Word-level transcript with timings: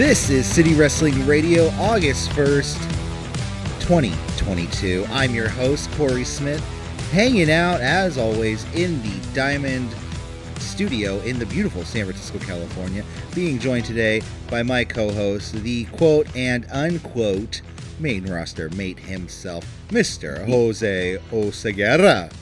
This 0.00 0.30
is 0.30 0.46
City 0.46 0.72
Wrestling 0.72 1.26
Radio, 1.26 1.66
August 1.78 2.30
1st, 2.30 2.78
2022. 3.80 5.04
I'm 5.10 5.34
your 5.34 5.50
host, 5.50 5.90
Corey 5.92 6.24
Smith, 6.24 6.64
hanging 7.10 7.50
out, 7.50 7.82
as 7.82 8.16
always, 8.16 8.64
in 8.72 9.02
the 9.02 9.34
Diamond 9.34 9.94
Studio 10.56 11.18
in 11.18 11.38
the 11.38 11.44
beautiful 11.44 11.84
San 11.84 12.06
Francisco, 12.06 12.38
California, 12.38 13.04
being 13.34 13.58
joined 13.58 13.84
today 13.84 14.22
by 14.48 14.62
my 14.62 14.84
co 14.84 15.12
host, 15.12 15.52
the 15.52 15.84
quote 15.84 16.34
and 16.34 16.64
unquote 16.72 17.60
main 17.98 18.24
roster 18.24 18.70
mate 18.70 18.98
himself, 18.98 19.66
Mr. 19.88 20.46
Jose 20.46 21.18
Oseguera. 21.30 22.32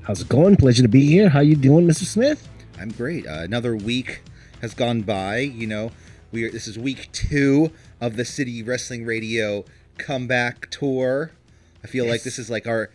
How's 0.00 0.22
it 0.22 0.30
going? 0.30 0.56
Pleasure 0.56 0.80
to 0.80 0.88
be 0.88 1.04
here. 1.04 1.28
How 1.28 1.40
you 1.40 1.56
doing, 1.56 1.86
Mr. 1.86 2.04
Smith? 2.04 2.48
I'm 2.80 2.88
great. 2.88 3.26
Uh, 3.26 3.40
another 3.40 3.76
week 3.76 4.22
has 4.62 4.72
gone 4.72 5.02
by. 5.02 5.40
You 5.40 5.66
know, 5.66 5.90
we 6.32 6.44
are, 6.44 6.50
this 6.50 6.66
is 6.66 6.78
week 6.78 7.08
two 7.12 7.70
of 8.00 8.16
the 8.16 8.24
City 8.24 8.62
Wrestling 8.62 9.04
Radio 9.04 9.64
comeback 9.98 10.70
tour. 10.70 11.30
I 11.84 11.86
feel 11.86 12.04
yes. 12.04 12.12
like 12.12 12.22
this 12.22 12.38
is 12.38 12.50
like 12.50 12.66
our 12.66 12.90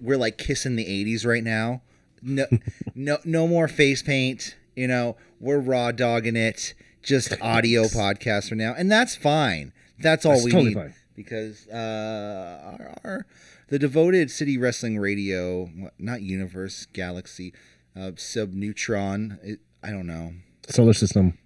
we're 0.00 0.16
like 0.16 0.38
kissing 0.38 0.76
the 0.76 0.84
80s 0.84 1.26
right 1.26 1.44
now. 1.44 1.82
No, 2.22 2.46
no, 2.94 3.18
no 3.24 3.46
more 3.46 3.68
face 3.68 4.02
paint. 4.02 4.56
You 4.74 4.88
know, 4.88 5.16
we're 5.40 5.58
raw 5.58 5.92
dogging 5.92 6.36
it. 6.36 6.74
Just 7.02 7.34
audio 7.42 7.84
podcast 7.84 8.48
for 8.48 8.54
now, 8.54 8.74
and 8.76 8.90
that's 8.90 9.14
fine. 9.14 9.72
That's 9.98 10.24
all 10.24 10.32
that's 10.32 10.44
we 10.44 10.50
totally 10.52 10.70
need 10.70 10.76
fine. 10.76 10.94
because 11.14 11.68
uh, 11.68 12.78
our, 12.78 12.94
our 13.04 13.26
the 13.68 13.78
devoted 13.78 14.30
City 14.30 14.56
Wrestling 14.56 14.98
Radio, 14.98 15.68
not 15.98 16.22
Universe 16.22 16.86
Galaxy, 16.94 17.52
uh, 17.94 18.12
Subneutron. 18.12 19.38
It, 19.42 19.60
I 19.82 19.90
don't 19.90 20.06
know. 20.06 20.32
Solar 20.70 20.94
System. 20.94 21.36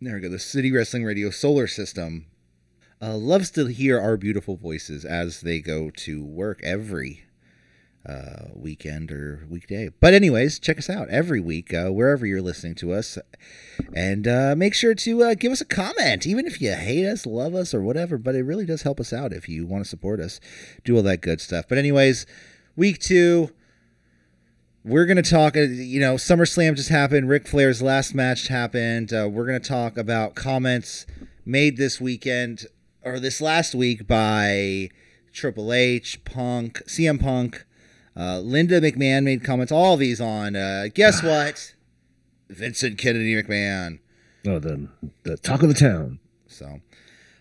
There 0.00 0.14
we 0.14 0.20
go. 0.20 0.28
The 0.28 0.38
City 0.38 0.70
Wrestling 0.70 1.04
Radio 1.04 1.28
Solar 1.30 1.66
System 1.66 2.26
uh, 3.02 3.16
loves 3.16 3.50
to 3.50 3.66
hear 3.66 4.00
our 4.00 4.16
beautiful 4.16 4.56
voices 4.56 5.04
as 5.04 5.40
they 5.40 5.58
go 5.58 5.90
to 5.90 6.24
work 6.24 6.60
every 6.62 7.24
uh, 8.06 8.44
weekend 8.54 9.10
or 9.10 9.44
weekday. 9.50 9.88
But, 9.88 10.14
anyways, 10.14 10.60
check 10.60 10.78
us 10.78 10.88
out 10.88 11.08
every 11.08 11.40
week, 11.40 11.74
uh, 11.74 11.88
wherever 11.88 12.24
you're 12.24 12.40
listening 12.40 12.76
to 12.76 12.92
us. 12.92 13.18
And 13.92 14.28
uh, 14.28 14.54
make 14.56 14.72
sure 14.72 14.94
to 14.94 15.22
uh, 15.24 15.34
give 15.34 15.50
us 15.50 15.62
a 15.62 15.64
comment, 15.64 16.28
even 16.28 16.46
if 16.46 16.62
you 16.62 16.74
hate 16.74 17.04
us, 17.04 17.26
love 17.26 17.56
us, 17.56 17.74
or 17.74 17.82
whatever. 17.82 18.18
But 18.18 18.36
it 18.36 18.44
really 18.44 18.66
does 18.66 18.82
help 18.82 19.00
us 19.00 19.12
out 19.12 19.32
if 19.32 19.48
you 19.48 19.66
want 19.66 19.82
to 19.82 19.90
support 19.90 20.20
us, 20.20 20.38
do 20.84 20.96
all 20.96 21.02
that 21.02 21.22
good 21.22 21.40
stuff. 21.40 21.64
But, 21.68 21.78
anyways, 21.78 22.24
week 22.76 23.00
two 23.00 23.50
we're 24.88 25.04
going 25.04 25.22
to 25.22 25.30
talk, 25.30 25.56
uh, 25.56 25.60
you 25.60 26.00
know, 26.00 26.14
SummerSlam 26.14 26.74
just 26.74 26.88
happened. 26.88 27.28
Ric 27.28 27.46
Flair's 27.46 27.82
last 27.82 28.14
match 28.14 28.48
happened. 28.48 29.12
Uh, 29.12 29.28
we're 29.30 29.46
going 29.46 29.60
to 29.60 29.68
talk 29.68 29.98
about 29.98 30.34
comments 30.34 31.06
made 31.44 31.76
this 31.76 32.00
weekend 32.00 32.66
or 33.04 33.20
this 33.20 33.40
last 33.40 33.74
week 33.74 34.06
by 34.06 34.88
Triple 35.32 35.72
H, 35.72 36.24
Punk, 36.24 36.82
CM 36.86 37.20
Punk, 37.20 37.66
uh, 38.16 38.40
Linda 38.40 38.80
McMahon 38.80 39.24
made 39.24 39.44
comments. 39.44 39.70
All 39.70 39.98
these 39.98 40.20
on, 40.22 40.56
uh, 40.56 40.86
guess 40.94 41.22
what? 41.22 41.74
Vincent 42.48 42.96
Kennedy 42.96 43.34
McMahon. 43.40 43.98
Oh, 44.46 44.58
the, 44.58 44.88
the 45.24 45.36
talk 45.36 45.62
of 45.62 45.68
the 45.68 45.74
town. 45.74 46.18
So. 46.46 46.80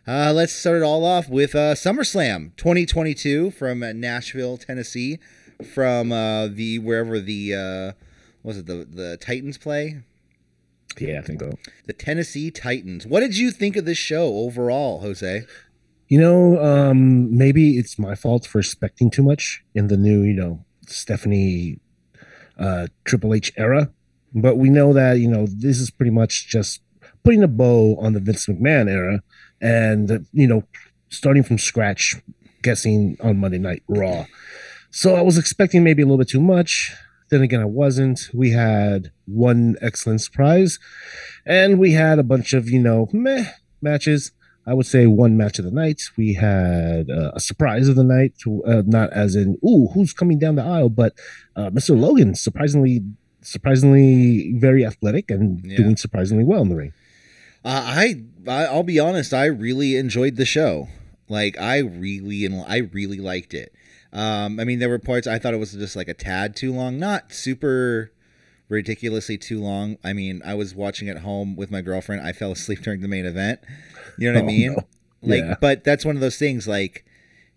Uh, 0.05 0.31
let's 0.33 0.53
start 0.53 0.77
it 0.77 0.83
all 0.83 1.03
off 1.03 1.27
with 1.27 1.53
uh, 1.53 1.75
SummerSlam 1.75 2.55
2022 2.55 3.51
from 3.51 3.79
Nashville, 3.99 4.57
Tennessee 4.57 5.19
from 5.73 6.11
uh, 6.11 6.47
the 6.47 6.79
wherever 6.79 7.19
the 7.19 7.53
uh, 7.53 7.91
was 8.43 8.57
it 8.57 8.65
the 8.65 8.85
the 8.89 9.17
Titans 9.17 9.57
play? 9.57 10.01
Yeah, 10.99 11.19
I 11.19 11.21
think 11.21 11.41
so. 11.41 11.51
The 11.85 11.93
Tennessee 11.93 12.49
Titans. 12.49 13.05
What 13.05 13.19
did 13.19 13.37
you 13.37 13.51
think 13.51 13.75
of 13.75 13.85
this 13.85 13.97
show 13.97 14.37
overall, 14.37 15.01
Jose? 15.01 15.45
You 16.07 16.19
know, 16.19 16.63
um, 16.63 17.35
maybe 17.37 17.77
it's 17.77 17.99
my 17.99 18.15
fault 18.15 18.47
for 18.47 18.59
expecting 18.59 19.11
too 19.11 19.23
much 19.23 19.63
in 19.75 19.87
the 19.87 19.97
new, 19.97 20.21
you 20.21 20.33
know, 20.33 20.63
Stephanie 20.87 21.79
uh, 22.57 22.87
Triple 23.03 23.33
H 23.33 23.51
era. 23.57 23.91
But 24.33 24.57
we 24.57 24.69
know 24.69 24.93
that, 24.93 25.19
you 25.19 25.27
know, 25.27 25.45
this 25.47 25.79
is 25.79 25.89
pretty 25.91 26.11
much 26.11 26.47
just 26.47 26.81
putting 27.23 27.43
a 27.43 27.47
bow 27.47 27.97
on 27.97 28.13
the 28.13 28.19
Vince 28.19 28.47
McMahon 28.47 28.89
era 28.89 29.21
and, 29.61 30.25
you 30.31 30.47
know, 30.47 30.63
starting 31.09 31.43
from 31.43 31.57
scratch, 31.57 32.15
guessing 32.61 33.17
on 33.21 33.37
Monday 33.37 33.57
Night 33.57 33.83
Raw. 33.87 34.25
So 34.97 35.13
I 35.13 35.21
was 35.21 35.37
expecting 35.37 35.83
maybe 35.83 36.01
a 36.01 36.07
little 36.07 36.17
bit 36.17 36.29
too 36.29 36.41
much. 36.41 36.91
Then 37.29 37.43
again, 37.43 37.61
I 37.61 37.65
wasn't. 37.65 38.31
We 38.33 38.49
had 38.49 39.11
one 39.27 39.75
excellent 39.79 40.21
surprise, 40.21 40.79
and 41.45 41.77
we 41.77 41.91
had 41.91 42.17
a 42.17 42.23
bunch 42.23 42.51
of, 42.53 42.67
you 42.67 42.79
know, 42.79 43.07
meh 43.13 43.45
matches. 43.79 44.31
I 44.65 44.73
would 44.73 44.87
say 44.87 45.05
one 45.05 45.37
match 45.37 45.59
of 45.59 45.65
the 45.65 45.71
night. 45.71 46.01
We 46.17 46.33
had 46.33 47.11
uh, 47.11 47.29
a 47.35 47.39
surprise 47.39 47.87
of 47.87 47.95
the 47.95 48.03
night, 48.03 48.33
uh, 48.65 48.81
not 48.87 49.13
as 49.13 49.35
in, 49.35 49.59
ooh, 49.63 49.89
who's 49.93 50.13
coming 50.13 50.39
down 50.39 50.55
the 50.55 50.63
aisle, 50.63 50.89
but 50.89 51.13
uh, 51.55 51.69
Mr. 51.69 51.95
Logan, 51.95 52.33
surprisingly, 52.33 53.03
surprisingly 53.41 54.53
very 54.57 54.83
athletic 54.83 55.29
and 55.29 55.63
yeah. 55.63 55.77
doing 55.77 55.95
surprisingly 55.95 56.43
well 56.43 56.63
in 56.63 56.69
the 56.69 56.75
ring. 56.75 56.93
Uh, 57.63 57.83
I, 57.85 58.23
I'll 58.47 58.81
be 58.81 58.99
honest, 58.99 59.31
I 59.31 59.45
really 59.45 59.95
enjoyed 59.95 60.37
the 60.37 60.45
show. 60.45 60.87
Like 61.29 61.55
I 61.59 61.77
really 61.77 62.45
and 62.45 62.63
I 62.67 62.77
really 62.77 63.19
liked 63.19 63.53
it. 63.53 63.73
Um, 64.13 64.59
I 64.59 64.63
mean, 64.63 64.79
there 64.79 64.89
were 64.89 64.99
parts 64.99 65.27
I 65.27 65.39
thought 65.39 65.53
it 65.53 65.57
was 65.57 65.73
just 65.73 65.95
like 65.95 66.07
a 66.07 66.13
tad 66.13 66.55
too 66.55 66.73
long, 66.73 66.97
not 66.97 67.33
super 67.33 68.11
ridiculously 68.69 69.37
too 69.37 69.61
long. 69.61 69.97
I 70.03 70.13
mean, 70.13 70.41
I 70.45 70.53
was 70.53 70.75
watching 70.75 71.09
at 71.09 71.19
home 71.19 71.55
with 71.55 71.71
my 71.71 71.81
girlfriend. 71.81 72.25
I 72.25 72.33
fell 72.33 72.51
asleep 72.51 72.79
during 72.83 73.01
the 73.01 73.07
main 73.07 73.25
event. 73.25 73.59
You 74.17 74.31
know 74.31 74.39
what 74.39 74.45
oh, 74.45 74.53
I 74.53 74.57
mean? 74.57 74.73
No. 74.73 74.87
Like, 75.23 75.43
yeah. 75.43 75.55
but 75.59 75.83
that's 75.83 76.05
one 76.05 76.15
of 76.15 76.21
those 76.21 76.37
things. 76.37 76.67
Like, 76.67 77.05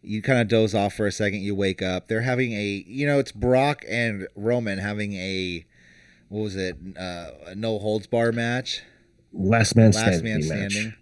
you 0.02 0.22
kind 0.22 0.40
of 0.40 0.48
doze 0.48 0.74
off 0.74 0.94
for 0.94 1.06
a 1.06 1.12
second, 1.12 1.40
you 1.40 1.54
wake 1.54 1.82
up. 1.82 2.08
They're 2.08 2.22
having 2.22 2.52
a, 2.52 2.84
you 2.86 3.06
know, 3.06 3.18
it's 3.18 3.32
Brock 3.32 3.84
and 3.88 4.26
Roman 4.34 4.78
having 4.78 5.12
a, 5.14 5.64
what 6.28 6.42
was 6.42 6.56
it, 6.56 6.76
uh, 6.98 7.30
a 7.46 7.54
no 7.54 7.78
holds 7.78 8.06
bar 8.06 8.32
match. 8.32 8.82
Last 9.32 9.76
man 9.76 9.92
Last 9.92 9.98
standing. 9.98 10.24
man 10.24 10.42
standing. 10.42 10.84
Match. 10.86 10.98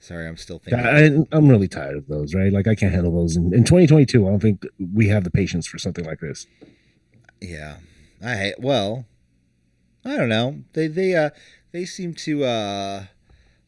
Sorry, 0.00 0.26
I'm 0.26 0.36
still 0.36 0.58
thinking. 0.58 1.26
I, 1.30 1.36
am 1.36 1.48
really 1.48 1.68
tired 1.68 1.96
of 1.96 2.08
those. 2.08 2.34
Right, 2.34 2.52
like 2.52 2.66
I 2.66 2.74
can't 2.74 2.92
handle 2.92 3.14
those. 3.14 3.36
In, 3.36 3.52
in 3.54 3.64
2022, 3.64 4.26
I 4.26 4.30
don't 4.30 4.40
think 4.40 4.66
we 4.94 5.08
have 5.08 5.24
the 5.24 5.30
patience 5.30 5.66
for 5.66 5.78
something 5.78 6.04
like 6.04 6.20
this. 6.20 6.46
Yeah, 7.40 7.76
I 8.24 8.54
well, 8.58 9.04
I 10.04 10.16
don't 10.16 10.28
know. 10.28 10.62
They 10.72 10.86
they 10.86 11.14
uh 11.14 11.30
they 11.72 11.84
seem 11.84 12.14
to 12.14 12.44
uh 12.44 13.04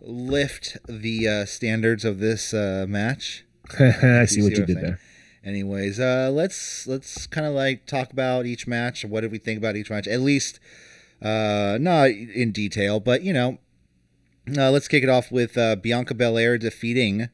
lift 0.04 0.76
the 0.88 1.28
uh, 1.28 1.44
standards 1.44 2.04
of 2.04 2.18
this 2.18 2.52
uh, 2.52 2.86
match. 2.88 3.44
I 3.78 4.24
see, 4.24 4.36
see 4.36 4.42
what 4.42 4.52
you 4.52 4.66
did 4.66 4.80
there. 4.80 4.98
Anyways, 5.44 5.98
uh, 5.98 6.30
let's 6.32 6.86
let's 6.86 7.26
kind 7.26 7.46
of 7.46 7.52
like 7.52 7.86
talk 7.86 8.12
about 8.12 8.46
each 8.46 8.66
match. 8.66 9.04
What 9.04 9.22
did 9.22 9.32
we 9.32 9.38
think 9.38 9.58
about 9.58 9.76
each 9.76 9.90
match? 9.90 10.06
At 10.06 10.20
least, 10.20 10.60
uh, 11.20 11.78
not 11.80 12.10
in 12.10 12.52
detail, 12.52 13.00
but 13.00 13.22
you 13.22 13.32
know, 13.32 13.58
uh, 14.56 14.70
let's 14.70 14.88
kick 14.88 15.02
it 15.02 15.08
off 15.08 15.30
with 15.30 15.56
uh, 15.56 15.76
Bianca 15.76 16.14
Belair 16.14 16.58
defeating 16.58 17.28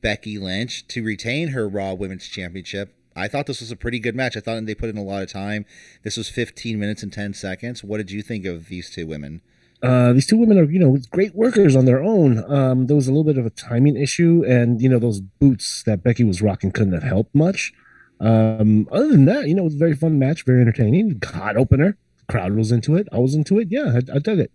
Becky 0.00 0.38
Lynch 0.38 0.86
to 0.88 1.02
retain 1.02 1.48
her 1.48 1.68
Raw 1.68 1.94
Women's 1.94 2.26
Championship. 2.26 2.94
I 3.14 3.28
thought 3.28 3.46
this 3.46 3.60
was 3.60 3.70
a 3.70 3.76
pretty 3.76 3.98
good 3.98 4.16
match. 4.16 4.36
I 4.36 4.40
thought 4.40 4.64
they 4.64 4.74
put 4.74 4.88
in 4.88 4.96
a 4.96 5.02
lot 5.02 5.22
of 5.22 5.30
time. 5.30 5.66
This 6.02 6.16
was 6.16 6.28
15 6.28 6.78
minutes 6.78 7.02
and 7.02 7.12
10 7.12 7.34
seconds. 7.34 7.84
What 7.84 7.98
did 7.98 8.10
you 8.10 8.22
think 8.22 8.46
of 8.46 8.68
these 8.68 8.90
two 8.90 9.06
women? 9.06 9.42
Uh, 9.82 10.12
these 10.12 10.26
two 10.26 10.36
women 10.36 10.58
are, 10.58 10.64
you 10.64 10.78
know, 10.78 10.96
great 11.10 11.34
workers 11.34 11.74
on 11.74 11.84
their 11.84 12.02
own. 12.02 12.42
Um, 12.50 12.86
there 12.86 12.96
was 12.96 13.08
a 13.08 13.10
little 13.10 13.24
bit 13.24 13.36
of 13.36 13.44
a 13.44 13.50
timing 13.50 13.96
issue, 13.96 14.44
and 14.46 14.80
you 14.80 14.88
know, 14.88 15.00
those 15.00 15.20
boots 15.20 15.82
that 15.84 16.04
Becky 16.04 16.22
was 16.22 16.40
rocking 16.40 16.70
couldn't 16.70 16.92
have 16.92 17.02
helped 17.02 17.34
much. 17.34 17.72
Um, 18.20 18.88
other 18.92 19.08
than 19.08 19.24
that, 19.24 19.48
you 19.48 19.54
know, 19.54 19.62
it 19.62 19.66
was 19.66 19.74
a 19.74 19.78
very 19.78 19.96
fun 19.96 20.20
match, 20.20 20.44
very 20.44 20.60
entertaining. 20.60 21.20
Hot 21.24 21.56
opener, 21.56 21.98
crowd 22.28 22.54
was 22.54 22.70
into 22.70 22.94
it. 22.94 23.08
I 23.10 23.18
was 23.18 23.34
into 23.34 23.58
it. 23.58 23.68
Yeah, 23.70 23.94
I, 23.94 24.16
I 24.16 24.18
dug 24.20 24.38
it. 24.38 24.52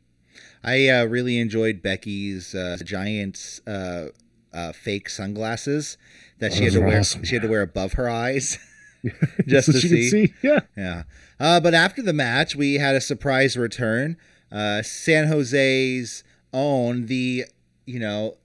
I 0.63 0.87
uh, 0.89 1.05
really 1.05 1.39
enjoyed 1.39 1.81
Becky's 1.81 2.53
uh, 2.55 2.77
giant 2.83 3.61
uh, 3.67 4.05
uh, 4.53 4.71
fake 4.71 5.09
sunglasses 5.09 5.97
that 6.39 6.53
she 6.53 6.63
had 6.65 6.73
to 6.73 6.81
wear. 6.81 6.99
Awesome. 6.99 7.23
She 7.23 7.35
had 7.35 7.41
to 7.43 7.47
wear 7.47 7.61
above 7.61 7.93
her 7.93 8.09
eyes. 8.09 8.57
just 9.47 9.67
so 9.67 9.73
to 9.73 9.79
see. 9.79 10.09
see. 10.09 10.33
Yeah, 10.41 10.61
yeah. 10.75 11.03
Uh, 11.39 11.59
but 11.59 11.73
after 11.73 12.01
the 12.01 12.13
match, 12.13 12.55
we 12.55 12.75
had 12.75 12.95
a 12.95 13.01
surprise 13.01 13.55
return. 13.55 14.17
Uh, 14.51 14.81
San 14.81 15.27
Jose's 15.27 16.23
own 16.51 17.05
the 17.05 17.45
you 17.85 17.99
know 17.99 18.37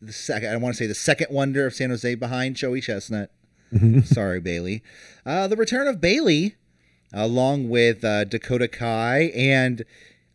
the 0.00 0.12
second. 0.12 0.50
I 0.52 0.56
want 0.56 0.74
to 0.74 0.78
say 0.78 0.86
the 0.86 0.94
second 0.94 1.28
wonder 1.30 1.66
of 1.66 1.74
San 1.74 1.90
Jose 1.90 2.14
behind 2.16 2.56
Joey 2.56 2.80
Chestnut. 2.80 3.30
Mm-hmm. 3.72 4.00
Sorry, 4.04 4.40
Bayley. 4.40 4.82
the 5.24 5.54
return 5.56 5.86
of 5.86 6.00
Bayley 6.00 6.56
along 7.14 7.68
with 7.68 8.00
Dakota 8.00 8.68
Kai 8.68 9.30
and 9.34 9.84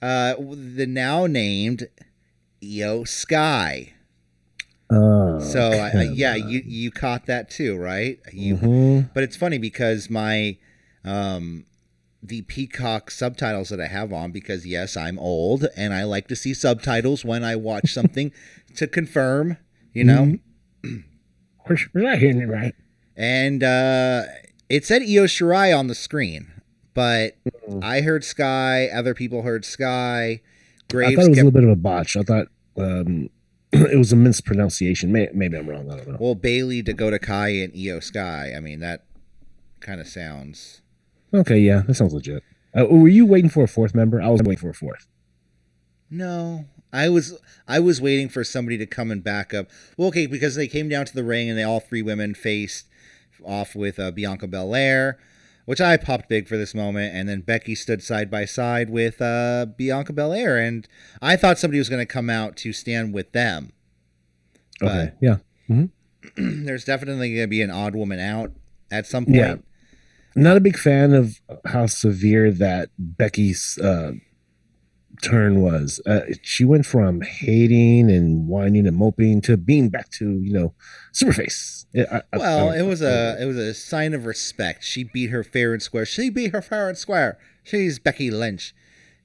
uh, 0.01 0.35
the 0.37 0.85
now 0.87 1.25
named 1.25 1.87
Iyo 2.61 3.07
Sky. 3.07 3.93
Oh, 4.89 5.39
so 5.39 5.71
I, 5.71 6.03
yeah, 6.13 6.35
you 6.35 6.61
you 6.65 6.91
caught 6.91 7.25
that 7.25 7.49
too, 7.49 7.75
right? 7.77 8.19
You, 8.31 8.55
mm-hmm. 8.55 9.07
but 9.13 9.23
it's 9.23 9.35
funny 9.35 9.57
because 9.57 10.09
my 10.09 10.57
um, 11.03 11.65
the 12.23 12.41
Peacock 12.43 13.11
subtitles 13.11 13.69
that 13.69 13.81
I 13.81 13.87
have 13.87 14.13
on 14.13 14.31
because 14.31 14.65
yes, 14.65 14.95
I'm 14.95 15.19
old 15.19 15.67
and 15.75 15.93
I 15.93 16.03
like 16.03 16.27
to 16.29 16.35
see 16.35 16.53
subtitles 16.53 17.25
when 17.25 17.43
I 17.43 17.55
watch 17.55 17.93
something 17.93 18.31
to 18.75 18.87
confirm, 18.87 19.57
you 19.93 20.03
know. 20.03 20.37
We're, 20.83 21.77
we're 21.93 22.01
not 22.01 22.19
hearing 22.19 22.41
it 22.41 22.45
right. 22.45 22.73
And 23.15 23.63
uh, 23.63 24.23
it 24.69 24.85
said 24.85 25.01
Io 25.01 25.25
Shirai 25.25 25.77
on 25.77 25.87
the 25.87 25.95
screen, 25.95 26.51
but 26.97 27.35
Mm. 27.69 27.83
I 27.83 28.01
heard 28.01 28.23
Sky. 28.23 28.87
Other 28.87 29.13
people 29.13 29.43
heard 29.43 29.63
Sky. 29.65 30.41
I 30.89 30.93
thought 30.93 31.03
it 31.11 31.17
was 31.17 31.27
a 31.27 31.31
little 31.31 31.51
bit 31.51 31.63
of 31.63 31.69
a 31.69 31.75
botch. 31.75 32.15
I 32.17 32.23
thought 32.23 32.47
um, 32.77 33.29
it 33.71 33.97
was 33.97 34.11
a 34.11 34.15
mispronunciation. 34.15 35.11
May, 35.11 35.27
maybe 35.33 35.57
I'm 35.57 35.69
wrong. 35.69 35.91
I 35.91 35.97
don't 35.97 36.07
know. 36.07 36.17
well 36.19 36.33
Bayley, 36.35 36.81
Dakota 36.81 37.19
Kai, 37.19 37.49
and 37.49 37.73
Io 37.77 37.99
Sky. 37.99 38.53
I 38.55 38.59
mean 38.61 38.79
that 38.79 39.03
kind 39.79 40.01
of 40.01 40.07
sounds. 40.07 40.81
Okay, 41.33 41.59
yeah, 41.59 41.83
that 41.85 41.93
sounds 41.95 42.13
legit. 42.13 42.41
Uh, 42.77 42.85
were 42.85 43.07
you 43.07 43.25
waiting 43.25 43.49
for 43.49 43.63
a 43.63 43.67
fourth 43.67 43.93
member? 43.93 44.21
I 44.21 44.29
was 44.29 44.41
waiting 44.41 44.61
for 44.61 44.69
a 44.69 44.73
fourth. 44.73 45.07
No, 46.09 46.65
I 46.93 47.09
was 47.09 47.37
I 47.67 47.79
was 47.79 47.99
waiting 48.01 48.29
for 48.29 48.43
somebody 48.43 48.77
to 48.77 48.85
come 48.85 49.11
and 49.11 49.23
back 49.23 49.53
up. 49.53 49.67
Well, 49.97 50.07
okay, 50.07 50.25
because 50.25 50.55
they 50.55 50.67
came 50.67 50.87
down 50.89 51.05
to 51.05 51.13
the 51.13 51.23
ring 51.23 51.49
and 51.49 51.57
they 51.59 51.63
all 51.63 51.79
three 51.81 52.01
women 52.01 52.33
faced 52.33 52.85
off 53.43 53.75
with 53.75 53.99
uh, 53.99 54.11
Bianca 54.11 54.47
Belair, 54.47 55.19
which 55.67 55.81
I 55.81 55.97
popped 55.97 56.29
big 56.29 56.47
for 56.47 56.55
this 56.55 56.73
moment, 56.73 57.13
and 57.13 57.27
then 57.27 57.41
Becky 57.41 57.75
stood 57.75 58.01
side 58.01 58.31
by 58.31 58.45
side 58.45 58.89
with 58.89 59.21
uh, 59.21 59.65
Bianca 59.77 60.13
Belair, 60.13 60.57
and 60.57 60.87
I 61.21 61.35
thought 61.35 61.59
somebody 61.59 61.77
was 61.77 61.89
going 61.89 62.01
to 62.01 62.11
come 62.11 62.29
out 62.29 62.55
to 62.57 62.71
stand 62.71 63.13
with 63.13 63.33
them. 63.33 63.73
Okay, 64.81 65.11
yeah. 65.21 65.39
There's 66.37 66.85
definitely 66.85 67.31
going 67.31 67.43
to 67.43 67.49
be 67.49 67.61
an 67.61 67.69
odd 67.69 67.97
woman 67.97 68.17
out 68.17 68.53
at 68.89 69.07
some 69.07 69.25
point. 69.25 69.35
Yeah. 69.35 69.55
Not 70.37 70.55
a 70.55 70.61
big 70.61 70.77
fan 70.77 71.13
of 71.13 71.41
how 71.65 71.87
severe 71.87 72.49
that 72.49 72.89
Becky's 72.97 73.77
uh, 73.77 74.13
turn 75.21 75.61
was. 75.61 75.99
Uh, 76.05 76.21
she 76.43 76.63
went 76.63 76.85
from 76.85 77.19
hating 77.19 78.09
and 78.09 78.47
whining 78.47 78.87
and 78.87 78.95
moping 78.95 79.41
to 79.41 79.57
being 79.57 79.89
back 79.89 80.09
to 80.11 80.39
you 80.39 80.53
know 80.53 80.73
superface. 81.13 81.76
I- 81.97 82.17
I- 82.17 82.21
I 82.33 82.37
Well, 82.37 82.69
don't- 82.69 82.79
it 82.79 82.83
was 82.83 83.01
a 83.01 83.37
it 83.41 83.45
was 83.45 83.57
a 83.57 83.73
sign 83.73 84.13
of 84.13 84.25
respect. 84.25 84.83
She 84.83 85.03
beat 85.03 85.29
her 85.31 85.43
fair 85.43 85.73
and 85.73 85.81
square. 85.81 86.05
She 86.05 86.29
beat 86.29 86.51
her 86.51 86.61
fair 86.61 86.89
and 86.89 86.97
square. 86.97 87.37
She's 87.63 87.99
Becky 87.99 88.29
Lynch. 88.31 88.73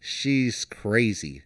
She's 0.01 0.65
crazy. 0.65 1.43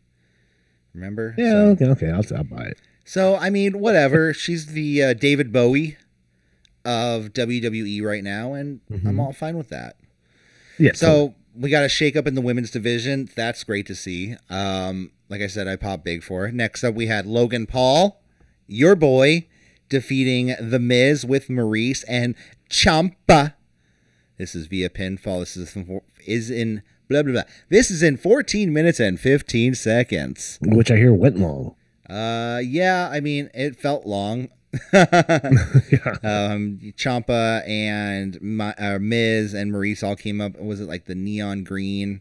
Remember? 0.94 1.34
yeah. 1.37 1.50
So, 1.50 1.67
Okay. 1.70 1.84
Okay. 1.87 2.11
I'll, 2.11 2.23
I'll 2.37 2.44
buy 2.44 2.64
it. 2.67 2.78
so, 3.05 3.37
I 3.37 3.50
mean, 3.50 3.78
whatever. 3.81 4.32
She's 4.44 4.67
the 4.67 5.02
uh, 5.02 5.12
David 5.14 5.52
Bowie 5.52 5.96
of 6.84 7.32
WWE 7.32 8.02
right 8.02 8.23
now, 8.25 8.55
and 8.55 8.81
I'm 8.90 9.00
Mhm. 9.00 9.20
all 9.20 9.32
fine 9.32 9.56
with 9.58 9.69
that. 9.70 9.96
Yeah. 10.78 10.93
So 10.94 11.34
we 11.55 11.69
got 11.70 11.84
a 11.84 11.88
shake 11.88 12.17
up 12.17 12.26
in 12.26 12.34
the 12.34 12.40
women's 12.40 12.70
division. 12.70 13.28
That's 13.34 13.64
great 13.64 13.87
to 13.87 13.94
see. 13.94 14.37
Um, 14.49 15.11
like 15.28 15.40
I 15.43 15.49
said, 15.49 15.67
I 15.67 15.76
popped 15.76 16.05
big 16.05 16.23
for 16.23 16.46
it. 16.46 16.55
Next 16.55 16.84
up, 16.84 16.94
we 16.94 17.06
had 17.06 17.26
Logan 17.26 17.67
Paul, 17.67 18.23
your 18.69 18.94
boy, 18.94 19.46
defeating 19.88 20.55
The 20.61 20.79
Miz 20.79 21.25
with 21.25 21.49
Maryse 21.49 22.05
and 22.09 22.35
Ciampa. 22.71 23.55
This 24.38 24.55
is 24.55 24.67
via 24.67 24.88
pinfall. 24.91 25.41
This 25.41 25.56
is 25.56 25.77
is 26.27 26.50
in 26.50 26.83
blah 27.09 27.23
blah 27.23 27.33
blah. 27.33 27.43
This 27.69 27.91
is 27.91 28.03
in 28.03 28.17
14 28.17 28.73
minutes 28.73 29.00
and 29.00 29.19
15 29.19 29.75
seconds. 29.75 30.59
which 30.62 30.91
I 30.91 30.97
hear 30.97 31.12
went 31.15 31.38
long. 31.38 31.75
Uh, 32.09 32.61
yeah, 32.65 33.09
I 33.11 33.21
mean 33.21 33.50
it 33.55 33.77
felt 33.77 34.06
long. 34.06 34.49
yeah. 34.93 35.09
um, 36.23 36.79
Ciampa 36.97 37.67
and 37.67 38.41
my, 38.43 38.75
uh, 38.75 38.99
Miz 39.00 39.55
and 39.55 39.73
Maryse 39.73 40.03
all 40.03 40.17
came 40.17 40.41
up. 40.41 40.61
Was 40.61 40.81
it 40.81 40.88
like 40.88 41.06
the 41.06 41.15
neon 41.15 41.65
green 41.65 42.21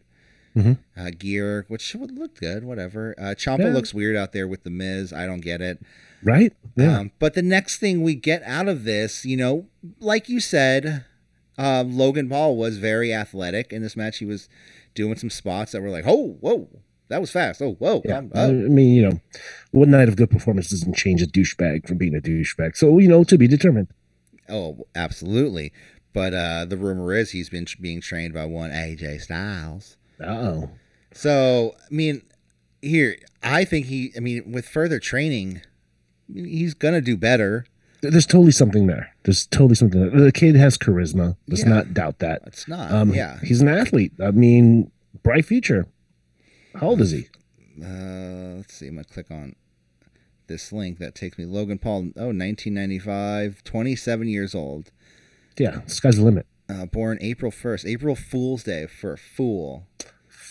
Mhm. 0.56 0.78
uh, 0.96 1.10
gear, 1.18 1.66
which 1.68 1.94
would 1.94 2.12
look 2.12 2.40
good? 2.40 2.64
Whatever. 2.64 3.14
Uh, 3.18 3.34
Ciampa 3.36 3.58
Yeah. 3.64 3.72
looks 3.74 3.92
weird 3.92 4.16
out 4.16 4.32
there 4.32 4.48
with 4.48 4.62
the 4.64 4.70
Miz. 4.70 5.12
I 5.12 5.26
don't 5.26 5.42
get 5.42 5.60
it. 5.60 5.80
Right. 6.22 6.52
Yeah. 6.76 6.98
Um, 6.98 7.12
but 7.18 7.34
the 7.34 7.42
next 7.42 7.78
thing 7.78 8.02
we 8.02 8.14
get 8.14 8.42
out 8.44 8.68
of 8.68 8.84
this, 8.84 9.24
you 9.24 9.36
know, 9.36 9.66
like 10.00 10.28
you 10.28 10.40
said, 10.40 11.04
uh, 11.58 11.84
Logan 11.86 12.28
Paul 12.28 12.56
was 12.56 12.78
very 12.78 13.14
athletic 13.14 13.72
in 13.72 13.82
this 13.82 13.96
match. 13.96 14.18
He 14.18 14.24
was 14.26 14.48
doing 14.94 15.16
some 15.16 15.30
spots 15.30 15.72
that 15.72 15.82
were 15.82 15.90
like, 15.90 16.04
oh, 16.06 16.36
whoa, 16.40 16.68
that 17.08 17.20
was 17.20 17.30
fast. 17.30 17.62
Oh, 17.62 17.72
whoa. 17.74 18.02
Yeah, 18.04 18.22
I 18.34 18.50
mean, 18.50 18.94
you 18.94 19.08
know, 19.08 19.20
one 19.70 19.90
night 19.90 20.08
of 20.08 20.16
good 20.16 20.30
performance 20.30 20.70
doesn't 20.70 20.96
change 20.96 21.22
a 21.22 21.26
douchebag 21.26 21.86
from 21.86 21.98
being 21.98 22.14
a 22.14 22.20
douchebag. 22.20 22.76
So, 22.76 22.98
you 22.98 23.08
know, 23.08 23.24
to 23.24 23.38
be 23.38 23.46
determined. 23.48 23.88
Oh, 24.48 24.86
absolutely. 24.94 25.72
But 26.12 26.34
uh, 26.34 26.64
the 26.64 26.76
rumor 26.76 27.12
is 27.12 27.30
he's 27.30 27.50
been 27.50 27.66
tr- 27.66 27.76
being 27.80 28.00
trained 28.00 28.32
by 28.34 28.44
one 28.46 28.70
AJ 28.70 29.20
Styles. 29.22 29.96
Oh, 30.24 30.70
So, 31.12 31.74
I 31.78 31.94
mean, 31.94 32.22
here, 32.80 33.16
I 33.42 33.64
think 33.64 33.86
he, 33.86 34.12
I 34.16 34.20
mean, 34.20 34.50
with 34.50 34.66
further 34.68 34.98
training, 34.98 35.62
he's 36.32 36.74
to 36.94 37.00
do 37.00 37.16
better. 37.16 37.66
there's 38.02 38.26
totally 38.26 38.52
something 38.52 38.86
there. 38.86 39.14
There's 39.24 39.46
totally 39.46 39.74
something. 39.74 40.00
There. 40.00 40.20
The 40.20 40.32
kid 40.32 40.54
has 40.56 40.78
charisma. 40.78 41.36
Let's 41.48 41.62
Yeah. 41.62 41.68
not 41.68 41.94
doubt 41.94 42.18
that. 42.20 42.42
It's 42.46 42.68
not. 42.68 42.92
Um, 42.92 43.12
yeah. 43.14 43.38
he's 43.42 43.60
an 43.60 43.68
athlete. 43.68 44.12
I 44.22 44.30
mean, 44.30 44.90
bright 45.22 45.44
future. 45.44 45.86
How 46.74 46.88
old 46.88 47.00
is 47.00 47.10
he? 47.10 47.26
Uh, 47.82 48.56
let's 48.56 48.74
see. 48.74 48.88
I'm 48.88 48.94
to 49.02 49.04
click 49.04 49.30
on 49.30 49.54
this 50.46 50.72
link 50.72 50.98
that 50.98 51.14
takes 51.14 51.36
me. 51.38 51.44
Logan 51.46 51.78
Paul, 51.78 52.10
oh, 52.16 52.26
1995, 52.32 53.64
27 53.64 54.28
years 54.28 54.54
old. 54.54 54.90
Yeah, 55.58 55.80
sky's 55.86 56.16
the 56.16 56.22
limit. 56.22 56.46
Uh, 56.68 56.86
born 56.86 57.18
April 57.20 57.50
1st, 57.50 57.86
April 57.86 58.14
Fool's 58.14 58.62
Day 58.64 58.86
for 58.86 59.12
a 59.14 59.18
fool. 59.18 59.86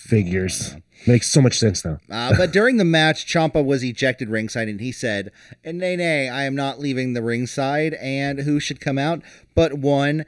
Figures 0.06 0.75
makes 1.07 1.28
so 1.30 1.42
much 1.42 1.57
sense 1.57 1.84
now. 1.84 2.00
Uh, 2.12 2.34
but 2.38 2.52
during 2.54 2.78
the 2.78 2.86
match, 2.86 3.25
Ciampa 3.25 3.63
was 3.66 3.84
ejected 3.84 4.30
ringside, 4.30 4.68
and 4.69 4.80
he 4.80 4.92
said, 4.92 5.31
"Nay, 5.66 5.96
nay, 5.96 6.30
I 6.30 6.44
am 6.44 6.56
not 6.56 6.80
leaving 6.80 7.13
the 7.13 7.24
ringside. 7.24 7.96
And 7.96 8.40
who 8.40 8.60
should 8.60 8.80
come 8.80 8.98
out 8.98 9.24
but 9.56 9.74
one 9.74 10.25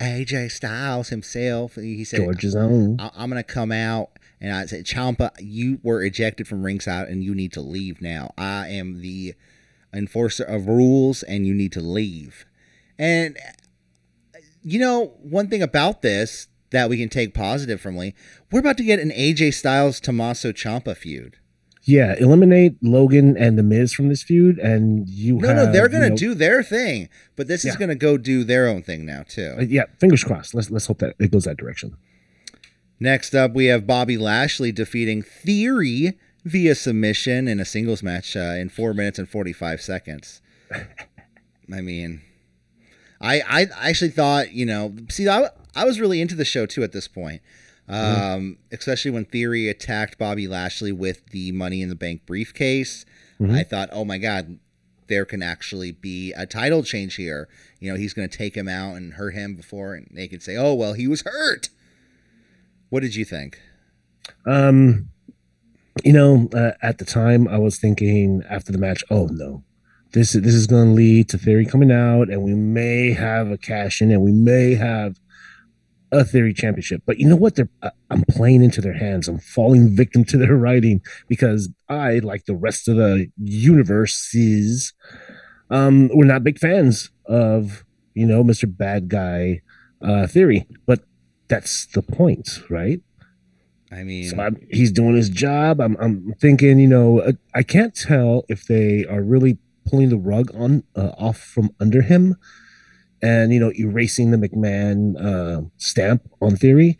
AJ 0.00 0.50
Styles 0.50 1.10
himself?" 1.10 1.74
He 1.74 2.04
said, 2.04 2.20
George's 2.20 2.56
own. 2.56 2.98
I- 2.98 3.10
"I'm 3.14 3.28
gonna 3.28 3.42
come 3.42 3.70
out." 3.70 4.18
And 4.40 4.52
I 4.52 4.64
said, 4.66 4.84
"Ciampa, 4.86 5.30
you 5.40 5.78
were 5.82 6.02
ejected 6.02 6.48
from 6.48 6.64
ringside, 6.64 7.08
and 7.08 7.22
you 7.22 7.34
need 7.34 7.52
to 7.52 7.60
leave 7.60 8.00
now. 8.00 8.32
I 8.38 8.68
am 8.68 9.02
the 9.02 9.34
enforcer 9.92 10.44
of 10.44 10.66
rules, 10.66 11.22
and 11.22 11.46
you 11.46 11.52
need 11.54 11.72
to 11.72 11.80
leave." 11.80 12.46
And 12.98 13.36
you 14.62 14.78
know, 14.78 15.12
one 15.22 15.48
thing 15.48 15.62
about 15.62 16.02
this 16.02 16.48
that 16.70 16.88
we 16.88 16.98
can 16.98 17.08
take 17.08 17.34
positive 17.34 17.80
from 17.80 17.96
Lee, 17.96 18.14
we're 18.50 18.60
about 18.60 18.76
to 18.78 18.84
get 18.84 18.98
an 19.00 19.10
AJ 19.10 19.54
Styles 19.54 20.00
Tommaso 20.00 20.52
Ciampa 20.52 20.96
feud. 20.96 21.36
Yeah, 21.84 22.16
eliminate 22.18 22.76
Logan 22.82 23.34
and 23.38 23.56
the 23.56 23.62
Miz 23.62 23.94
from 23.94 24.08
this 24.10 24.22
feud, 24.22 24.58
and 24.58 25.08
you. 25.08 25.36
No, 25.38 25.48
have, 25.48 25.56
no, 25.56 25.72
they're 25.72 25.88
gonna 25.88 26.04
you 26.04 26.10
know- 26.10 26.16
do 26.16 26.34
their 26.34 26.62
thing, 26.62 27.08
but 27.34 27.48
this 27.48 27.64
is 27.64 27.76
gonna 27.76 27.94
go 27.94 28.18
do 28.18 28.44
their 28.44 28.68
own 28.68 28.82
thing 28.82 29.06
now 29.06 29.22
too. 29.26 29.54
Uh, 29.58 29.62
yeah, 29.62 29.84
fingers 29.98 30.22
crossed. 30.22 30.54
Let's 30.54 30.70
let's 30.70 30.86
hope 30.86 30.98
that 30.98 31.14
it 31.18 31.30
goes 31.30 31.44
that 31.44 31.56
direction. 31.56 31.96
Next 33.00 33.34
up, 33.34 33.54
we 33.54 33.66
have 33.66 33.86
Bobby 33.86 34.18
Lashley 34.18 34.70
defeating 34.70 35.22
Theory 35.22 36.18
via 36.44 36.74
submission 36.74 37.48
in 37.48 37.58
a 37.58 37.64
singles 37.64 38.02
match 38.02 38.36
uh, 38.36 38.40
in 38.58 38.68
four 38.68 38.92
minutes 38.92 39.18
and 39.18 39.26
forty 39.28 39.54
five 39.54 39.80
seconds. 39.80 40.42
I 41.72 41.80
mean, 41.80 42.20
I 43.18 43.40
I 43.40 43.88
actually 43.88 44.10
thought 44.10 44.52
you 44.52 44.66
know, 44.66 44.94
see, 45.08 45.26
I 45.26 45.48
I 45.78 45.84
was 45.84 46.00
really 46.00 46.20
into 46.20 46.34
the 46.34 46.44
show 46.44 46.66
too 46.66 46.82
at 46.82 46.92
this 46.92 47.08
point. 47.08 47.42
Um, 47.90 48.58
especially 48.70 49.12
when 49.12 49.24
Theory 49.24 49.66
attacked 49.68 50.18
Bobby 50.18 50.46
Lashley 50.46 50.92
with 50.92 51.24
the 51.30 51.52
Money 51.52 51.80
in 51.80 51.88
the 51.88 51.94
Bank 51.94 52.26
briefcase. 52.26 53.06
Mhm. 53.40 53.50
I 53.54 53.62
thought, 53.62 53.88
oh 53.92 54.04
my 54.04 54.18
god, 54.18 54.58
there 55.06 55.24
can 55.24 55.42
actually 55.42 55.92
be 55.92 56.34
a 56.34 56.44
title 56.44 56.82
change 56.82 57.14
here. 57.14 57.48
You 57.80 57.90
know, 57.90 57.96
he's 57.96 58.12
going 58.12 58.28
to 58.28 58.36
take 58.36 58.54
him 58.54 58.68
out 58.68 58.96
and 58.96 59.14
hurt 59.14 59.32
him 59.32 59.54
before, 59.54 59.94
and 59.94 60.06
they 60.12 60.28
could 60.28 60.42
say, 60.42 60.54
oh 60.56 60.74
well, 60.74 60.92
he 60.92 61.08
was 61.08 61.22
hurt. 61.22 61.70
What 62.90 63.00
did 63.00 63.14
you 63.14 63.24
think? 63.24 63.58
Um, 64.44 65.08
you 66.04 66.12
know, 66.12 66.48
uh, 66.54 66.72
at 66.82 66.98
the 66.98 67.04
time, 67.06 67.48
I 67.48 67.56
was 67.58 67.78
thinking 67.78 68.42
after 68.50 68.70
the 68.70 68.78
match, 68.78 69.02
oh 69.10 69.26
no, 69.26 69.62
this 70.12 70.32
this 70.32 70.54
is 70.54 70.66
going 70.66 70.88
to 70.88 70.94
lead 70.94 71.30
to 71.30 71.38
Theory 71.38 71.64
coming 71.64 71.90
out, 71.90 72.28
and 72.28 72.42
we 72.42 72.54
may 72.54 73.12
have 73.12 73.50
a 73.50 73.56
cash 73.56 74.02
in, 74.02 74.10
and 74.10 74.20
we 74.20 74.32
may 74.32 74.74
have 74.74 75.18
a 76.12 76.24
Theory 76.24 76.54
championship. 76.54 77.02
But 77.06 77.18
you 77.18 77.28
know 77.28 77.36
what? 77.36 77.56
They're 77.56 77.68
uh, 77.82 77.90
I'm 78.10 78.24
playing 78.24 78.62
into 78.62 78.80
their 78.80 78.94
hands. 78.94 79.28
I'm 79.28 79.38
falling 79.38 79.94
victim 79.94 80.24
to 80.26 80.36
their 80.36 80.56
writing 80.56 81.02
because 81.28 81.68
I, 81.88 82.20
like 82.20 82.46
the 82.46 82.54
rest 82.54 82.88
of 82.88 82.96
the 82.96 83.30
universes, 83.36 84.92
um, 85.70 86.10
we're 86.12 86.24
not 86.24 86.44
big 86.44 86.58
fans 86.58 87.10
of 87.26 87.84
you 88.14 88.26
know 88.26 88.42
Mr. 88.42 88.64
Bad 88.74 89.08
Guy 89.08 89.62
uh, 90.02 90.26
Theory, 90.26 90.66
but 90.86 91.00
that's 91.48 91.86
the 91.86 92.02
point, 92.02 92.60
right? 92.68 93.00
I 93.90 94.02
mean, 94.04 94.28
So 94.28 94.40
I'm, 94.40 94.56
he's 94.70 94.92
doing 94.92 95.16
his 95.16 95.30
job. 95.30 95.80
I'm, 95.80 95.96
I'm 95.98 96.34
thinking, 96.40 96.78
you 96.78 96.88
know, 96.88 97.20
uh, 97.20 97.32
I 97.54 97.62
can't 97.62 97.94
tell 97.94 98.44
if 98.48 98.66
they 98.66 99.06
are 99.06 99.22
really 99.22 99.58
pulling 99.86 100.10
the 100.10 100.18
rug 100.18 100.50
on 100.54 100.84
uh, 100.94 101.12
off 101.18 101.38
from 101.38 101.70
under 101.80 102.02
him, 102.02 102.36
and 103.22 103.52
you 103.52 103.60
know, 103.60 103.72
erasing 103.78 104.30
the 104.30 104.36
McMahon 104.36 105.16
uh, 105.20 105.62
stamp 105.76 106.22
on 106.40 106.56
Theory, 106.56 106.96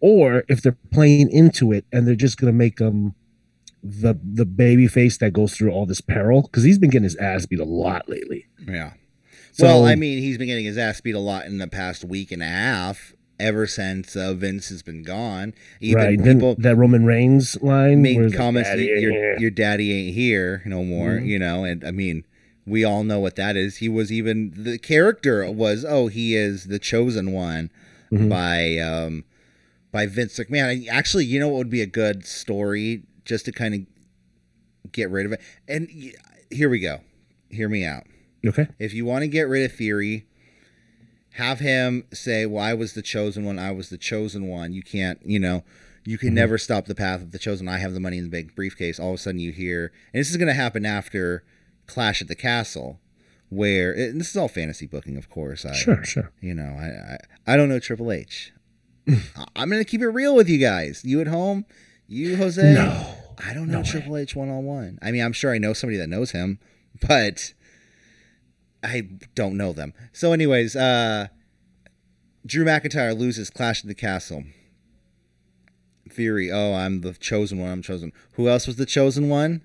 or 0.00 0.44
if 0.48 0.62
they're 0.62 0.76
playing 0.92 1.30
into 1.30 1.72
it 1.72 1.84
and 1.92 2.06
they're 2.06 2.14
just 2.14 2.38
gonna 2.38 2.52
make 2.52 2.78
him 2.78 3.14
the 3.82 4.18
the 4.24 4.46
baby 4.46 4.86
face 4.86 5.18
that 5.18 5.32
goes 5.32 5.54
through 5.56 5.70
all 5.70 5.86
this 5.86 6.00
peril 6.00 6.42
because 6.42 6.64
he's 6.64 6.78
been 6.78 6.90
getting 6.90 7.04
his 7.04 7.16
ass 7.16 7.46
beat 7.46 7.60
a 7.60 7.64
lot 7.64 8.08
lately. 8.08 8.46
Yeah. 8.66 8.94
So, 9.52 9.66
well, 9.66 9.84
I 9.86 9.94
mean, 9.94 10.18
he's 10.18 10.36
been 10.36 10.48
getting 10.48 10.64
his 10.64 10.78
ass 10.78 11.00
beat 11.00 11.14
a 11.14 11.20
lot 11.20 11.46
in 11.46 11.58
the 11.58 11.68
past 11.68 12.04
week 12.04 12.32
and 12.32 12.42
a 12.42 12.46
half. 12.46 13.12
Ever 13.38 13.66
since 13.66 14.14
uh, 14.14 14.32
Vince 14.32 14.68
has 14.68 14.82
been 14.82 15.02
gone, 15.02 15.54
even 15.80 16.02
right? 16.02 16.22
People 16.22 16.54
that 16.56 16.76
Roman 16.76 17.04
Reigns 17.04 17.60
line 17.60 18.00
make 18.00 18.16
where 18.16 18.26
it's 18.26 18.34
like, 18.34 18.40
comments 18.40 18.70
that 18.70 18.78
your 18.78 19.10
here." 19.10 19.36
your 19.40 19.50
daddy 19.50 19.92
ain't 19.92 20.14
here 20.14 20.62
no 20.64 20.84
more. 20.84 21.18
Mhm. 21.18 21.26
You 21.26 21.38
know, 21.40 21.64
and 21.64 21.84
I 21.84 21.90
mean, 21.90 22.24
we 22.66 22.84
all 22.84 23.04
know 23.04 23.18
what 23.20 23.36
that 23.36 23.56
is. 23.56 23.76
He 23.78 23.88
was 23.88 24.10
even 24.12 24.52
the 24.56 24.78
character 24.78 25.50
was 25.50 25.84
oh 25.86 26.06
he 26.08 26.34
is 26.34 26.64
the 26.64 26.78
chosen 26.78 27.32
one 27.32 27.70
Mhm. 28.10 28.28
by 28.28 28.78
um 28.78 29.24
by 29.92 30.06
Vince 30.06 30.38
McMahon. 30.38 30.86
Actually, 30.88 31.24
you 31.26 31.38
know 31.38 31.48
what 31.48 31.58
would 31.58 31.70
be 31.70 31.82
a 31.82 31.86
good 31.86 32.26
story 32.26 33.02
just 33.24 33.44
to 33.46 33.52
kind 33.52 33.74
of 33.74 33.80
get 34.92 35.10
rid 35.10 35.26
of 35.26 35.32
it. 35.32 35.40
And 35.68 35.88
here 36.50 36.68
we 36.68 36.80
go. 36.80 37.00
Hear 37.50 37.68
me 37.68 37.84
out. 37.84 38.04
Okay. 38.46 38.66
If 38.78 38.92
you 38.92 39.04
want 39.04 39.22
to 39.22 39.28
get 39.28 39.48
rid 39.48 39.64
of 39.70 39.76
Theory, 39.76 40.26
have 41.32 41.60
him 41.60 42.04
say, 42.12 42.46
"Well, 42.46 42.62
I 42.62 42.74
was 42.74 42.92
the 42.92 43.02
chosen 43.02 43.44
one. 43.44 43.58
I 43.58 43.70
was 43.72 43.88
the 43.88 43.96
chosen 43.98 44.46
one." 44.46 44.72
You 44.72 44.82
can't, 44.82 45.18
you 45.24 45.38
know, 45.38 45.64
you 46.04 46.18
can 46.18 46.30
Mhm. 46.30 46.34
never 46.34 46.58
stop 46.58 46.86
the 46.86 46.94
path 46.94 47.22
of 47.22 47.30
the 47.32 47.38
chosen. 47.38 47.68
I 47.68 47.78
have 47.78 47.94
the 47.94 48.00
money 48.00 48.18
in 48.18 48.24
the 48.24 48.30
big 48.30 48.54
briefcase. 48.54 48.98
All 49.00 49.10
of 49.14 49.18
a 49.20 49.22
sudden, 49.22 49.40
you 49.40 49.52
hear, 49.52 49.90
and 50.12 50.20
this 50.20 50.30
is 50.30 50.36
going 50.36 50.48
to 50.48 50.54
happen 50.54 50.84
after 50.84 51.42
Clash 51.86 52.22
at 52.22 52.28
the 52.28 52.34
Castle, 52.34 53.00
where 53.48 53.92
and 53.92 54.20
this 54.20 54.30
is 54.30 54.36
all 54.36 54.48
fantasy 54.48 54.86
booking, 54.86 55.16
of 55.16 55.28
course. 55.30 55.64
I, 55.64 55.74
Sure. 55.74 56.04
Sure. 56.04 56.32
You 56.40 56.54
know, 56.54 56.76
I, 56.78 57.14
I 57.14 57.54
I 57.54 57.56
don't 57.56 57.68
know 57.68 57.78
Triple 57.78 58.10
H. 58.12 58.52
I'm 59.54 59.68
to 59.70 59.84
keep 59.84 60.00
it 60.00 60.08
real 60.08 60.34
with 60.34 60.48
you 60.48 60.58
guys. 60.58 61.02
You 61.04 61.20
at 61.20 61.26
home, 61.26 61.66
you 62.06 62.36
Jose. 62.36 62.62
No. 62.74 63.16
I 63.44 63.52
don't 63.52 63.66
know 63.66 63.74
No 63.74 63.78
way. 63.80 63.84
Triple 63.84 64.16
H 64.16 64.36
one 64.36 64.48
on 64.48 64.64
one. 64.64 64.98
I 65.02 65.10
mean, 65.10 65.22
I'm 65.22 65.32
sure 65.32 65.52
I 65.52 65.58
know 65.58 65.72
somebody 65.72 65.98
that 65.98 66.08
knows 66.08 66.30
him, 66.30 66.58
but 67.06 67.52
I 68.82 69.08
don't 69.34 69.56
know 69.56 69.72
them. 69.72 69.92
So, 70.12 70.32
anyways, 70.32 70.76
uh, 70.76 71.28
Drew 72.46 72.64
McIntyre 72.64 73.18
loses 73.18 73.50
Clash 73.50 73.82
of 73.82 73.88
the 73.88 73.94
Castle. 73.94 74.44
Theory, 76.08 76.50
oh, 76.52 76.74
I'm 76.74 77.00
the 77.00 77.14
chosen 77.14 77.58
one. 77.58 77.70
I'm 77.70 77.82
chosen. 77.82 78.12
Who 78.32 78.48
else 78.48 78.66
was 78.66 78.76
the 78.76 78.86
chosen 78.86 79.28
one? 79.28 79.62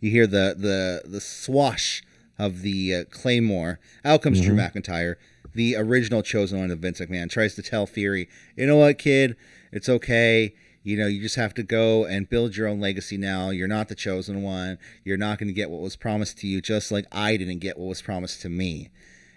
You 0.00 0.10
hear 0.10 0.26
the 0.26 0.54
the 0.56 1.08
the 1.08 1.20
swash 1.20 2.02
of 2.38 2.62
the 2.62 2.94
uh, 2.94 3.04
claymore. 3.10 3.78
Out 4.04 4.22
comes 4.22 4.40
Drew 4.40 4.54
McIntyre, 4.56 5.16
the 5.54 5.76
original 5.76 6.22
chosen 6.22 6.58
one 6.58 6.70
of 6.70 6.78
Vince 6.78 7.00
McMahon. 7.00 7.28
Tries 7.28 7.54
to 7.56 7.62
tell 7.62 7.86
Theory, 7.86 8.28
you 8.56 8.66
know 8.66 8.76
what, 8.76 8.98
kid, 8.98 9.36
it's 9.72 9.88
okay. 9.88 10.54
You 10.82 10.96
know, 10.96 11.06
you 11.06 11.20
just 11.20 11.36
have 11.36 11.52
to 11.54 11.62
go 11.62 12.06
and 12.06 12.28
build 12.28 12.56
your 12.56 12.66
own 12.66 12.80
legacy 12.80 13.18
now. 13.18 13.50
You're 13.50 13.68
not 13.68 13.88
the 13.88 13.94
chosen 13.94 14.42
one. 14.42 14.78
You're 15.04 15.18
not 15.18 15.38
going 15.38 15.48
to 15.48 15.54
get 15.54 15.70
what 15.70 15.82
was 15.82 15.94
promised 15.94 16.38
to 16.38 16.46
you, 16.46 16.62
just 16.62 16.90
like 16.90 17.04
I 17.12 17.36
didn't 17.36 17.58
get 17.58 17.78
what 17.78 17.88
was 17.88 18.00
promised 18.00 18.40
to 18.42 18.48
me. 18.48 18.88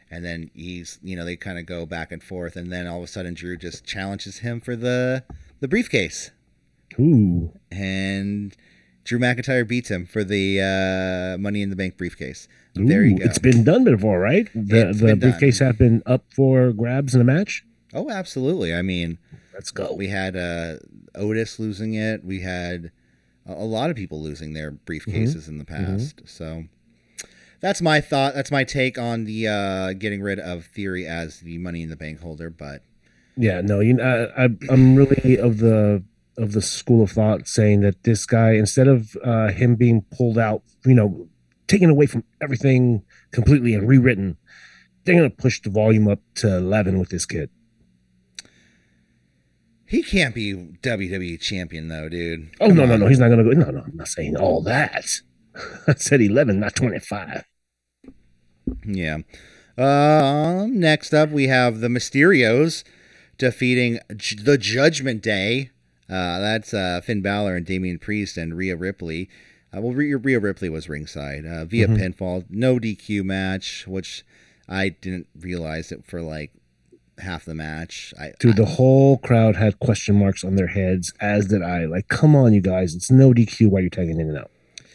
And 0.10 0.24
then 0.24 0.52
he's, 0.54 1.00
you 1.04 1.18
know, 1.18 1.26
they 1.26 1.36
kind 1.36 1.60
of 1.60 1.66
go 1.66 1.86
back 1.86 2.14
and 2.14 2.24
forth, 2.24 2.56
and 2.56 2.72
then 2.72 2.88
all 2.88 3.00
of 3.00 3.04
a 3.04 3.08
sudden 3.08 3.34
Drew 3.34 3.58
just 3.58 3.86
challenges 3.86 4.38
him 4.40 4.62
for 4.62 4.76
the 4.78 5.26
the 5.60 5.68
briefcase, 5.68 6.32
Ooh. 7.00 7.52
and 7.72 8.56
Drew 9.04 9.20
McIntyre 9.20 9.68
beats 9.68 9.90
him 9.90 10.06
for 10.06 10.24
the 10.24 10.62
uh, 10.62 11.38
Money 11.38 11.62
in 11.62 11.70
the 11.70 11.76
Bank 11.76 11.98
briefcase. 11.98 12.48
There 12.76 13.04
you 13.04 13.20
go. 13.20 13.26
It's 13.26 13.38
been 13.40 13.64
done 13.64 13.84
before, 13.84 14.20
right? 14.20 14.48
The 14.56 14.90
It's 14.90 15.00
the 15.00 15.08
been 15.08 15.20
done. 15.20 15.30
briefcase 15.32 15.60
have 15.60 15.78
been 15.78 16.02
up 16.06 16.24
for 16.34 16.72
grabs 16.72 17.14
in 17.14 17.22
a 17.22 17.24
match. 17.26 17.66
Oh, 17.94 18.10
absolutely. 18.10 18.74
I 18.74 18.82
mean, 18.82 19.18
Let's 19.54 19.70
go. 19.72 19.94
we 19.94 20.08
had 20.08 20.36
uh, 20.36 20.78
Otis 21.16 21.60
losing 21.60 21.94
it. 21.94 22.24
We 22.24 22.42
had 22.42 22.92
a, 23.46 23.54
lot 23.66 23.90
of 23.92 23.96
people 23.96 24.22
losing 24.22 24.54
their 24.54 24.72
briefcases 24.72 25.48
in 25.48 25.58
the 25.60 25.66
past. 25.66 26.22
So 26.26 26.64
that's 27.60 27.82
my 27.82 28.02
thought. 28.02 28.34
That's 28.34 28.52
my 28.52 28.64
take 28.64 28.98
on 28.98 29.26
the 29.26 29.48
uh, 29.48 29.94
getting 29.94 30.22
rid 30.24 30.40
of 30.40 30.66
Theory 30.66 31.06
as 31.06 31.42
the 31.42 31.58
Money 31.60 31.84
in 31.84 31.90
the 31.90 31.96
Bank 31.98 32.22
holder. 32.22 32.50
But 32.50 32.82
Yeah, 33.38 33.62
no, 33.62 33.80
you 33.82 33.94
know, 33.94 34.32
I, 34.36 34.46
I, 34.46 34.50
I'm 34.72 34.96
really 34.96 35.38
of 35.38 35.60
the 35.60 36.04
of 36.38 36.54
the 36.54 36.62
school 36.62 37.04
of 37.04 37.12
thought 37.12 37.48
saying 37.48 37.82
that 37.82 38.04
this 38.04 38.26
guy, 38.26 38.54
instead 38.54 38.88
of 38.88 39.16
uh, 39.24 39.50
him 39.50 39.76
being 39.76 40.04
pulled 40.16 40.38
out, 40.38 40.64
you 40.86 40.96
know, 40.96 41.28
taken 41.68 41.90
away 41.90 42.06
from 42.06 42.24
everything 42.42 43.04
completely 43.32 43.74
and 43.74 43.88
rewritten, 43.88 44.38
they're 45.04 45.16
gonna 45.16 45.30
push 45.30 45.62
the 45.62 45.70
volume 45.70 46.08
up 46.08 46.20
to 46.36 46.58
eleven 46.58 46.98
with 47.00 47.10
this 47.10 47.26
kid. 47.26 47.50
he 49.86 50.02
can't 50.02 50.34
be 50.34 50.54
WWE 50.82 51.40
champion 51.40 51.88
though, 51.88 52.10
dude. 52.10 52.50
Oh 52.60 52.68
Come 52.68 52.78
no, 52.78 52.86
no, 52.86 52.94
on. 52.96 53.00
no, 53.02 53.08
he's 53.08 53.20
not 53.20 53.30
gonna 53.30 53.44
go. 53.44 53.52
No, 53.52 53.70
no, 53.70 53.82
I'm 53.82 53.96
not 53.96 54.08
saying 54.08 54.36
all 54.38 54.62
that. 54.64 55.06
I 55.88 55.94
said 55.96 56.22
eleven, 56.22 56.60
not 56.60 56.76
twenty-five. 56.76 57.44
Yeah. 58.86 59.20
Um. 59.78 60.80
Next 60.80 61.14
up, 61.14 61.30
we 61.30 61.48
have 61.48 61.80
the 61.80 61.88
Mysterios 61.90 62.84
defeating 63.38 64.00
J- 64.16 64.38
the 64.42 64.58
Judgment 64.58 65.22
Day. 65.22 65.72
Uh, 66.10 66.40
that's 66.40 66.74
uh, 66.74 67.02
Finn 67.04 67.22
Balor 67.22 67.56
and 67.56 67.66
Damian 67.66 68.00
Priest 68.00 68.38
and 68.38 68.56
Rhea 68.58 68.76
Ripley. 68.76 69.30
Uh, 69.76 69.82
well, 69.82 69.94
Rhea, 69.94 70.18
Rhea 70.18 70.40
Ripley 70.40 70.70
was 70.70 70.88
ringside 70.90 71.46
uh, 71.46 71.66
via 71.66 71.88
Mhm. 71.88 71.98
pinfall, 71.98 72.46
no 72.50 72.78
DQ 72.80 73.24
match, 73.24 73.86
which 73.88 74.24
I 74.68 74.90
didn't 74.90 75.28
realize 75.40 75.92
it 75.92 76.04
for 76.06 76.22
like 76.22 76.52
half 77.20 77.46
the 77.46 77.56
match. 77.56 78.14
I, 78.20 78.34
Dude, 78.40 78.58
the 78.58 78.66
whole 78.66 79.18
crowd 79.18 79.56
had 79.56 79.80
question 79.80 80.16
marks 80.16 80.44
on 80.44 80.56
their 80.56 80.68
heads, 80.68 81.14
as 81.22 81.48
did 81.48 81.62
I. 81.62 81.86
Like, 81.86 82.08
come 82.08 82.36
on, 82.36 82.54
you 82.54 82.62
guys, 82.62 82.94
it's 82.96 83.10
no 83.12 83.34
DQ. 83.34 83.68
Why 83.70 83.80
are 83.80 83.84
you 83.84 83.90
tagging 83.90 84.20
in 84.20 84.30
and 84.30 84.38
out? 84.38 84.52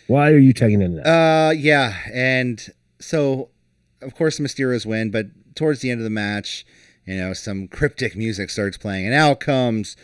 Why 0.06 0.30
are 0.30 0.38
you 0.38 0.52
tagging 0.52 0.80
in 0.82 0.98
and 0.98 1.06
out? 1.06 1.48
Uh, 1.48 1.50
yeah, 1.52 1.94
and 2.12 2.64
so 3.00 3.48
of 4.00 4.14
course 4.14 4.38
Mysterios 4.38 4.86
win, 4.86 5.10
but 5.10 5.26
towards 5.54 5.80
the 5.80 5.90
end 5.90 6.00
of 6.00 6.04
the 6.04 6.10
match, 6.10 6.64
you 7.04 7.16
know, 7.16 7.32
some 7.32 7.66
cryptic 7.68 8.14
music 8.16 8.48
starts 8.50 8.76
playing, 8.76 9.06
and 9.06 9.14
out 9.14 9.40
comes, 9.40 9.96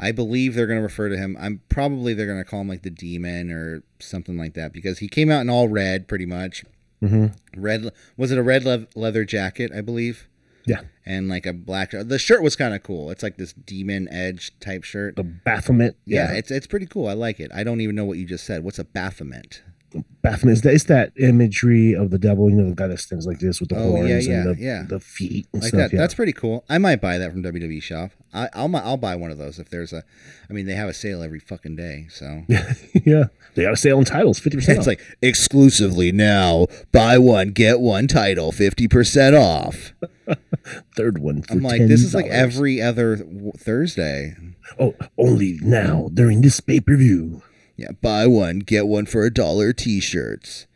I 0.00 0.12
believe 0.12 0.54
they're 0.54 0.66
going 0.66 0.78
to 0.78 0.82
refer 0.82 1.08
to 1.10 1.16
him. 1.16 1.36
I'm 1.38 1.60
probably 1.68 2.14
they're 2.14 2.26
going 2.26 2.38
to 2.42 2.44
call 2.44 2.62
him 2.62 2.68
like 2.68 2.82
the 2.82 2.90
Demon 2.90 3.50
or 3.50 3.82
something 3.98 4.36
like 4.38 4.54
that 4.54 4.72
because 4.72 4.98
he 4.98 5.08
came 5.08 5.30
out 5.30 5.42
in 5.42 5.50
all 5.50 5.68
red, 5.68 6.08
pretty 6.08 6.26
much. 6.26 6.64
hmm 7.00 7.26
Red 7.56 7.90
was 8.16 8.30
it 8.32 8.38
a 8.38 8.42
red 8.42 8.64
le- 8.64 8.86
leather 8.94 9.24
jacket, 9.24 9.70
I 9.74 9.80
believe. 9.82 10.26
Yeah. 10.66 10.82
And 11.06 11.28
like 11.28 11.46
a 11.46 11.52
black. 11.52 11.90
The 11.92 12.18
shirt 12.18 12.42
was 12.42 12.54
kind 12.56 12.74
of 12.74 12.82
cool. 12.82 13.10
It's 13.10 13.22
like 13.22 13.36
this 13.36 13.52
demon 13.52 14.08
edge 14.10 14.52
type 14.60 14.84
shirt. 14.84 15.16
The 15.16 15.24
Baphomet. 15.24 15.96
Yeah, 16.04 16.32
it's 16.32 16.50
it's 16.50 16.66
pretty 16.66 16.86
cool. 16.86 17.06
I 17.08 17.14
like 17.14 17.40
it. 17.40 17.50
I 17.54 17.64
don't 17.64 17.80
even 17.80 17.94
know 17.96 18.04
what 18.04 18.18
you 18.18 18.24
just 18.26 18.44
said. 18.44 18.62
What's 18.62 18.78
a 18.78 18.84
Baphomet? 18.84 19.62
Baphomet 20.22 20.52
is 20.52 20.62
that, 20.62 20.74
it's 20.74 20.84
that 20.84 21.12
imagery 21.18 21.94
of 21.94 22.10
the 22.10 22.18
devil, 22.18 22.50
you 22.50 22.56
know, 22.56 22.68
the 22.68 22.74
guy 22.76 22.86
that 22.86 22.98
stands 23.00 23.26
like 23.26 23.38
this 23.40 23.58
with 23.58 23.70
the 23.70 23.76
Oh, 23.76 23.90
horns 23.90 24.26
yeah, 24.28 24.34
and 24.34 24.54
the, 24.56 24.60
yeah. 24.62 24.84
the 24.86 25.00
feet 25.00 25.48
and 25.52 25.62
like 25.62 25.70
stuff. 25.70 25.90
that. 25.90 25.96
That's 25.96 26.14
pretty 26.14 26.32
cool. 26.32 26.64
I 26.68 26.78
might 26.78 27.00
buy 27.00 27.18
that 27.18 27.32
from 27.32 27.42
WWE 27.42 27.82
shop. 27.82 28.10
I, 28.32 28.48
I'll 28.52 28.74
I'll 28.76 28.96
buy 28.96 29.16
one 29.16 29.30
of 29.32 29.38
those 29.38 29.58
if 29.58 29.70
there's 29.70 29.92
a. 29.92 30.04
I 30.48 30.52
mean, 30.52 30.66
they 30.66 30.74
have 30.74 30.88
a 30.88 30.94
sale 30.94 31.22
every 31.22 31.40
fucking 31.40 31.74
day, 31.74 32.06
so 32.10 32.42
yeah. 32.48 32.74
yeah. 33.04 33.24
They 33.56 33.62
got 33.64 33.72
a 33.72 33.76
sale 33.76 33.98
on 33.98 34.04
titles, 34.04 34.38
50% 34.38 34.68
it's 34.68 34.78
off. 34.80 34.86
like 34.86 35.00
exclusively 35.20 36.12
now. 36.12 36.66
Buy 36.92 37.18
one 37.18 37.48
get 37.50 37.80
one 37.80 38.06
title, 38.06 38.52
fifty 38.52 38.86
percent 38.86 39.34
off. 39.34 39.92
third 40.96 41.18
one. 41.18 41.42
I'm 41.50 41.60
like, 41.62 41.80
this 41.88 42.02
is 42.04 42.14
like 42.14 42.26
every 42.26 42.80
other 42.80 43.16
Thursday. 43.56 44.36
Oh, 44.78 44.94
only 45.18 45.58
now 45.62 46.10
during 46.14 46.42
this 46.42 46.60
pay 46.60 46.78
per 46.80 46.96
view. 46.96 47.42
Yeah, 47.80 47.92
buy 48.02 48.26
one 48.26 48.58
get 48.60 48.86
one 48.86 49.06
for 49.06 49.24
a 49.24 49.32
dollar 49.32 49.72
T-shirts 49.72 50.66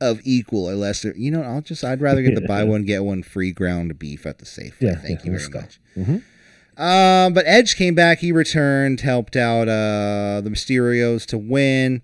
of 0.00 0.20
equal 0.24 0.68
or 0.68 0.74
lesser. 0.74 1.12
You 1.16 1.30
know, 1.30 1.42
I'll 1.42 1.60
just 1.60 1.84
I'd 1.84 2.00
rather 2.00 2.22
get 2.22 2.34
the 2.34 2.40
buy 2.48 2.64
one 2.64 2.84
get 2.84 3.04
one 3.04 3.22
free 3.22 3.52
ground 3.52 3.98
beef 3.98 4.24
at 4.26 4.38
the 4.38 4.46
safe. 4.46 4.76
Yeah, 4.80 4.94
Thank 4.96 5.24
yeah, 5.24 5.32
you 5.32 5.38
very 5.38 5.50
go. 5.50 5.60
much. 5.60 5.80
Mhm. 5.96 6.22
Um, 6.76 7.32
but 7.34 7.44
Edge 7.46 7.76
came 7.76 7.94
back. 7.94 8.18
He 8.18 8.32
returned, 8.32 9.00
helped 9.02 9.36
out 9.36 9.68
uh, 9.68 10.40
the 10.40 10.50
Mysterios 10.50 11.24
to 11.26 11.38
win, 11.38 12.02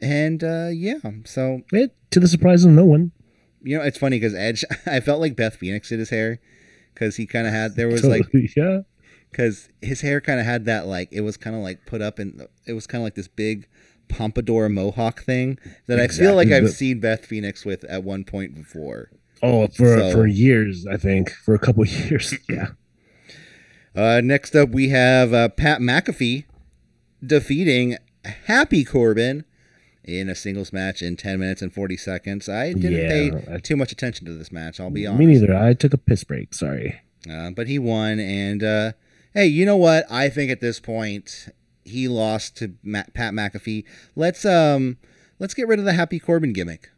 and 0.00 0.42
uh, 0.42 0.70
yeah. 0.72 0.98
So 1.24 1.62
Eh, 1.72 1.86
to 2.10 2.18
the 2.20 2.26
surprise 2.28 2.64
of 2.64 2.72
no 2.72 2.84
one. 2.84 3.12
you 3.62 3.78
know, 3.78 3.84
it's 3.84 3.98
funny 3.98 4.16
because 4.18 4.34
Edge. 4.34 4.64
I 4.86 4.98
felt 5.00 5.20
like 5.20 5.36
Beth 5.36 5.54
Phoenix 5.56 5.88
did 5.90 6.00
his 6.00 6.10
hair 6.10 6.40
because 6.94 7.14
he 7.16 7.26
kind 7.26 7.46
of 7.46 7.52
had 7.52 7.76
there 7.76 7.88
was 7.88 8.04
like 8.04 8.22
yeah. 8.56 8.80
Because 9.32 9.68
his 9.80 10.02
hair 10.02 10.20
kind 10.20 10.38
of 10.38 10.46
had 10.46 10.64
that 10.66 10.86
like 10.86 11.08
it 11.10 11.22
was 11.22 11.36
kind 11.36 11.56
of 11.56 11.62
like 11.62 11.84
put 11.86 12.00
up 12.00 12.20
in 12.20 12.46
it 12.66 12.74
was 12.74 12.86
kind 12.86 13.02
of 13.02 13.04
like 13.04 13.14
this 13.16 13.26
big 13.28 13.66
pompadour 14.08 14.68
mohawk 14.68 15.22
thing 15.24 15.58
that 15.88 15.98
I 15.98 16.06
feel 16.06 16.34
like 16.36 16.48
I've 16.48 16.70
seen 16.70 17.00
Beth 17.00 17.24
Phoenix 17.26 17.64
with 17.64 17.82
at 17.84 18.04
one 18.04 18.24
point 18.24 18.54
before. 18.54 19.10
Oh, 19.42 19.66
for 19.68 19.98
So- 19.98 20.12
for 20.12 20.26
years, 20.26 20.86
I 20.86 20.96
think. 20.98 21.30
For 21.30 21.54
a 21.54 21.58
couple 21.58 21.84
years. 21.86 22.34
Yeah. 22.48 22.68
Uh, 23.94 24.20
next 24.22 24.54
up, 24.54 24.70
we 24.70 24.88
have 24.90 25.32
uh, 25.34 25.48
Pat 25.50 25.80
McAfee 25.80 26.44
defeating 27.24 27.96
Happy 28.46 28.84
Corbin 28.84 29.44
in 30.04 30.28
a 30.28 30.34
singles 30.34 30.72
match 30.72 31.02
in 31.02 31.16
10 31.16 31.38
minutes 31.38 31.62
and 31.62 31.72
40 31.72 31.96
seconds. 31.96 32.48
I 32.48 32.72
didn't 32.72 32.92
Yeah, 32.92 33.08
pay 33.08 33.54
I- 33.54 33.58
too 33.58 33.76
much 33.76 33.92
attention 33.92 34.26
to 34.26 34.32
this 34.34 34.50
match, 34.52 34.80
I'll 34.80 34.90
be 34.90 35.06
honest. 35.06 35.20
Me 35.20 35.26
neither. 35.26 35.54
I 35.56 35.74
took 35.74 35.92
a 35.94 35.98
piss 35.98 36.24
break. 36.24 36.54
Sorry. 36.54 37.00
Uh, 37.30 37.50
but 37.50 37.68
he 37.68 37.78
won, 37.78 38.18
and 38.18 38.64
uh, 38.64 38.92
hey, 39.34 39.46
you 39.46 39.64
know 39.66 39.76
what? 39.76 40.04
I 40.10 40.28
think 40.28 40.50
at 40.50 40.60
this 40.60 40.80
point 40.80 41.48
he 41.84 42.06
lost 42.08 42.56
to 42.58 42.74
Matt, 42.82 43.12
Pat 43.14 43.32
McAfee. 43.34 43.84
Let's 44.16 44.44
um 44.44 44.98
let's 45.38 45.54
get 45.54 45.66
rid 45.68 45.78
of 45.78 45.84
the 45.84 45.92
Happy 45.94 46.18
Corbin 46.18 46.52
gimmick. 46.52 46.90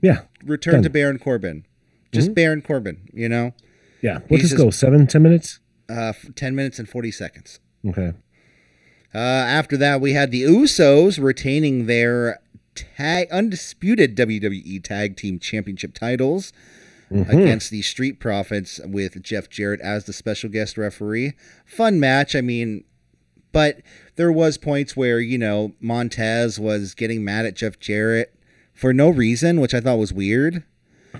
Yeah. 0.00 0.22
Return 0.44 0.74
Done. 0.74 0.82
to 0.84 0.90
Baron 0.90 1.18
Corbin. 1.18 1.64
Just 2.12 2.30
Mhm. 2.30 2.34
Baron 2.34 2.62
Corbin. 2.62 3.08
You 3.12 3.28
know, 3.28 3.54
Yeah. 4.02 4.18
What 4.28 4.40
does 4.40 4.52
go? 4.54 4.70
Seven, 4.70 5.06
ten 5.06 5.22
minutes? 5.22 5.60
uh, 5.88 6.12
ten 6.34 6.54
minutes 6.54 6.78
and 6.78 6.88
forty 6.88 7.10
seconds. 7.10 7.60
Okay. 7.86 8.12
Uh, 9.14 9.18
after 9.18 9.76
that, 9.76 10.00
we 10.00 10.12
had 10.14 10.30
the 10.30 10.42
Usos 10.42 11.22
retaining 11.22 11.86
their 11.86 12.40
tag 12.74 13.28
undisputed 13.30 14.14
WWE 14.16 14.80
Tag 14.82 15.16
Team 15.16 15.38
Championship 15.38 15.92
titles 15.92 16.52
Mhm. 17.12 17.28
against 17.28 17.70
the 17.70 17.82
Street 17.82 18.18
Profits 18.20 18.80
with 18.84 19.22
Jeff 19.22 19.48
Jarrett 19.50 19.80
as 19.80 20.04
the 20.04 20.12
special 20.12 20.48
guest 20.50 20.76
referee. 20.78 21.32
Fun 21.64 22.00
match, 22.00 22.34
I 22.34 22.40
mean, 22.40 22.84
but 23.52 23.80
there 24.16 24.32
was 24.32 24.56
points 24.58 24.96
where 24.96 25.20
you 25.20 25.38
know 25.38 25.72
Montez 25.80 26.58
was 26.58 26.94
getting 26.94 27.24
mad 27.24 27.44
at 27.46 27.54
Jeff 27.56 27.78
Jarrett 27.78 28.34
for 28.74 28.92
no 28.94 29.10
reason, 29.10 29.60
which 29.60 29.74
I 29.74 29.80
thought 29.80 29.98
was 29.98 30.12
weird. 30.12 30.62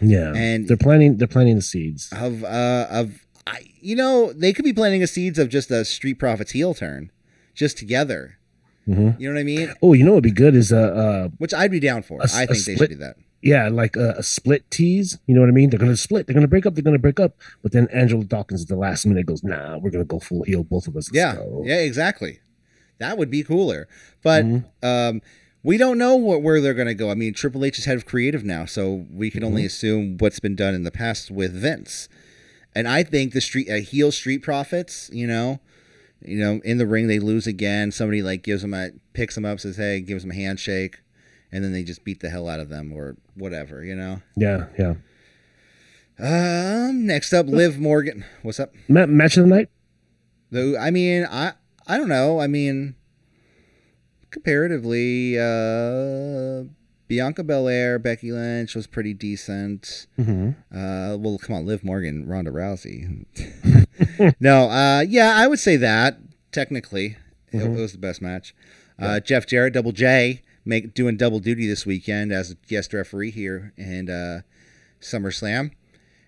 Yeah. 0.01 0.33
And- 0.35 0.67
they're 0.69 0.77
planting 0.77 1.19
they're 1.19 1.29
planting 1.29 1.57
the 1.57 1.63
seeds. 1.63 2.09
Of 2.13 2.43
uh 2.45 2.87
of 2.91 3.27
I 3.47 3.61
you 3.81 3.95
know 3.97 4.33
they 4.33 4.53
could 4.53 4.65
be 4.65 4.73
planting 4.73 5.01
the 5.01 5.07
seeds 5.07 5.39
of 5.39 5.49
just 5.51 5.71
a 5.71 5.85
Street 5.85 6.15
Profits 6.19 6.53
heel 6.53 6.73
turn, 6.75 7.11
just 7.55 7.77
together. 7.77 8.39
Mhm. 8.89 9.21
You 9.21 9.29
know 9.29 9.35
what 9.35 9.41
I 9.41 9.45
mean? 9.45 9.73
Oh, 9.83 9.93
you 9.93 10.05
know 10.05 10.13
what'd 10.13 10.25
be 10.25 10.31
good 10.33 10.55
is 10.57 10.73
uh, 10.73 10.77
uh 10.77 11.29
Which 11.39 11.53
I'd 11.55 11.71
be 11.71 11.79
down 11.81 12.03
for. 12.03 12.21
A 12.21 12.25
I 12.35 12.45
a 12.45 12.47
think 12.47 12.65
they 12.65 12.75
split- 12.75 12.79
should 12.79 12.99
do 12.99 13.05
that. 13.05 13.17
Yeah, 13.43 13.69
like 13.69 13.97
a, 13.97 14.15
a 14.19 14.23
split 14.23 14.71
tease. 14.71 15.19
You 15.27 15.35
know 15.35 15.41
what 15.41 15.49
I 15.49 15.53
mean? 15.53 15.71
They're 15.71 15.79
gonna 15.81 15.97
split. 15.97 16.27
They're 16.27 16.35
gonna 16.35 16.47
break 16.49 16.65
up. 16.65 16.75
They're 16.75 16.83
gonna 16.85 16.99
break 16.99 17.19
up. 17.21 17.37
But 17.63 17.73
then 17.73 17.89
Angelo 17.93 18.23
Dawkins 18.23 18.63
at 18.63 18.69
the 18.69 18.77
last 18.77 19.05
minute 19.05 19.27
goes, 19.27 19.43
"Nah, 19.43 19.79
we're 19.79 19.91
gonna 19.91 20.05
go 20.05 20.21
full 20.21 20.45
heel, 20.45 20.63
both 20.63 20.87
of 20.87 20.97
us." 20.97 21.09
Let's 21.09 21.17
Yeah, 21.17 21.35
go." 21.37 21.63
yeah, 21.67 21.81
exactly. 21.81 22.39
That 22.99 23.19
would 23.19 23.31
be 23.31 23.43
cooler. 23.43 23.89
But 24.23 24.45
Mhm. 24.45 24.65
um, 24.83 25.23
we 25.65 25.77
don't 25.77 25.99
know 25.99 26.15
what, 26.15 26.43
where 26.43 26.61
they're 26.61 26.75
going 26.75 26.87
to 26.89 26.95
go. 26.95 27.11
I 27.11 27.15
mean, 27.15 27.35
Triple 27.35 27.65
H 27.65 27.79
is 27.79 27.85
head 27.85 27.97
of 27.97 28.05
creative 28.07 28.45
now, 28.45 28.65
so 28.65 29.07
we 29.13 29.29
can 29.31 29.41
Mm-hmm. 29.41 29.47
only 29.49 29.65
assume 29.67 30.17
what's 30.19 30.39
been 30.41 30.55
done 30.57 30.75
in 30.75 30.85
the 30.85 30.91
past 30.93 31.31
with 31.31 31.53
Vince. 31.53 32.09
And 32.77 32.87
I 32.89 33.03
think 33.03 33.33
the 33.33 33.41
street 33.41 33.69
uh, 33.69 33.77
heel 33.77 34.13
street 34.13 34.39
profits, 34.43 35.11
you 35.13 35.27
know, 35.27 35.59
you 36.25 36.39
know, 36.39 36.61
in 36.65 36.79
the 36.79 36.87
ring 36.87 37.09
they 37.09 37.19
lose 37.19 37.49
again. 37.49 37.91
Somebody 37.91 38.23
like 38.23 38.43
gives 38.45 38.63
them 38.63 38.73
a 38.75 38.91
picks 39.15 39.35
them 39.35 39.45
up, 39.45 39.59
says, 39.59 39.77
"Hey," 39.79 40.01
gives 40.01 40.23
them 40.23 40.31
a 40.31 40.35
handshake, 40.35 40.99
and 41.53 41.63
then 41.63 41.73
they 41.73 41.83
just 41.83 42.05
beat 42.05 42.21
the 42.21 42.31
hell 42.31 42.49
out 42.49 42.59
of 42.61 42.69
them 42.71 42.93
or 42.93 43.17
whatever, 43.35 43.85
you 43.85 43.95
know. 43.95 44.21
yeah, 44.37 44.67
yeah. 44.79 44.95
Um, 46.19 47.07
next 47.07 47.33
up, 47.33 47.47
Liv 47.47 47.79
Morgan. 47.79 48.25
What's 48.43 48.61
up? 48.61 48.73
Ma- 48.89 49.07
match 49.07 49.37
of 49.37 49.45
the 49.45 49.49
night. 49.51 49.69
Though 50.51 50.77
I 50.79 50.91
mean, 50.91 51.27
I 51.31 51.53
I 51.87 51.97
don't 51.99 52.09
know. 52.09 52.41
I 52.41 52.47
mean, 52.47 52.95
comparatively, 54.31 55.39
uh, 55.39 56.65
Bianca 57.09 57.43
Belair, 57.43 57.99
Becky 57.99 58.31
Lynch 58.33 58.75
was 58.75 58.87
pretty 58.87 59.15
decent. 59.15 60.07
Mm-hmm. 60.19 60.51
Uh, 60.77 61.17
well, 61.17 61.39
come 61.39 61.57
on, 61.57 61.67
Liv 61.67 61.83
Morgan, 61.85 62.27
Ronda 62.27 62.51
Rousey. 62.51 63.25
no, 64.41 64.69
uh, 64.71 65.01
yeah, 65.09 65.33
I 65.37 65.47
would 65.47 65.59
say 65.59 65.77
that 65.77 66.19
technically 66.53 67.17
it, 67.51 67.57
Mhm. 67.59 67.77
it 67.79 67.81
was 67.81 67.93
the 67.93 67.99
best 67.99 68.23
match. 68.23 68.55
Uh, 68.99 69.19
Jeff 69.21 69.47
Jarrett, 69.47 69.73
Double 69.75 69.91
J, 69.93 70.43
make 70.65 70.95
doing 70.95 71.17
double 71.17 71.41
duty 71.41 71.67
this 71.67 71.87
weekend 71.87 72.33
as 72.33 72.51
a 72.51 72.55
guest 72.55 72.93
referee 72.93 73.31
here 73.31 73.73
and 73.77 74.09
uh, 74.09 74.41
SummerSlam. 75.01 75.73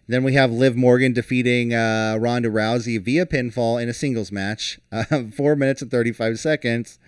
Then 0.07 0.23
we 0.23 0.35
have 0.35 0.51
Liv 0.51 0.77
Morgan 0.77 1.13
defeating 1.13 1.73
uh, 1.73 2.19
Ronda 2.21 2.51
Rousey 2.51 3.01
via 3.03 3.25
pinfall 3.25 3.83
in 3.83 3.89
a 3.89 3.95
singles 3.95 4.31
match, 4.31 4.79
uh, 4.93 5.05
four 5.37 5.57
minutes 5.57 5.81
and 5.83 5.91
thirty 5.91 6.13
five 6.13 6.39
seconds. 6.39 6.99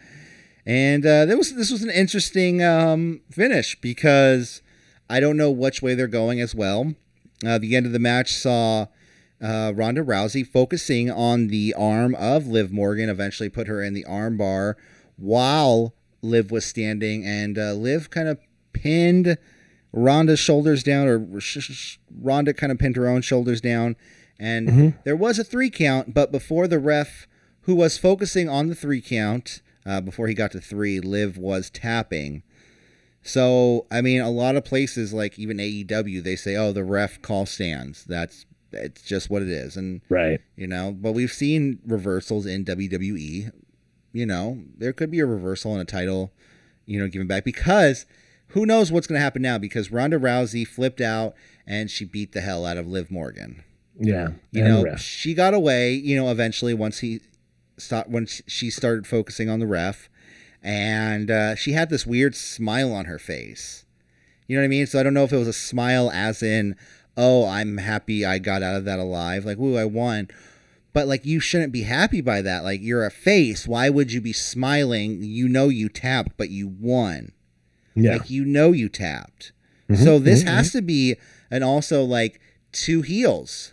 And 0.65 1.05
uh, 1.05 1.27
was 1.37 1.55
this 1.55 1.71
was 1.71 1.83
an 1.83 1.91
interesting 1.91 2.63
um, 2.63 3.21
finish 3.31 3.79
because 3.81 4.63
I 5.11 5.21
don't 5.21 5.37
know 5.37 5.51
which 5.51 5.83
way 5.83 5.95
they're 5.95 6.07
going 6.07 6.41
as 6.41 6.55
well. 6.55 6.95
Uh, 7.47 7.59
the 7.59 7.77
end 7.77 7.87
of 7.87 7.93
the 7.93 7.99
match 7.99 8.35
saw 8.35 8.87
uh, 9.43 9.73
Ronda 9.75 10.03
Rousey 10.03 10.47
focusing 10.47 11.11
on 11.11 11.49
the 11.49 11.75
arm 11.75 12.15
of 12.15 12.47
Liv 12.47 12.73
Morgan, 12.73 13.11
eventually 13.11 13.51
put 13.51 13.69
her 13.69 13.83
in 13.83 13.93
the 13.93 14.05
arm 14.07 14.39
bar 14.39 14.77
while 15.17 15.95
Liv 16.27 16.51
was 16.51 16.65
standing, 16.67 17.25
and 17.25 17.59
uh, 17.59 17.73
Liv 17.73 18.11
kind 18.11 18.29
of 18.29 18.39
pinned 18.73 19.39
Ronda's 19.93 20.39
shoulders 20.41 20.83
down, 20.83 21.09
or 21.09 21.41
sh- 21.41 21.59
sh- 21.61 21.97
Ronda 22.21 22.53
kind 22.53 22.71
of 22.71 22.79
pinned 22.79 22.97
her 22.97 23.09
own 23.09 23.23
shoulders 23.23 23.61
down, 23.61 23.97
and 24.39 24.69
Mhm. 24.69 24.95
there 25.05 25.17
was 25.17 25.39
a 25.39 25.45
three 25.45 25.71
count, 25.71 26.13
but 26.13 26.31
before 26.31 26.69
the 26.69 26.79
ref, 26.79 27.27
who 27.63 27.75
was 27.75 27.97
focusing 27.99 28.49
on 28.49 28.67
the 28.69 28.75
three 28.75 29.01
count, 29.01 29.63
uh, 29.87 30.01
before 30.01 30.29
he 30.29 30.35
got 30.35 30.53
to 30.53 30.61
three, 30.61 31.01
Liv 31.01 31.39
was 31.39 31.71
tapping. 31.71 32.43
So 33.23 33.87
I 33.91 34.03
mean, 34.03 34.21
a 34.21 34.31
lot 34.31 34.57
of 34.57 34.65
places 34.65 35.13
like 35.13 35.39
even 35.39 35.59
AEW, 35.59 36.21
they 36.23 36.37
say, 36.37 36.55
"Oh, 36.57 36.73
the 36.73 36.85
ref 36.85 37.21
call 37.23 37.47
stands." 37.47 38.05
That's 38.05 38.47
it's 38.73 39.03
just 39.03 39.31
what 39.31 39.43
it 39.43 39.49
is, 39.49 39.77
and 39.77 40.01
Right. 40.09 40.41
you 40.57 40.67
know. 40.67 40.93
But 40.93 41.13
we've 41.13 41.33
seen 41.33 41.79
reversals 41.87 42.47
in 42.47 42.65
WWE. 42.65 43.51
You 44.17 44.25
know, 44.25 44.63
there 44.79 44.95
could 44.95 45.11
be 45.11 45.21
a 45.21 45.27
reversal 45.27 45.75
in 45.75 45.81
a 45.81 45.85
title, 45.85 46.33
you 46.87 46.99
know, 46.99 47.07
given 47.07 47.27
back 47.27 47.45
because 47.45 48.07
who 48.49 48.65
knows 48.65 48.91
what's 48.91 49.07
going 49.07 49.19
to 49.19 49.23
happen 49.23 49.43
now? 49.43 49.59
Because 49.59 49.93
Ronda 49.93 50.19
Rousey 50.19 50.67
flipped 50.67 51.03
out 51.03 51.35
and 51.67 51.91
she 51.91 52.07
beat 52.07 52.33
the 52.33 52.41
hell 52.41 52.65
out 52.65 52.79
of 52.79 52.87
Liv 52.87 53.11
Morgan. 53.11 53.63
Yeah. 53.99 54.29
You 54.53 54.65
know, 54.65 54.85
ref. 54.85 55.01
she 55.01 55.35
got 55.35 55.53
away. 55.53 55.93
You 55.93 56.17
know, 56.17 56.31
eventually 56.31 56.73
once 56.73 57.01
he 57.01 57.21
stopped, 57.77 58.09
when 58.09 58.27
she 58.27 58.71
started 58.71 59.07
focusing 59.07 59.51
on 59.51 59.59
the 59.59 59.67
ref, 59.67 60.09
and 60.63 61.31
uh, 61.31 61.55
she 61.55 61.73
had 61.73 61.91
this 61.91 62.07
weird 62.07 62.35
smile 62.35 62.95
on 62.95 63.05
her 63.05 63.19
face. 63.19 63.85
You 64.47 64.57
know 64.57 64.63
what 64.63 64.67
I 64.67 64.69
mean? 64.69 64.87
So 64.87 64.99
I 64.99 65.03
don't 65.03 65.13
know 65.13 65.25
if 65.25 65.33
it 65.33 65.39
was 65.39 65.49
a 65.49 65.53
smile 65.53 66.11
as 66.11 66.43
in, 66.43 66.75
"Oh, 67.19 67.47
I'm 67.47 67.77
happy 67.77 68.25
I 68.25 68.39
got 68.39 68.63
out 68.63 68.77
of 68.77 68.87
that 68.87 68.99
alive," 68.99 69.45
like, 69.45 69.59
"Ooh, 69.59 69.77
I 69.77 69.85
won." 69.85 70.29
But 70.97 71.09
like, 71.09 71.27
you 71.27 71.41
shouldn't 71.41 71.75
be 71.75 71.83
happy 71.83 72.23
by 72.23 72.41
that. 72.41 72.65
Like, 72.65 72.81
you're 72.81 73.05
a 73.05 73.11
face. 73.11 73.69
Why 73.69 73.91
would 73.91 74.15
you 74.15 74.23
be 74.23 74.33
smiling? 74.33 75.23
You 75.23 75.47
know 75.47 75.69
you 75.69 75.91
tapped, 75.91 76.39
but 76.39 76.49
you 76.49 76.69
won. 76.69 77.33
Yeah. 77.95 78.13
Like, 78.15 78.31
you 78.31 78.47
know 78.47 78.73
you 78.73 78.89
tapped. 78.89 79.53
Mhm, 79.91 80.03
So 80.03 80.19
this 80.19 80.43
mhm, 80.43 80.47
has 80.47 80.73
to 80.73 80.81
be, 80.81 81.17
and 81.51 81.63
also 81.63 82.03
like 82.03 82.41
two 82.73 83.03
heels, 83.03 83.73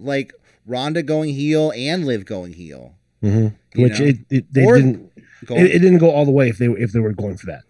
like 0.00 0.32
Ronda 0.66 1.04
going 1.04 1.32
heel 1.32 1.72
and 1.76 2.04
Liv 2.04 2.24
going 2.24 2.54
heel. 2.54 2.96
mhm. 3.22 3.54
Which 3.76 4.00
it, 4.00 4.16
it 4.28 4.52
they 4.52 4.64
Or- 4.64 4.74
didn't 4.78 5.12
it, 5.50 5.76
it 5.76 5.78
didn't 5.78 5.98
go 5.98 6.10
all 6.10 6.24
the 6.24 6.32
way 6.32 6.48
if 6.48 6.58
they 6.58 6.66
were 6.68 6.78
if 6.78 6.90
they 6.90 6.98
were 6.98 7.12
going 7.12 7.36
for 7.36 7.46
that. 7.46 7.62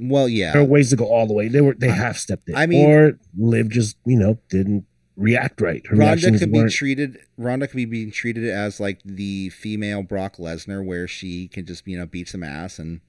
well, 0.00 0.28
yeah. 0.28 0.50
There 0.52 0.62
are 0.62 0.64
ways 0.64 0.90
to 0.90 0.96
go 0.96 1.04
all 1.04 1.28
the 1.28 1.32
way. 1.32 1.46
They 1.46 1.60
were 1.60 1.76
they 1.78 1.90
half 1.90 2.16
stepped 2.16 2.48
it. 2.48 2.56
I 2.56 2.66
mean- 2.66 2.90
or 2.90 3.18
Liv 3.38 3.68
just 3.68 3.96
you 4.04 4.18
know 4.18 4.36
didn't 4.48 4.84
react 5.20 5.60
right. 5.60 5.86
Her 5.86 5.96
Ronda 5.96 6.38
could 6.38 6.50
be 6.52 6.68
treated. 6.68 7.18
Ronda 7.36 7.68
could 7.68 7.76
be 7.76 7.84
being 7.84 8.10
treated 8.10 8.48
as 8.48 8.80
like 8.80 9.00
the 9.04 9.50
female 9.50 10.02
Brock 10.02 10.36
Lesnar, 10.38 10.84
where 10.84 11.06
she 11.06 11.46
can 11.48 11.66
just 11.66 11.86
you 11.86 11.98
know 11.98 12.06
beat 12.06 12.28
some 12.28 12.42
ass 12.42 12.78
and 12.78 13.00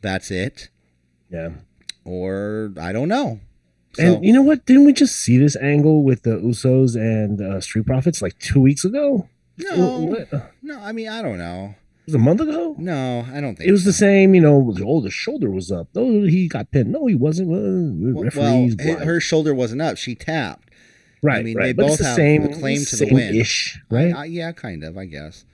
that's 0.00 0.30
it. 0.30 0.68
yeah. 1.30 1.50
Or 2.04 2.72
I 2.80 2.92
don't 2.92 3.08
know. 3.08 3.40
So, 3.94 4.02
And 4.16 4.24
you 4.24 4.32
know 4.32 4.42
what? 4.42 4.64
Didn't 4.66 4.84
we 4.86 4.92
just 4.92 5.16
see 5.16 5.38
this 5.38 5.56
angle 5.56 6.02
with 6.04 6.22
the 6.22 6.36
Usos 6.38 6.94
and 6.94 7.40
uh, 7.40 7.60
Street 7.60 7.86
Profits 7.86 8.22
like 8.22 8.38
two 8.38 8.60
weeks 8.60 8.84
ago? 8.84 9.28
no, 9.58 9.98
What? 10.00 10.52
No, 10.62 10.78
I 10.80 10.92
mean 10.92 11.08
I 11.08 11.20
don't 11.22 11.38
know. 11.38 11.74
It 12.06 12.12
was 12.12 12.14
a 12.14 12.18
month 12.18 12.40
ago. 12.40 12.74
No, 12.78 13.26
I 13.30 13.40
don't 13.40 13.56
think 13.56 13.68
It 13.68 13.72
was 13.72 13.84
the 13.84 13.92
same, 13.92 14.34
you 14.34 14.40
know. 14.40 14.74
Oh, 14.86 15.00
the 15.02 15.10
shoulder 15.10 15.50
was 15.50 15.70
up. 15.70 15.88
Oh, 15.94 16.22
he 16.22 16.48
got 16.48 16.70
pinned. 16.70 16.90
No, 16.92 17.06
he 17.06 17.14
wasn't. 17.14 17.48
Uh, 17.50 17.92
Well, 18.14 18.14
well, 18.14 18.24
referees. 18.24 18.76
her- 18.78 18.84
blind. 18.94 19.04
her 19.04 19.20
shoulder 19.20 19.54
wasn't 19.54 19.82
up. 19.82 19.98
She 19.98 20.14
tapped. 20.14 20.67
Right, 21.22 21.38
I 21.38 21.42
mean, 21.42 21.56
right. 21.56 21.64
they 21.66 21.72
but 21.72 21.88
both 21.88 21.98
the 21.98 22.04
have 22.04 22.16
same 22.16 22.52
claim 22.54 22.84
to 22.84 22.96
the 22.96 23.08
win. 23.12 23.34
Ish, 23.34 23.78
right? 23.90 24.14
I- 24.14 24.24
yeah, 24.26 24.52
kind 24.52 24.84
of, 24.84 24.96
I 24.98 25.06
guess. 25.06 25.44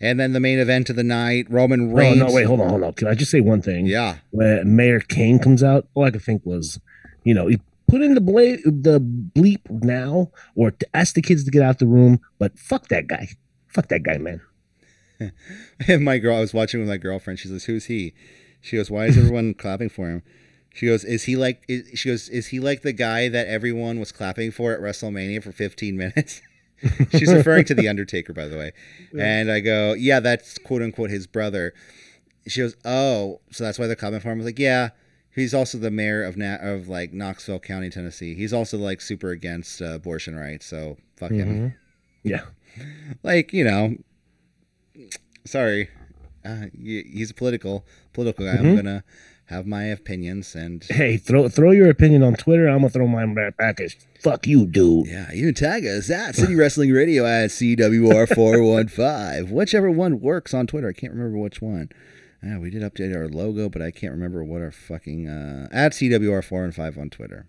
And 0.00 0.18
then 0.18 0.32
the 0.32 0.40
main 0.40 0.58
event 0.58 0.90
of 0.90 0.96
the 0.96 1.04
night, 1.04 1.46
Roman 1.48 1.92
Reigns. 1.92 2.20
oh 2.20 2.26
no, 2.26 2.34
wait, 2.34 2.44
hold 2.46 2.60
on, 2.60 2.68
hold 2.70 2.82
on. 2.82 2.92
Can 2.94 3.06
I 3.06 3.14
just 3.14 3.30
say 3.30 3.40
one 3.40 3.62
thing? 3.62 3.86
Yeah, 3.86 4.16
When 4.30 4.74
Mayor 4.74 4.98
Kane 4.98 5.38
comes 5.38 5.62
out, 5.62 5.86
all 5.94 6.04
I 6.04 6.10
could 6.10 6.22
think 6.22 6.44
was, 6.44 6.80
you 7.22 7.32
know, 7.34 7.46
he 7.46 7.60
put 7.86 8.02
in 8.02 8.14
the 8.14 8.20
blade, 8.20 8.60
the 8.64 8.98
bleep 9.00 9.60
now, 9.70 10.32
or 10.56 10.72
to 10.72 10.86
ask 10.92 11.14
the 11.14 11.22
kids 11.22 11.44
to 11.44 11.52
get 11.52 11.62
out 11.62 11.78
the 11.78 11.86
room. 11.86 12.18
But 12.40 12.58
fuck 12.58 12.88
that 12.88 13.06
guy. 13.06 13.28
Fuck 13.68 13.88
that 13.88 14.02
guy, 14.02 14.18
man. 14.18 14.40
and 15.88 16.04
my 16.04 16.18
girl, 16.18 16.36
I 16.36 16.40
was 16.40 16.52
watching 16.52 16.80
with 16.80 16.88
my 16.88 16.96
girlfriend. 16.96 17.38
She 17.38 17.46
says, 17.48 17.64
"Who's 17.64 17.84
he?" 17.84 18.12
She 18.60 18.76
goes, 18.76 18.90
"Why 18.90 19.06
is 19.06 19.16
everyone 19.16 19.54
clapping 19.58 19.88
for 19.88 20.08
him?" 20.08 20.22
She 20.74 20.86
goes, 20.86 21.04
"Is 21.04 21.24
he 21.24 21.36
like?" 21.36 21.62
Is, 21.68 21.98
she 21.98 22.08
goes, 22.08 22.28
"Is 22.28 22.48
he 22.48 22.58
like 22.60 22.82
the 22.82 22.92
guy 22.92 23.28
that 23.28 23.46
everyone 23.46 24.00
was 24.00 24.10
clapping 24.12 24.50
for 24.50 24.72
at 24.72 24.80
WrestleMania 24.80 25.42
for 25.42 25.52
15 25.52 25.96
minutes?" 26.04 26.40
She's 27.12 27.32
referring 27.32 27.64
to 27.66 27.74
the 27.74 27.86
Undertaker, 27.88 28.32
by 28.32 28.48
the 28.48 28.56
way. 28.58 28.72
And 29.18 29.50
I 29.52 29.60
go, 29.60 29.92
"Yeah, 29.92 30.20
that's 30.20 30.58
quote 30.58 30.82
unquote 30.82 31.10
his 31.10 31.26
brother." 31.26 31.74
She 32.46 32.60
goes, 32.60 32.74
"Oh, 32.84 33.40
so 33.50 33.64
that's 33.64 33.78
why 33.78 33.86
for 34.20 34.30
him." 34.30 34.34
I 34.38 34.38
was 34.38 34.46
like, 34.46 34.58
"Yeah." 34.58 34.90
He's 35.34 35.54
also 35.54 35.78
the 35.78 35.90
mayor 35.90 36.22
of 36.24 36.36
Na- 36.36 36.58
of 36.60 36.88
like 36.88 37.12
Knoxville 37.14 37.60
County, 37.60 37.88
Tennessee. 37.88 38.34
He's 38.34 38.52
also 38.52 38.76
like 38.76 39.00
super 39.00 39.30
against 39.30 39.80
uh, 39.80 39.94
abortion 39.94 40.36
rights, 40.36 40.66
so 40.66 40.98
fuck 41.16 41.30
him. 41.30 41.48
Mhm. 41.48 41.74
Yeah. 42.22 42.42
Like 43.22 43.52
you 43.52 43.64
know, 43.64 43.96
sorry, 45.44 45.88
uh, 46.44 46.66
he's 46.74 47.30
a 47.30 47.34
political 47.34 47.84
political 48.12 48.46
guy. 48.46 48.52
I'm 48.52 48.64
Mhm. 48.64 48.76
gonna 48.76 49.04
have 49.52 49.66
my 49.66 49.84
opinions 49.84 50.54
and 50.54 50.82
Hey, 50.90 51.16
throw 51.16 51.48
throw 51.48 51.70
your 51.70 51.88
opinion 51.90 52.22
on 52.22 52.34
Twitter. 52.34 52.66
I'm 52.68 52.78
gonna 52.78 52.90
throw 52.90 53.06
mine 53.06 53.34
right 53.34 53.56
back. 53.56 53.80
As 53.80 53.94
fuck 54.20 54.46
you, 54.46 54.66
dude. 54.66 55.06
yeah, 55.06 55.30
even 55.32 55.54
tag 55.54 55.84
us 55.86 56.10
at 56.10 56.34
City 56.34 56.54
Wrestling 56.54 56.90
Radio 56.92 57.26
at 57.26 57.50
CWR 57.50 58.34
four 58.34 58.62
one 58.62 58.88
five, 58.88 59.50
whichever 59.50 59.90
one 59.90 60.20
works 60.20 60.54
on 60.54 60.66
Twitter. 60.66 60.88
I 60.88 60.92
can't 60.92 61.12
remember 61.12 61.38
which 61.38 61.60
one. 61.60 61.90
Yeah, 62.42 62.58
we 62.58 62.70
did 62.70 62.82
update 62.82 63.14
our 63.14 63.28
logo, 63.28 63.68
but 63.68 63.82
I 63.82 63.90
can't 63.92 64.12
remember 64.12 64.42
what 64.42 64.62
our 64.62 64.72
fucking 64.72 65.28
uh, 65.28 65.68
at 65.70 65.92
CWR 65.92 66.42
four 66.42 66.62
one 66.62 66.72
five 66.72 66.98
on 66.98 67.10
Twitter. 67.10 67.46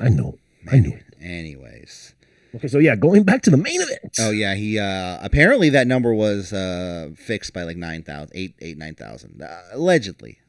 I 0.00 0.08
know. 0.08 0.38
I 0.70 0.78
knew 0.78 0.92
it. 0.92 1.14
Anyways. 1.22 2.14
Okay, 2.54 2.66
so 2.66 2.78
yeah, 2.78 2.96
going 2.96 3.22
back 3.22 3.42
to 3.42 3.50
the 3.50 3.56
main 3.56 3.80
event. 3.80 4.16
Oh 4.18 4.30
yeah, 4.32 4.56
he 4.56 4.76
uh 4.78 5.18
apparently 5.22 5.70
that 5.70 5.86
number 5.86 6.12
was 6.12 6.52
uh 6.52 7.10
fixed 7.14 7.52
by 7.52 7.62
like 7.62 7.76
9,000, 7.76 8.30
8 8.34 8.54
8 8.60 8.76
9,000 8.78 9.42
uh, 9.42 9.60
allegedly. 9.72 10.39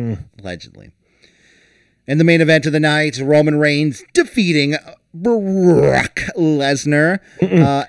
Hmm. 0.00 0.14
Allegedly. 0.40 0.90
In 2.06 2.18
the 2.18 2.24
main 2.24 2.40
event 2.40 2.66
of 2.66 2.72
the 2.72 2.80
night, 2.80 3.18
Roman 3.18 3.56
Reigns 3.56 4.02
defeating 4.14 4.74
Brock 5.14 6.20
Lesnar. 6.36 7.20
Uh 7.42 7.84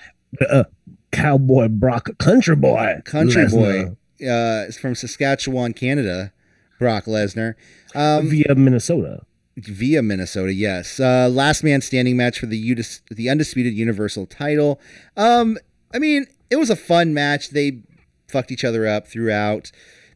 Uh, 0.50 0.64
Cowboy 1.12 1.68
Brock, 1.68 2.18
Country 2.20 2.56
Boy, 2.56 3.02
country 3.04 3.44
Lesnar, 3.46 3.96
boy 4.20 4.28
uh 4.28 4.66
is 4.68 4.78
from 4.78 4.96
Saskatchewan, 4.96 5.74
Canada. 5.74 6.32
Brock 6.80 7.06
Lesnar. 7.06 7.56
Um 7.96 8.30
via 8.30 8.56
Minnesota. 8.56 9.22
via 9.58 10.02
Minnesota. 10.02 10.54
Yes, 10.54 11.00
uh, 11.00 11.28
last 11.30 11.64
man 11.64 11.82
standing 11.82 12.16
match 12.18 12.40
for 12.40 12.46
the 12.46 12.76
udis- 12.76 13.02
the 13.10 13.30
undisputed 13.30 13.74
Universal 13.74 14.28
title. 14.28 14.80
Um, 15.18 15.58
I 15.94 16.00
mean, 16.00 16.26
it 16.50 16.56
was 16.56 16.70
a 16.70 16.76
fun 16.76 17.14
match. 17.14 17.50
They 17.50 17.82
fucked 18.28 18.52
each 18.52 18.64
other 18.64 18.88
up 18.88 19.08
throughout. 19.08 19.72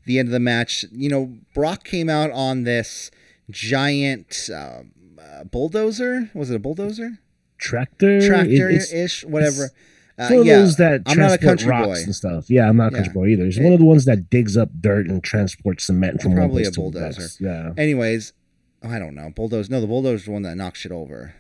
The 0.06 0.20
end 0.20 0.28
of 0.28 0.32
the 0.34 0.40
match, 0.40 0.86
you 0.92 1.10
know, 1.10 1.34
Brock 1.54 1.84
came 1.84 2.10
out 2.10 2.32
on 2.32 2.64
this 2.64 3.10
giant 3.50 4.50
um, 4.54 4.92
uh, 5.20 5.44
bulldozer. 5.46 6.30
Was 6.34 6.52
it 6.52 6.56
a 6.56 6.60
bulldozer? 6.60 7.20
Tractor, 7.58 8.22
Tractor 8.28 8.70
ish, 8.70 9.24
whatever. 9.26 9.72
Uh, 10.18 10.28
one 10.30 10.40
of 10.40 10.46
yeah, 10.46 10.58
those 10.60 10.78
that 10.78 11.02
I'm 11.08 11.18
not 11.18 11.34
a 11.34 11.38
transport 11.38 11.42
country 11.42 11.68
rocks 11.70 11.88
boy. 11.88 12.04
and 12.06 12.16
stuff. 12.16 12.50
Yeah, 12.50 12.70
I'm 12.70 12.78
not 12.78 12.94
a 12.94 12.96
Yeah. 12.96 13.04
country 13.04 13.14
boy 13.14 13.28
either. 13.30 13.46
It's 13.46 13.60
one 13.60 13.74
of 13.74 13.80
the 13.80 13.86
ones 13.86 14.06
that 14.06 14.30
digs 14.30 14.56
up 14.56 14.70
dirt 14.80 15.08
and 15.08 15.24
transports 15.24 15.86
cement 15.86 16.22
from 16.22 16.32
one 16.32 16.42
Probably 16.42 16.64
place 16.64 16.68
a 16.68 16.72
to 16.72 16.76
the 16.76 16.82
bulldozer. 16.82 17.22
next. 17.22 17.42
Yeah, 17.42 17.74
Anyways, 17.78 18.34
I 18.84 19.00
don't 19.00 19.16
know. 19.16 19.32
Bulldozer. 19.36 19.72
No, 19.72 19.82
the 19.82 19.88
bulldozer 19.88 20.16
is 20.16 20.26
the 20.26 20.32
one 20.32 20.44
that 20.44 20.56
knocks 20.56 20.80
shit 20.80 20.92
over. 20.92 21.34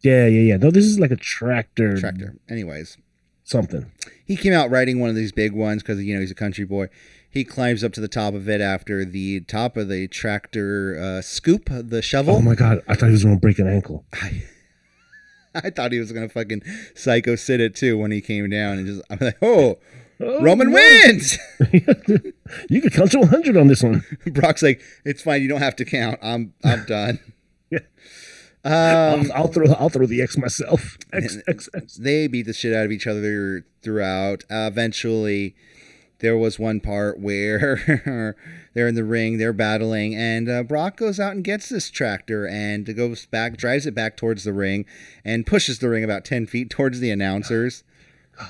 yeah, 0.00 0.26
yeah, 0.26 0.40
yeah. 0.40 0.56
No, 0.56 0.70
this 0.70 0.84
is 0.84 0.98
like 0.98 1.10
a 1.10 1.16
tractor, 1.16 1.96
Tractor. 1.98 2.36
Anyways. 2.48 2.96
something. 3.44 3.86
he 4.24 4.36
came 4.36 4.52
out 4.52 4.70
riding 4.70 5.00
one 5.00 5.10
of 5.10 5.16
these 5.16 5.32
big 5.32 5.52
ones 5.52 5.82
because 5.82 6.02
you 6.02 6.14
know 6.14 6.20
he's 6.20 6.30
a 6.30 6.34
country 6.36 6.64
boy. 6.64 6.88
He 7.30 7.44
climbs 7.44 7.84
up 7.84 7.92
to 7.92 8.00
the 8.00 8.08
top 8.08 8.34
of 8.34 8.48
it 8.48 8.60
after 8.60 9.04
the 9.04 9.40
top 9.40 9.76
of 9.76 9.88
the 9.88 10.08
tractor 10.08 10.98
uh, 10.98 11.22
scoop 11.22 11.68
the 11.70 12.00
shovel. 12.02 12.36
Oh 12.36 12.40
my 12.40 12.54
god, 12.54 12.82
I 12.88 12.94
thought 12.94 13.06
he 13.06 13.12
was 13.12 13.24
going 13.24 13.36
to 13.36 13.40
break 13.40 13.58
an 13.58 13.68
ankle. 13.68 14.04
I, 14.14 14.42
I 15.54 15.70
thought 15.70 15.92
he 15.92 15.98
was 15.98 16.12
gonna 16.12 16.28
fucking 16.28 16.62
psycho 16.94 17.34
sit 17.34 17.60
it 17.60 17.74
too 17.74 17.96
when 17.98 18.10
he 18.10 18.20
came 18.20 18.48
down 18.50 18.78
and 18.78 18.86
just 18.86 19.02
I'm 19.10 19.18
like, 19.20 19.38
oh, 19.42 19.78
Oh, 20.20 20.42
Roman 20.42 20.68
no. 20.70 20.74
wins. 20.74 21.38
you 22.68 22.80
could 22.80 22.92
count 22.92 23.12
to 23.12 23.20
100 23.20 23.56
on 23.56 23.68
this 23.68 23.82
one. 23.84 24.04
Brock's 24.26 24.62
like, 24.62 24.80
it's 25.04 25.22
fine, 25.22 25.42
you 25.42 25.48
don't 25.48 25.60
have 25.60 25.76
to 25.76 25.84
count. 25.84 26.18
I'm 26.22 26.54
I'm 26.64 26.84
done. 26.86 27.20
Yeah. 27.70 27.78
Um, 28.64 29.30
I'll, 29.32 29.42
I'll 29.42 29.48
throw 29.48 29.66
I'll 29.74 29.88
throw 29.88 30.06
the 30.06 30.20
X 30.20 30.36
myself. 30.36 30.98
X 31.12 31.38
X 31.46 31.68
X. 31.74 31.96
they 31.96 32.26
beat 32.26 32.46
the 32.46 32.52
shit 32.52 32.74
out 32.74 32.84
of 32.84 32.90
each 32.92 33.06
other 33.06 33.64
throughout. 33.82 34.42
Uh, 34.50 34.66
eventually, 34.70 35.54
there 36.20 36.36
was 36.36 36.58
one 36.58 36.80
part 36.80 37.20
where 37.20 38.34
they're 38.74 38.88
in 38.88 38.94
the 38.94 39.04
ring, 39.04 39.38
they're 39.38 39.52
battling, 39.52 40.14
and 40.14 40.48
uh, 40.48 40.62
Brock 40.62 40.96
goes 40.96 41.20
out 41.20 41.32
and 41.32 41.44
gets 41.44 41.68
this 41.68 41.90
tractor 41.90 42.46
and 42.46 42.94
goes 42.96 43.26
back, 43.26 43.56
drives 43.56 43.86
it 43.86 43.94
back 43.94 44.16
towards 44.16 44.44
the 44.44 44.52
ring, 44.52 44.84
and 45.24 45.46
pushes 45.46 45.78
the 45.78 45.88
ring 45.88 46.02
about 46.04 46.24
10 46.24 46.46
feet 46.46 46.70
towards 46.70 47.00
the 47.00 47.10
announcers. 47.10 47.84
God. 48.36 48.48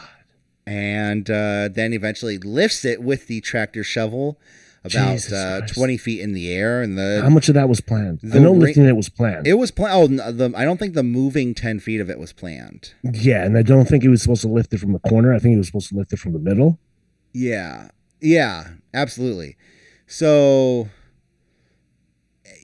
And 0.66 1.31
uh, 1.31 1.68
then 1.72 1.92
eventually 1.92 2.38
lifts 2.38 2.85
it 2.85 3.02
with 3.02 3.26
the 3.26 3.40
tractor 3.40 3.83
shovel 3.83 4.38
about 4.85 5.33
uh, 5.33 5.62
20 5.66 5.96
feet 5.96 6.20
in 6.20 6.33
the 6.35 6.50
air. 6.52 6.83
And 6.83 6.96
the 6.96 7.20
How 7.22 7.31
much 7.31 7.48
of 7.48 7.54
that 7.54 7.68
was 7.68 7.81
planned? 7.81 8.20
the 8.22 8.38
I 8.38 8.42
know 8.42 8.52
lifting 8.52 8.85
it 8.85 8.96
was 8.96 9.09
planned. 9.09 9.46
it 9.46 9.54
was 9.54 9.70
planned. 9.70 10.20
Oh, 10.20 10.31
the, 10.31 10.52
I 10.57 10.64
don't 10.64 10.78
think 10.78 10.94
the 10.94 11.02
moving 11.02 11.54
10 11.54 11.81
feet 11.81 12.00
of 12.00 12.09
it 12.11 12.18
was 12.18 12.33
planned. 12.33 12.92
yeah, 13.02 13.44
and 13.44 13.57
I 13.57 13.62
don't 13.62 13.87
think 13.88 14.02
he 14.02 14.09
was 14.09 14.22
supposed 14.22 14.42
to 14.42 14.48
lift 14.48 14.72
it 14.74 14.78
from 14.78 14.92
the 14.92 14.98
corner. 15.00 15.35
I 15.35 15.38
think 15.38 15.52
he 15.52 15.59
was 15.59 15.66
supposed 15.66 15.88
to 15.88 15.96
lift 15.96 16.12
it 16.12 16.18
from 16.18 16.33
the 16.35 16.38
middle. 16.38 16.78
Yeah. 17.38 17.90
Yeah, 18.20 18.64
absolutely. 18.92 19.57
So 20.07 20.88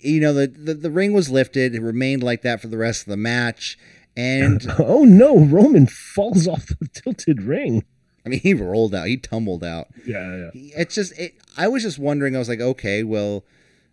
you 0.03 0.21
know 0.21 0.33
the, 0.35 0.47
the 0.49 0.75
the 0.75 0.91
ring 0.91 1.13
was 1.13 1.31
lifted, 1.31 1.75
it 1.75 1.81
remained 1.83 2.23
like 2.23 2.43
that 2.43 2.61
for 2.61 2.69
the 2.69 2.77
rest 2.79 3.03
of 3.03 3.09
the 3.09 3.17
match 3.17 3.79
and 4.17 4.67
Oh 4.79 5.05
no, 5.05 5.39
Roman 5.39 5.87
falls 5.87 6.49
off 6.49 6.67
the 6.67 6.89
tilted 6.93 7.43
ring. 7.43 7.85
I 8.27 8.31
mean 8.31 8.41
he 8.41 8.55
rolled 8.55 8.95
out, 8.95 9.07
he 9.07 9.17
tumbled 9.17 9.63
out. 9.63 9.89
Yeah, 10.05 10.51
yeah. 10.55 10.75
It's 10.77 10.95
just 10.97 11.17
it, 11.19 11.35
I 11.57 11.69
was 11.69 11.83
just 11.83 11.99
wondering 11.99 12.35
I 12.35 12.41
was 12.41 12.49
like, 12.49 12.61
okay, 12.61 13.03
well 13.05 13.45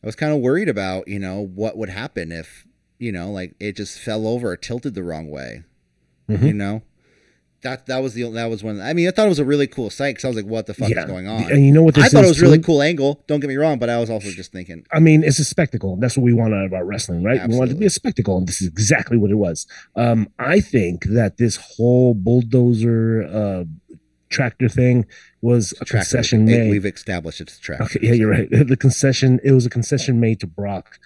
I 0.04 0.08
was 0.08 0.16
kind 0.16 0.34
of 0.34 0.40
worried 0.40 0.70
about, 0.70 1.08
you 1.08 1.20
know, 1.20 1.40
what 1.46 1.78
would 1.78 1.90
happen 1.90 2.32
if, 2.32 2.66
you 2.98 3.12
know, 3.12 3.30
like 3.30 3.54
it 3.60 3.76
just 3.76 4.00
fell 4.00 4.26
over 4.26 4.50
or 4.52 4.58
tilted 4.58 4.96
the 4.96 5.04
wrong 5.04 5.30
way. 5.30 5.64
Mhm. 6.28 6.48
You 6.48 6.54
know? 6.54 6.82
That 7.64 7.86
that 7.86 8.00
was 8.00 8.16
the 8.16 8.30
that 8.32 8.50
was 8.50 8.64
one. 8.64 8.82
I 8.82 8.94
mean, 8.94 9.08
I 9.08 9.12
thought 9.12 9.28
it 9.28 9.30
was 9.30 9.40
a 9.40 9.46
really 9.46 9.68
cool 9.68 9.90
sight 9.90 10.16
because 10.16 10.26
I 10.26 10.28
was 10.30 10.38
like, 10.38 10.46
"What 10.46 10.66
the 10.66 10.74
fuck 10.74 10.90
yeah. 10.90 11.02
is 11.02 11.06
going 11.06 11.28
on?" 11.28 11.44
And 11.52 11.64
you 11.64 11.72
know 11.72 11.84
what 11.84 11.94
this 11.94 12.06
I 12.06 12.08
thought 12.10 12.24
it 12.24 12.28
was 12.28 12.42
a 12.42 12.46
really 12.46 12.60
cool 12.60 12.82
angle. 12.82 13.24
Don't 13.28 13.40
get 13.40 13.50
me 13.50 13.56
wrong, 13.56 13.78
but 13.78 13.90
I 13.90 14.00
was 14.00 14.10
also 14.10 14.32
just 14.32 14.52
thinking, 14.52 14.86
I 14.92 15.00
mean, 15.00 15.24
it's 15.24 15.38
a 15.38 15.44
spectacle. 15.44 15.96
That's 15.98 16.18
what 16.18 16.24
we 16.24 16.34
want 16.34 16.56
out 16.56 16.66
of 16.66 16.74
our 16.74 16.84
wrestling, 16.84 17.24
right? 17.24 17.48
We 17.48 17.56
want 17.56 17.70
it 17.70 17.74
to 17.76 17.80
be 17.80 17.86
a 17.86 17.92
spectacle, 17.92 18.38
and 18.38 18.48
this 18.48 18.62
is 18.62 18.68
exactly 18.68 19.18
what 19.18 19.30
it 19.30 19.36
was. 19.36 19.68
Um, 19.96 20.30
I 20.40 20.60
think 20.60 21.06
that 21.06 21.38
this 21.38 21.58
whole 21.78 22.16
bulldozer 22.16 23.24
uh, 23.32 23.96
tractor 24.30 24.68
thing 24.68 25.06
was 25.42 25.74
a 25.74 25.86
tractor. 25.86 25.98
concession 25.98 26.46
made. 26.46 26.72
We've 26.72 26.86
established 26.86 27.42
it's 27.42 27.58
a 27.58 27.62
tractor. 27.62 27.84
Okay, 27.86 28.00
yeah, 28.02 28.14
you're 28.14 28.32
right. 28.32 28.50
The 28.72 28.78
concession, 28.78 29.40
it 29.44 29.52
was 29.52 29.66
a 29.66 29.70
concession 29.70 30.20
made 30.20 30.40
to 30.40 30.48
Brock 30.48 30.98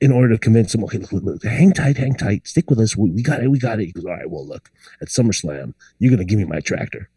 in 0.00 0.12
order 0.12 0.28
to 0.34 0.38
convince 0.38 0.74
him, 0.74 0.84
okay, 0.84 0.98
look, 0.98 1.12
look, 1.12 1.24
look, 1.24 1.44
hang 1.44 1.72
tight, 1.72 1.96
hang 1.96 2.14
tight, 2.14 2.46
stick 2.46 2.70
with 2.70 2.78
us. 2.78 2.96
We, 2.96 3.10
we 3.10 3.22
got 3.22 3.42
it, 3.42 3.48
we 3.50 3.58
got 3.58 3.80
it. 3.80 3.86
He 3.86 3.92
goes, 3.92 4.04
all 4.04 4.12
right, 4.12 4.30
well, 4.30 4.46
look, 4.46 4.70
at 5.00 5.08
SummerSlam, 5.08 5.74
you're 5.98 6.10
going 6.10 6.18
to 6.18 6.24
give 6.24 6.38
me 6.38 6.44
my 6.44 6.60
tractor, 6.60 7.10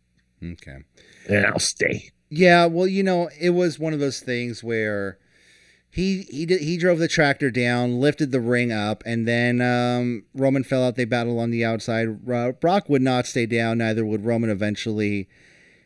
Okay. 0.44 0.78
and 1.30 1.46
I'll 1.46 1.60
stay. 1.60 2.12
Yeah, 2.30 2.66
well, 2.66 2.88
you 2.88 3.04
know, 3.04 3.30
it 3.40 3.52
was 3.52 3.80
one 3.80 3.94
of 3.94 4.00
those 4.00 4.20
things 4.20 4.64
where 4.64 5.18
he 5.92 6.22
he 6.30 6.46
did 6.46 6.62
he 6.62 6.78
drove 6.78 7.00
the 7.00 7.08
tractor 7.08 7.50
down, 7.50 8.00
lifted 8.00 8.32
the 8.32 8.40
ring 8.40 8.72
up, 8.72 9.02
and 9.08 9.28
then 9.28 9.60
um, 9.62 10.24
Roman 10.36 10.64
fell 10.64 10.84
out. 10.84 10.96
They 10.96 11.06
battled 11.06 11.40
on 11.40 11.50
the 11.50 11.66
outside. 11.66 12.28
Ro- 12.28 12.52
Brock 12.52 12.88
would 12.90 13.02
not 13.02 13.26
stay 13.26 13.48
down. 13.48 13.80
Neither 13.80 14.06
would 14.06 14.24
Roman. 14.24 14.52
Eventually, 14.52 15.28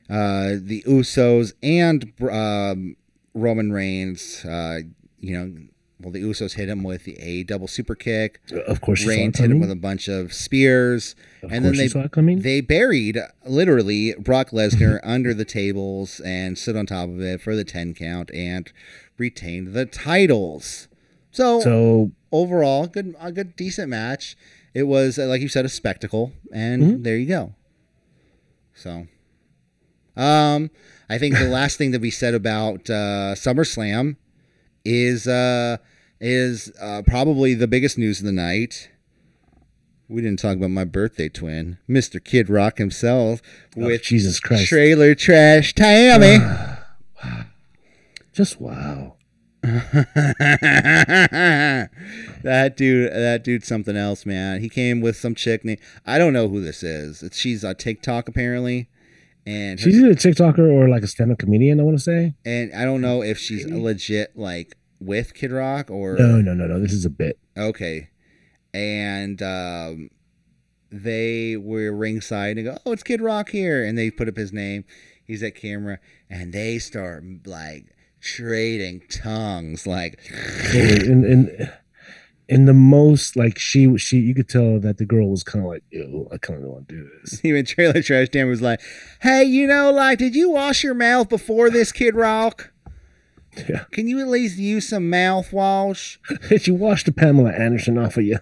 uh, 0.09 0.55
the 0.59 0.83
Usos 0.85 1.53
and 1.63 2.11
um, 2.29 2.97
Roman 3.33 3.71
Reigns. 3.71 4.43
Uh, 4.43 4.79
you 5.21 5.37
know, 5.37 5.55
well, 6.03 6.11
the 6.11 6.21
Usos 6.21 6.53
hit 6.53 6.69
him 6.69 6.83
with 6.83 7.07
a 7.07 7.43
double 7.43 7.67
super 7.67 7.95
kick. 7.95 8.39
Of 8.67 8.81
course, 8.81 9.01
you 9.01 9.07
saw 9.07 9.11
it 9.13 9.17
Reigns 9.17 9.39
hit 9.39 9.49
him 9.51 9.59
with 9.59 9.71
a 9.71 9.75
bunch 9.75 10.07
of 10.07 10.33
spears. 10.33 11.15
Of 11.41 11.51
and 11.51 11.65
then 11.65 11.75
they- 11.75 11.83
you 11.83 11.89
saw 11.89 12.01
it 12.03 12.11
coming. 12.11 12.41
They 12.41 12.61
buried 12.61 13.17
literally 13.45 14.13
Brock 14.19 14.49
Lesnar 14.51 14.99
under 15.03 15.33
the 15.33 15.45
tables 15.45 16.19
and 16.19 16.57
stood 16.57 16.75
on 16.75 16.85
top 16.85 17.09
of 17.09 17.21
it 17.21 17.41
for 17.41 17.55
the 17.55 17.63
10 17.63 17.93
count 17.93 18.29
and 18.33 18.71
retained 19.17 19.73
the 19.73 19.85
titles. 19.85 20.87
So, 21.31 21.61
so 21.61 22.11
overall, 22.31 22.85
good 22.87 23.15
a 23.19 23.31
good 23.31 23.55
decent 23.55 23.89
match. 23.89 24.35
It 24.73 24.83
was 24.83 25.17
uh, 25.17 25.25
like 25.27 25.41
you 25.41 25.47
said 25.47 25.65
a 25.65 25.69
spectacle 25.69 26.33
and 26.51 26.83
Mhm. 26.83 27.03
there 27.03 27.17
you 27.17 27.27
go. 27.27 27.55
So 28.75 29.07
um 30.15 30.69
I 31.09 31.17
think 31.17 31.37
the 31.37 31.45
last 31.47 31.77
thing 31.79 31.91
to 31.91 31.99
be 31.99 32.11
said 32.11 32.33
about 32.33 32.89
uh 32.89 33.33
SummerSlam 33.35 34.15
is 34.85 35.27
uh 35.27 35.77
is 36.25 36.71
uh 36.81 37.01
probably 37.05 37.53
the 37.53 37.67
biggest 37.67 37.97
news 37.97 38.19
of 38.19 38.25
the 38.25 38.31
night. 38.31 38.89
We 40.07 40.21
didn't 40.21 40.39
talk 40.39 40.55
about 40.57 40.69
my 40.69 40.83
birthday 40.85 41.27
twin, 41.27 41.79
Mr. 41.89 42.23
Kid 42.23 42.49
Rock 42.49 42.77
himself, 42.77 43.41
oh, 43.77 43.85
with 43.87 44.03
Jesus 44.03 44.39
Christ, 44.39 44.67
trailer 44.67 45.15
trash 45.15 45.73
Tammy. 45.73 46.37
just 48.31 48.61
wow. 48.61 49.15
that 49.63 50.19
dude, 52.75 53.11
that 53.13 53.43
dude's 53.43 53.67
something 53.67 53.95
else, 53.95 54.25
man. 54.25 54.61
He 54.61 54.69
came 54.69 55.01
with 55.01 55.15
some 55.15 55.35
chick 55.35 55.63
named 55.65 55.79
I 56.05 56.17
don't 56.17 56.33
know 56.33 56.47
who 56.49 56.61
this 56.61 56.83
is. 56.83 57.23
It's, 57.23 57.37
she's 57.37 57.63
on 57.63 57.75
TikTok 57.75 58.27
apparently, 58.27 58.89
and 59.45 59.79
her- 59.79 59.83
She's 59.83 59.97
either 59.97 60.11
a 60.11 60.15
TikToker 60.15 60.59
or 60.69 60.89
like 60.89 61.03
a 61.03 61.07
stand-up 61.07 61.39
comedian. 61.39 61.79
I 61.79 61.83
want 61.83 61.97
to 61.97 62.03
say. 62.03 62.33
and 62.45 62.73
I 62.73 62.83
don't 62.85 63.01
know 63.01 63.23
if 63.23 63.37
she's 63.39 63.65
legit 63.65 64.37
like 64.37 64.75
with 65.05 65.33
Kid 65.33 65.51
Rock 65.51 65.89
or 65.91 66.15
No, 66.17 66.41
no, 66.41 66.53
no, 66.53 66.65
no. 66.67 66.79
This 66.79 66.93
is 66.93 67.05
a 67.05 67.09
bit. 67.09 67.37
okay, 67.57 68.09
and 68.73 69.41
um, 69.41 70.09
they 70.91 71.57
were 71.57 71.91
ringside 71.91 72.57
and 72.57 72.65
go, 72.65 72.77
oh, 72.85 72.91
it's 72.91 73.03
Kid 73.03 73.21
Rock 73.21 73.49
here, 73.49 73.83
and 73.83 73.97
they 73.97 74.09
put 74.11 74.27
up 74.27 74.37
his 74.37 74.53
name. 74.53 74.85
He's 75.25 75.41
at 75.43 75.55
camera, 75.55 75.99
and 76.29 76.53
they 76.53 76.79
start 76.79 77.23
like 77.45 77.85
trading 78.19 79.01
tongues, 79.09 79.85
like. 79.87 80.19
And 80.73 81.25
and 81.25 81.73
in 82.49 82.65
the 82.65 82.73
most 82.73 83.37
like 83.37 83.57
she 83.57 83.97
she 83.97 84.17
you 84.17 84.35
could 84.35 84.49
tell 84.49 84.79
that 84.79 84.97
the 84.97 85.05
girl 85.05 85.29
was 85.29 85.43
kind 85.43 85.63
of 85.63 85.71
like, 85.71 85.83
ew, 85.91 86.27
I 86.31 86.37
kind 86.37 86.57
of 86.57 86.65
don't 86.65 86.73
want 86.73 86.89
to 86.89 86.95
do 86.95 87.09
this. 87.21 87.39
Even 87.45 87.65
Trailer 87.65 88.01
Trash 88.01 88.29
Dan 88.29 88.49
was 88.49 88.61
like, 88.61 88.81
"Hey, 89.21 89.43
you 89.43 89.65
know, 89.65 89.91
like, 89.91 90.19
did 90.19 90.35
you 90.35 90.49
wash 90.49 90.83
your 90.83 90.93
mouth 90.93 91.29
before 91.29 91.69
this, 91.69 91.91
Kid 91.91 92.15
Rock? 92.15 92.72
Yeah. 93.69 93.85
Can 93.91 94.07
you 94.07 94.19
at 94.19 94.27
least 94.27 94.57
use 94.57 94.87
some 94.89 95.11
mouthwash?" 95.11 96.17
Did 96.49 96.67
you 96.67 96.73
wash 96.75 97.03
the 97.03 97.11
Pamela 97.11 97.51
Anderson 97.51 97.97
off 97.97 98.17
of 98.17 98.23
you? 98.23 98.39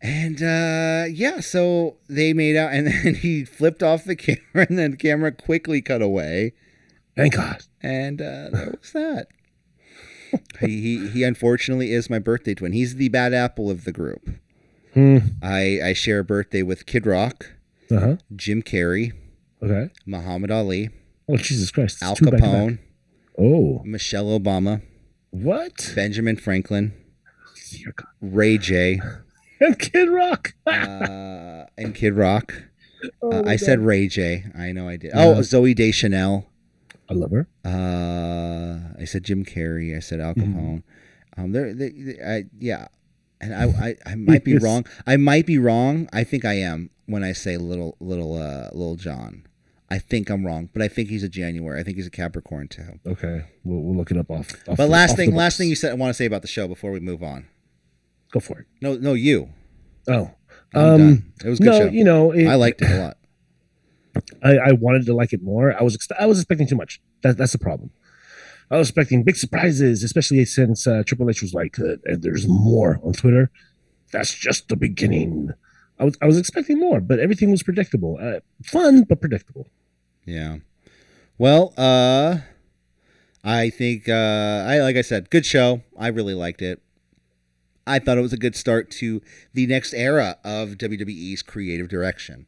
And 0.00 0.40
uh 0.42 1.06
yeah, 1.10 1.40
so 1.40 1.96
they 2.08 2.32
made 2.32 2.56
out, 2.56 2.72
and 2.72 2.86
then 3.04 3.14
he 3.16 3.44
flipped 3.44 3.82
off 3.82 4.04
the 4.04 4.16
camera, 4.16 4.66
and 4.68 4.78
then 4.78 4.92
the 4.92 4.96
camera 4.96 5.32
quickly 5.32 5.82
cut 5.82 6.02
away, 6.02 6.52
Thank 7.16 7.34
God. 7.34 7.62
and 7.82 8.20
uh, 8.22 8.48
that 8.52 8.76
was 8.80 8.92
that. 8.92 9.26
he, 10.60 10.80
he 10.80 11.08
he 11.08 11.22
unfortunately 11.24 11.92
is 11.92 12.08
my 12.10 12.18
birthday 12.18 12.54
twin. 12.54 12.72
He's 12.72 12.94
the 12.96 13.08
bad 13.08 13.32
apple 13.34 13.70
of 13.70 13.84
the 13.84 13.92
group. 13.92 14.30
Hmm. 14.94 15.18
I 15.42 15.80
I 15.82 15.92
share 15.94 16.20
a 16.20 16.24
birthday 16.24 16.62
with 16.62 16.86
Kid 16.86 17.06
Rock, 17.06 17.52
Uh 17.90 18.00
huh. 18.00 18.16
Jim 18.36 18.62
Carrey, 18.62 19.12
Okay. 19.62 19.90
Muhammad 20.06 20.50
Ali, 20.50 20.90
Oh 21.28 21.36
Jesus 21.36 21.70
Christ. 21.70 22.02
Al 22.02 22.12
It's 22.12 22.20
two 22.20 22.30
back. 22.30 22.40
Capone, 22.40 22.78
Oh. 23.38 23.80
Michelle 23.84 24.26
Obama, 24.38 24.82
What? 25.30 25.92
Benjamin 25.94 26.36
Franklin, 26.36 26.92
Ray 28.20 28.58
J, 28.58 29.00
And 29.60 29.78
Kid 29.78 30.08
Rock. 30.08 30.54
uh, 30.66 31.64
and 31.76 31.94
Kid 31.94 32.14
Rock. 32.14 32.54
Oh 33.22 33.30
Uh, 33.30 33.42
I 33.46 33.54
said 33.54 33.78
God. 33.78 33.86
Ray 33.86 34.08
J. 34.08 34.44
I 34.58 34.72
know 34.72 34.88
I 34.88 34.96
did. 34.96 35.12
Oh, 35.14 35.34
Yeah. 35.34 35.40
Zooey 35.42 35.72
Deschanel. 35.72 36.46
I 37.08 37.14
love 37.14 37.30
her. 37.30 37.46
Uh, 37.64 39.00
I 39.00 39.04
said 39.04 39.22
Jim 39.22 39.44
Carrey. 39.44 39.96
I 39.96 40.00
said 40.00 40.18
Al 40.18 40.34
Mhm. 40.34 40.42
Capone. 40.56 40.82
Um, 41.36 41.52
there, 41.52 41.72
they, 41.74 41.90
they- 41.90 42.20
I, 42.20 42.44
yeah, 42.58 42.88
and 43.40 43.54
I, 43.54 43.66
I, 43.66 43.96
I 44.04 44.14
might 44.16 44.42
be 44.44 44.58
wrong. 44.58 44.84
I 45.06 45.16
might 45.16 45.46
be 45.46 45.58
wrong. 45.58 46.08
I 46.12 46.24
think 46.24 46.44
I 46.44 46.54
am 46.54 46.90
when 47.06 47.22
I 47.22 47.32
say 47.34 47.56
little, 47.56 47.96
little, 48.00 48.34
uh, 48.34 48.70
little 48.72 48.96
John. 48.96 49.44
I 49.90 49.98
think 49.98 50.28
I'm 50.28 50.44
wrong, 50.44 50.68
but 50.72 50.82
I 50.82 50.88
think 50.88 51.08
he's 51.08 51.22
a 51.22 51.28
January. 51.30 51.80
I 51.80 51.82
think 51.82 51.96
he's 51.96 52.06
a 52.06 52.10
Capricorn 52.10 52.68
too. 52.68 53.00
Okay. 53.06 53.44
We'll, 53.64 53.80
we'll 53.80 53.96
look 53.96 54.10
it 54.10 54.18
up 54.18 54.30
off. 54.30 54.52
off 54.52 54.64
But 54.66 54.76
the- 54.76 54.86
last 54.86 55.12
off 55.12 55.16
thing, 55.16 55.34
last 55.34 55.56
thing 55.56 55.68
you 55.68 55.74
said, 55.76 55.90
I 55.92 55.94
want 55.94 56.10
to 56.10 56.14
say 56.14 56.26
about 56.26 56.42
the 56.42 56.48
show 56.48 56.68
before 56.68 56.90
we 56.90 57.00
move 57.00 57.22
on. 57.22 57.48
Go 58.30 58.40
for 58.40 58.58
it. 58.60 58.66
No, 58.82 58.96
no, 58.96 59.14
you. 59.14 59.48
Oh. 60.06 60.30
I'm 60.74 60.80
Um, 60.84 60.98
done. 60.98 61.32
It 61.44 61.48
was 61.48 61.58
good 61.58 61.66
no, 61.66 61.78
show. 61.78 61.86
you 61.88 62.04
know, 62.04 62.32
it, 62.32 62.46
I 62.46 62.54
liked 62.56 62.82
it 62.82 62.90
a 62.90 62.98
lot. 62.98 63.16
I, 64.42 64.58
I 64.58 64.72
wanted 64.72 65.06
to 65.06 65.14
like 65.14 65.32
it 65.32 65.42
more. 65.42 65.74
I 65.78 65.82
was 65.82 65.96
I 66.18 66.26
was 66.26 66.38
expecting 66.40 66.66
too 66.66 66.76
much. 66.76 67.00
That, 67.22 67.38
that's 67.38 67.52
the 67.52 67.58
problem. 67.58 67.90
I 68.70 68.76
was 68.76 68.88
expecting 68.90 69.22
big 69.22 69.36
surprises, 69.36 70.02
especially 70.02 70.44
since 70.44 70.86
uh, 70.86 71.02
Triple 71.06 71.30
H 71.30 71.40
was 71.40 71.54
like, 71.54 71.78
uh, 71.78 71.96
"And 72.04 72.22
there's 72.22 72.46
more 72.46 73.00
on 73.02 73.12
Twitter." 73.14 73.50
That's 74.12 74.34
just 74.34 74.68
the 74.68 74.76
beginning. 74.76 75.50
I 75.98 76.04
was 76.04 76.18
I 76.20 76.26
was 76.26 76.36
expecting 76.36 76.78
more, 76.78 77.00
but 77.00 77.18
everything 77.18 77.50
was 77.50 77.62
predictable. 77.62 78.18
Uh, 78.20 78.40
fun, 78.62 79.04
but 79.04 79.20
predictable. 79.20 79.68
Yeah. 80.28 80.58
Well, 81.38 81.72
uh 81.78 82.38
I 83.42 83.70
think 83.70 84.08
uh 84.08 84.64
I 84.68 84.80
like 84.80 84.96
I 84.96 85.00
said, 85.02 85.30
good 85.30 85.46
show. 85.46 85.82
I 85.98 86.08
really 86.08 86.34
liked 86.34 86.60
it. 86.60 86.82
I 87.86 87.98
thought 87.98 88.18
it 88.18 88.20
was 88.22 88.34
a 88.34 88.38
good 88.38 88.54
start 88.54 88.90
to 89.00 89.22
the 89.54 89.66
next 89.66 89.94
era 89.94 90.36
of 90.44 90.72
WWE's 90.72 91.42
creative 91.42 91.88
direction. 91.88 92.44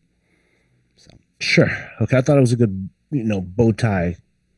So, 0.97 1.11
Sure. 1.41 1.71
Okay. 2.03 2.19
I 2.19 2.21
thought 2.21 2.37
it 2.37 2.43
was 2.43 2.53
a 2.53 2.57
good, 2.57 2.91
you 3.11 3.25
know, 3.25 3.41
bow 3.41 3.73
tie, 3.73 4.17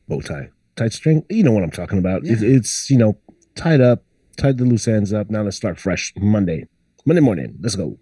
bow 0.09 0.19
tie, 0.19 0.49
tight 0.75 0.91
string. 0.91 1.25
You 1.29 1.43
know 1.43 1.53
what 1.53 1.63
I'm 1.63 1.71
talking 1.71 1.97
about. 1.99 2.25
Yeah. 2.25 2.35
it's 2.39 2.89
you 2.89 2.97
know 2.97 3.17
tied 3.55 3.79
up, 3.79 4.03
tied 4.35 4.57
the 4.57 4.65
loose 4.65 4.87
ends 4.87 5.13
up. 5.13 5.29
Now 5.29 5.43
let's 5.43 5.55
start 5.55 5.79
fresh 5.79 6.11
Monday, 6.17 6.65
Monday 7.05 7.21
morning. 7.21 7.55
Let's 7.61 7.77
go. 7.77 7.97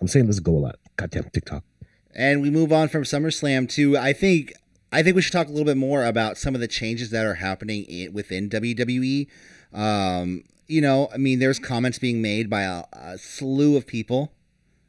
I'm 0.00 0.06
saying 0.06 0.26
let's 0.26 0.40
go 0.40 0.56
a 0.56 0.58
lot. 0.58 0.76
Goddamn 0.96 1.30
TikTok. 1.32 1.64
And 2.14 2.42
we 2.42 2.50
move 2.50 2.72
on 2.72 2.88
from 2.88 3.04
SummerSlam 3.04 3.68
to 3.70 3.96
I 3.96 4.12
think 4.12 4.52
I 4.92 5.02
think 5.02 5.16
we 5.16 5.22
should 5.22 5.32
talk 5.32 5.48
a 5.48 5.50
little 5.50 5.64
bit 5.64 5.76
more 5.76 6.04
about 6.04 6.36
some 6.36 6.54
of 6.54 6.60
the 6.60 6.68
changes 6.68 7.10
that 7.10 7.24
are 7.24 7.34
happening 7.34 7.84
in, 7.84 8.12
within 8.12 8.50
WWE. 8.50 9.26
Um, 9.72 10.44
you 10.68 10.80
know, 10.80 11.08
I 11.12 11.16
mean, 11.16 11.38
there's 11.38 11.58
comments 11.58 11.98
being 11.98 12.20
made 12.20 12.50
by 12.50 12.62
a, 12.62 12.84
a 12.92 13.18
slew 13.18 13.76
of 13.76 13.86
people. 13.86 14.32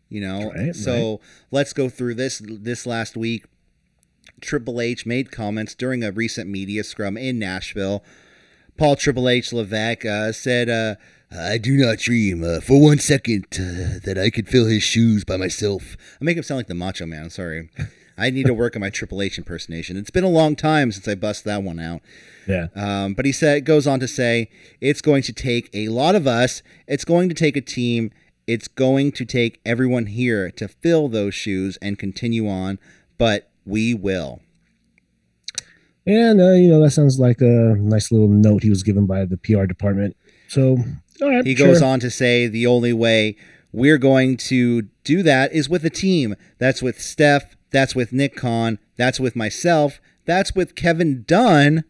You 0.10 0.22
know, 0.22 0.52
Right, 0.52 0.76
so 0.76 1.22
let's 1.50 1.74
go 1.74 1.90
through 1.90 2.16
this. 2.16 2.42
This 2.46 2.86
last 2.86 3.18
week, 3.18 3.46
Triple 4.42 4.80
H 4.80 5.06
made 5.06 5.32
comments 5.32 5.74
during 5.74 6.04
a 6.04 6.12
recent 6.12 6.50
media 6.50 6.84
scrum 6.84 7.18
in 7.18 7.40
Nashville. 7.40 8.04
Paul 8.78 8.96
Triple 8.96 9.30
H 9.30 9.54
Levesque 9.54 10.06
uh, 10.06 10.32
said, 10.32 10.70
uh, 10.70 10.96
"I 11.38 11.58
do 11.58 11.76
not 11.76 12.00
dream 12.00 12.44
uh, 12.44 12.60
for 12.62 12.82
one 12.82 13.00
second 13.00 13.46
uh, 13.54 14.00
that 14.04 14.18
I 14.18 14.30
could 14.30 14.48
fill 14.48 14.66
his 14.66 14.84
shoes 14.84 15.24
by 15.24 15.38
myself." 15.38 15.98
I 16.20 16.24
make 16.24 16.38
him 16.38 16.44
sound 16.44 16.60
like 16.60 16.68
the 16.68 16.76
Macho 16.76 17.06
Man. 17.06 17.24
I'm 17.24 17.30
Sorry, 17.30 17.70
I 18.18 18.30
need 18.30 18.46
to 18.46 18.54
work 18.54 18.76
on 18.76 18.82
my 18.82 18.90
Triple 18.90 19.22
H 19.22 19.38
impersonation. 19.38 19.98
It's 19.98 20.12
been 20.12 20.24
a 20.24 20.30
long 20.30 20.56
time 20.56 20.92
since 20.92 21.08
I 21.08 21.16
bust 21.16 21.44
that 21.46 21.64
one 21.64 21.80
out. 21.80 22.02
Yeah. 22.48 22.68
Um, 22.76 23.14
but 23.14 23.26
he 23.26 23.32
said 23.32 23.66
goes 23.66 23.88
on 23.88 24.00
to 24.00 24.08
say 24.08 24.50
it's 24.82 25.02
going 25.02 25.24
to 25.24 25.34
take 25.34 25.70
a 25.74 25.90
lot 25.90 26.16
of 26.16 26.28
us. 26.28 26.62
It's 26.88 27.06
going 27.06 27.30
to 27.30 27.36
take 27.36 27.58
a 27.58 27.62
team. 27.62 28.12
It's 28.46 28.68
going 28.68 29.14
to 29.14 29.26
take 29.26 29.62
everyone 29.66 30.08
here 30.08 30.52
to 30.52 30.68
fill 30.68 31.08
those 31.08 31.34
shoes 31.34 31.78
and 31.82 31.98
continue 31.98 32.48
on. 32.48 32.78
But 33.18 33.50
we 33.66 33.94
will. 33.94 34.42
And 36.06 36.42
uh, 36.42 36.52
you 36.52 36.68
know 36.68 36.82
that 36.82 36.92
sounds 36.92 37.20
like 37.20 37.42
a 37.42 37.76
nice 37.78 38.12
little 38.12 38.28
note 38.28 38.64
he 38.64 38.70
was 38.70 38.84
given 38.84 39.06
by 39.06 39.26
the 39.26 39.38
PR 39.38 39.66
department. 39.66 40.18
So 40.50 40.78
right, 41.30 41.46
He 41.46 41.56
sure. 41.56 41.68
goes 41.68 41.82
on 41.82 42.00
to 42.02 42.10
say 42.10 42.48
the 42.48 42.68
only 42.68 42.94
way 42.94 43.36
we're 43.72 43.98
going 43.98 44.38
to 44.38 44.84
do 45.04 45.24
that 45.24 45.52
is 45.54 45.68
with 45.70 45.84
a 45.86 45.90
team. 45.90 46.36
That's 46.60 46.82
with 46.82 47.02
Steph. 47.02 47.56
That's 47.72 47.96
with 47.96 48.14
Nick 48.14 48.36
Khan. 48.36 48.78
That's 48.98 49.20
with 49.20 49.36
myself. 49.36 50.00
That's 50.26 50.54
with 50.56 50.76
Kevin 50.76 51.24
Dunn. 51.28 51.84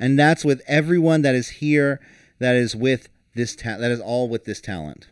And 0.00 0.18
that's 0.18 0.44
with 0.44 0.62
everyone 0.66 1.22
that 1.22 1.34
is 1.34 1.48
here. 1.48 2.00
That 2.38 2.54
is 2.56 2.74
with 2.76 3.08
this. 3.34 3.56
Ta- 3.56 3.78
that 3.78 3.90
is 3.90 4.00
all 4.00 4.28
with 4.28 4.44
this 4.44 4.60
talent. 4.60 5.08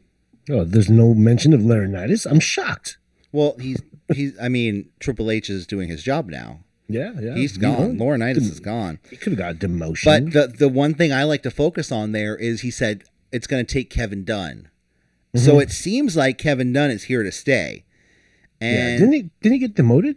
Oh, 0.48 0.62
there's 0.64 0.88
no 0.90 1.12
mention 1.14 1.52
of 1.52 1.60
Laurinaitis. 1.60 2.24
I'm 2.30 2.38
shocked. 2.40 2.98
Well, 3.32 3.56
he's 3.60 3.82
he's. 4.14 4.38
I 4.40 4.48
mean, 4.48 4.88
Triple 5.00 5.30
H 5.30 5.50
is 5.50 5.66
doing 5.66 5.88
his 5.88 6.02
job 6.04 6.28
now. 6.28 6.60
Yeah, 6.88 7.12
yeah. 7.20 7.34
He's 7.34 7.56
You 7.56 7.62
gone. 7.62 7.96
know, 7.96 8.04
Laurinaitis 8.04 8.36
is 8.48 8.60
gone. 8.60 9.00
He 9.10 9.16
could 9.16 9.32
have 9.32 9.38
got 9.38 9.50
a 9.64 9.68
demotion. 9.68 10.04
But 10.32 10.32
the 10.32 10.56
the 10.56 10.68
one 10.68 10.94
thing 10.94 11.12
I 11.12 11.24
like 11.24 11.42
to 11.42 11.50
focus 11.50 11.90
on 11.90 12.12
there 12.12 12.36
is 12.36 12.60
he 12.60 12.70
said 12.70 13.02
it's 13.36 13.46
going 13.46 13.64
to 13.64 13.72
take 13.72 13.90
Kevin 13.90 14.24
Dunn. 14.24 14.68
So 15.34 15.54
Mhm. 15.56 15.62
it 15.64 15.70
seems 15.70 16.16
like 16.16 16.38
Kevin 16.38 16.72
Dunn 16.72 16.90
is 16.90 17.04
here 17.04 17.22
to 17.22 17.30
stay. 17.32 17.84
yeah, 18.60 18.96
didn't 18.98 19.12
he? 19.12 19.22
Didn't 19.42 19.52
he 19.52 19.58
get 19.58 19.74
demoted? 19.74 20.16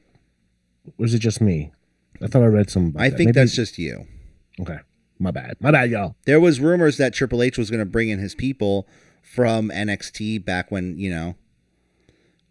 Or 0.98 1.06
is 1.06 1.14
it 1.14 1.20
just 1.20 1.42
me? 1.42 1.72
I 2.22 2.28
thought 2.28 2.42
I 2.42 2.46
read 2.48 2.70
some. 2.70 2.94
I 2.98 3.10
that. 3.10 3.18
think 3.18 3.28
Maybe- 3.28 3.40
that's 3.40 3.54
just 3.56 3.78
you. 3.78 4.08
okay. 4.62 4.80
My 5.20 5.32
bad. 5.32 5.58
My 5.60 5.72
bad, 5.72 5.90
y'all. 5.92 6.16
There 6.26 6.40
was 6.40 6.62
rumors 6.62 6.96
that 6.98 7.14
Triple 7.14 7.44
H 7.44 7.58
was 7.58 7.70
going 7.70 7.82
to 7.82 7.86
bring 7.86 8.08
in 8.10 8.20
his 8.20 8.34
people 8.36 8.88
from 9.22 9.70
NXT 9.70 10.38
back 10.40 10.72
when 10.72 10.98
you 10.98 11.10
know, 11.10 11.36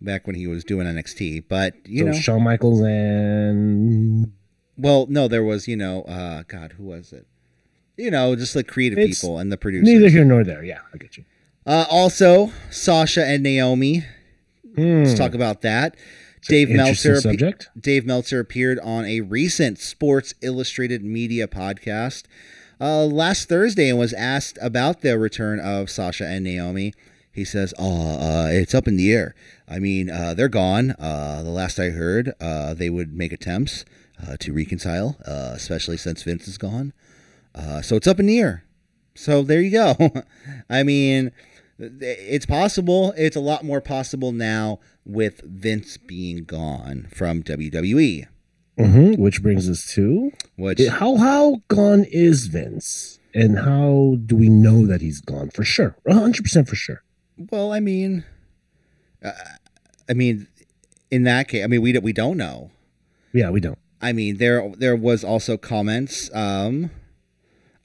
back 0.02 0.26
when 0.26 0.36
he 0.36 0.46
was 0.46 0.62
doing 0.64 0.86
NXT. 0.86 1.44
But 1.48 1.74
you 1.88 2.00
so 2.00 2.04
know, 2.06 2.12
Shawn 2.12 2.42
Michaels 2.42 2.80
and 2.82 4.32
well, 4.76 5.06
no, 5.08 5.26
there 5.28 5.42
was 5.42 5.66
you 5.66 5.76
know, 5.76 6.02
uh, 6.02 6.42
God, 6.46 6.72
who 6.72 6.84
was 6.84 7.12
it? 7.14 7.26
You 7.98 8.10
know, 8.10 8.34
just 8.36 8.54
like 8.56 8.66
creative 8.68 8.98
It's 8.98 9.20
people 9.20 9.38
and 9.38 9.50
the 9.52 9.56
producers. 9.58 9.88
neither 9.92 10.08
here 10.08 10.24
nor 10.24 10.44
there. 10.44 10.62
Yeah, 10.64 10.78
I 10.94 10.96
get 10.98 11.16
you. 11.18 11.24
Uh, 11.66 11.84
also, 11.90 12.52
Sasha 12.70 13.24
and 13.26 13.42
Naomi. 13.42 14.04
Let's 14.76 15.10
Hmm. 15.12 15.16
talk 15.16 15.34
about 15.34 15.62
that. 15.62 15.96
Dave 16.48 16.70
Meltzer. 16.70 17.20
subject. 17.20 17.68
Dave 17.78 18.06
Meltzer 18.06 18.38
appeared 18.40 18.78
on 18.78 19.04
a 19.04 19.20
recent 19.20 19.78
Sports 19.78 20.32
Illustrated 20.40 21.04
media 21.04 21.48
podcast 21.48 22.22
uh, 22.80 23.04
last 23.04 23.48
Thursday 23.48 23.88
and 23.90 23.98
was 23.98 24.12
asked 24.12 24.56
about 24.62 25.00
the 25.02 25.18
return 25.18 25.58
of 25.58 25.90
Sasha 25.90 26.24
and 26.26 26.44
Naomi. 26.44 26.94
He 27.32 27.44
says, 27.44 27.74
"Oh, 27.78 28.18
uh, 28.20 28.48
it's 28.50 28.74
up 28.74 28.86
in 28.86 28.96
the 28.96 29.12
air. 29.12 29.34
I 29.68 29.80
mean, 29.80 30.08
uh, 30.08 30.34
they're 30.34 30.48
gone. 30.48 30.92
Uh, 30.92 31.42
the 31.42 31.50
last 31.50 31.78
I 31.80 31.90
heard, 31.90 32.32
uh, 32.40 32.72
they 32.74 32.88
would 32.88 33.12
make 33.12 33.32
attempts 33.32 33.84
uh, 34.24 34.36
to 34.38 34.52
reconcile, 34.52 35.18
uh, 35.26 35.52
especially 35.54 35.96
since 35.96 36.22
Vince 36.22 36.46
is 36.48 36.56
gone. 36.56 36.92
Uh, 37.58 37.82
so 37.82 37.96
it's 37.96 38.06
up 38.06 38.20
in 38.20 38.26
the 38.26 38.38
air. 38.38 38.64
So 39.14 39.42
there 39.42 39.60
you 39.60 39.70
go. 39.72 39.96
I 40.70 40.82
mean, 40.84 41.32
it's 41.78 42.46
possible. 42.46 43.12
It's 43.16 43.36
a 43.36 43.40
lot 43.40 43.64
more 43.64 43.80
possible 43.80 44.30
now 44.32 44.78
with 45.04 45.40
Vince 45.44 45.96
being 45.96 46.44
gone 46.44 47.08
from 47.12 47.42
WWE. 47.42 48.26
hmm 48.78 49.14
Which 49.14 49.42
brings 49.42 49.68
us 49.68 49.92
to 49.94 50.30
Which 50.56 50.80
how 50.86 51.16
how 51.16 51.62
gone 51.68 52.04
is 52.04 52.46
Vince, 52.46 53.18
and 53.34 53.58
how 53.58 54.16
do 54.24 54.36
we 54.36 54.48
know 54.48 54.86
that 54.86 55.00
he's 55.00 55.20
gone 55.20 55.50
for 55.50 55.64
sure? 55.64 55.96
hundred 56.08 56.42
percent 56.44 56.68
for 56.68 56.76
sure. 56.76 57.02
Well, 57.50 57.72
I 57.72 57.80
mean, 57.80 58.24
uh, 59.24 59.32
I 60.08 60.12
mean, 60.14 60.46
in 61.10 61.24
that 61.24 61.48
case, 61.48 61.64
I 61.64 61.66
mean, 61.66 61.82
we 61.82 61.92
don't- 61.92 62.04
we 62.04 62.12
don't 62.12 62.36
know. 62.36 62.70
Yeah, 63.32 63.50
we 63.50 63.60
don't. 63.60 63.78
I 64.00 64.12
mean, 64.12 64.36
there 64.36 64.72
there 64.78 64.94
was 64.96 65.24
also 65.24 65.56
comments 65.56 66.30
um, 66.34 66.90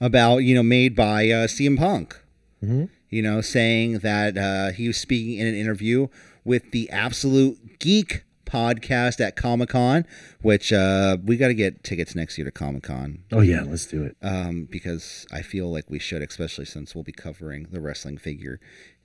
about 0.04 0.38
you 0.38 0.54
know 0.54 0.62
made 0.62 0.94
by 0.94 1.28
uh, 1.30 1.46
CM 1.46 1.76
Punk. 1.78 2.20
Mhm. 2.62 2.88
You 3.10 3.22
know, 3.22 3.40
saying 3.40 3.98
that 4.00 4.36
uh, 4.36 4.72
he 4.72 4.86
was 4.88 4.96
speaking 4.96 5.38
in 5.38 5.46
an 5.46 5.54
interview 5.54 6.08
with 6.44 6.70
the 6.72 6.90
Absolute 6.90 7.78
Geek 7.78 8.24
podcast 8.44 9.20
at 9.20 9.36
Comic 9.36 9.68
Con, 9.70 10.04
which 10.42 10.72
uh, 10.72 11.16
we 11.24 11.36
got 11.36 11.48
to 11.48 11.54
get 11.54 11.82
tickets 11.84 12.14
next 12.14 12.36
year 12.38 12.44
to 12.44 12.50
Comic 12.50 12.82
Con 12.82 13.20
Oh 13.32 13.40
yeah, 13.40 13.62
let's 13.62 13.86
do 13.86 14.02
it. 14.04 14.16
um, 14.22 14.66
because 14.70 15.26
I 15.32 15.42
feel 15.42 15.70
like 15.72 15.88
we 15.88 15.98
should, 15.98 16.22
especially 16.22 16.64
since 16.66 16.94
we'll 16.94 17.04
be 17.04 17.12
covering 17.12 17.68
the 17.70 17.80
wrestling 17.80 18.18
figure, 18.18 18.58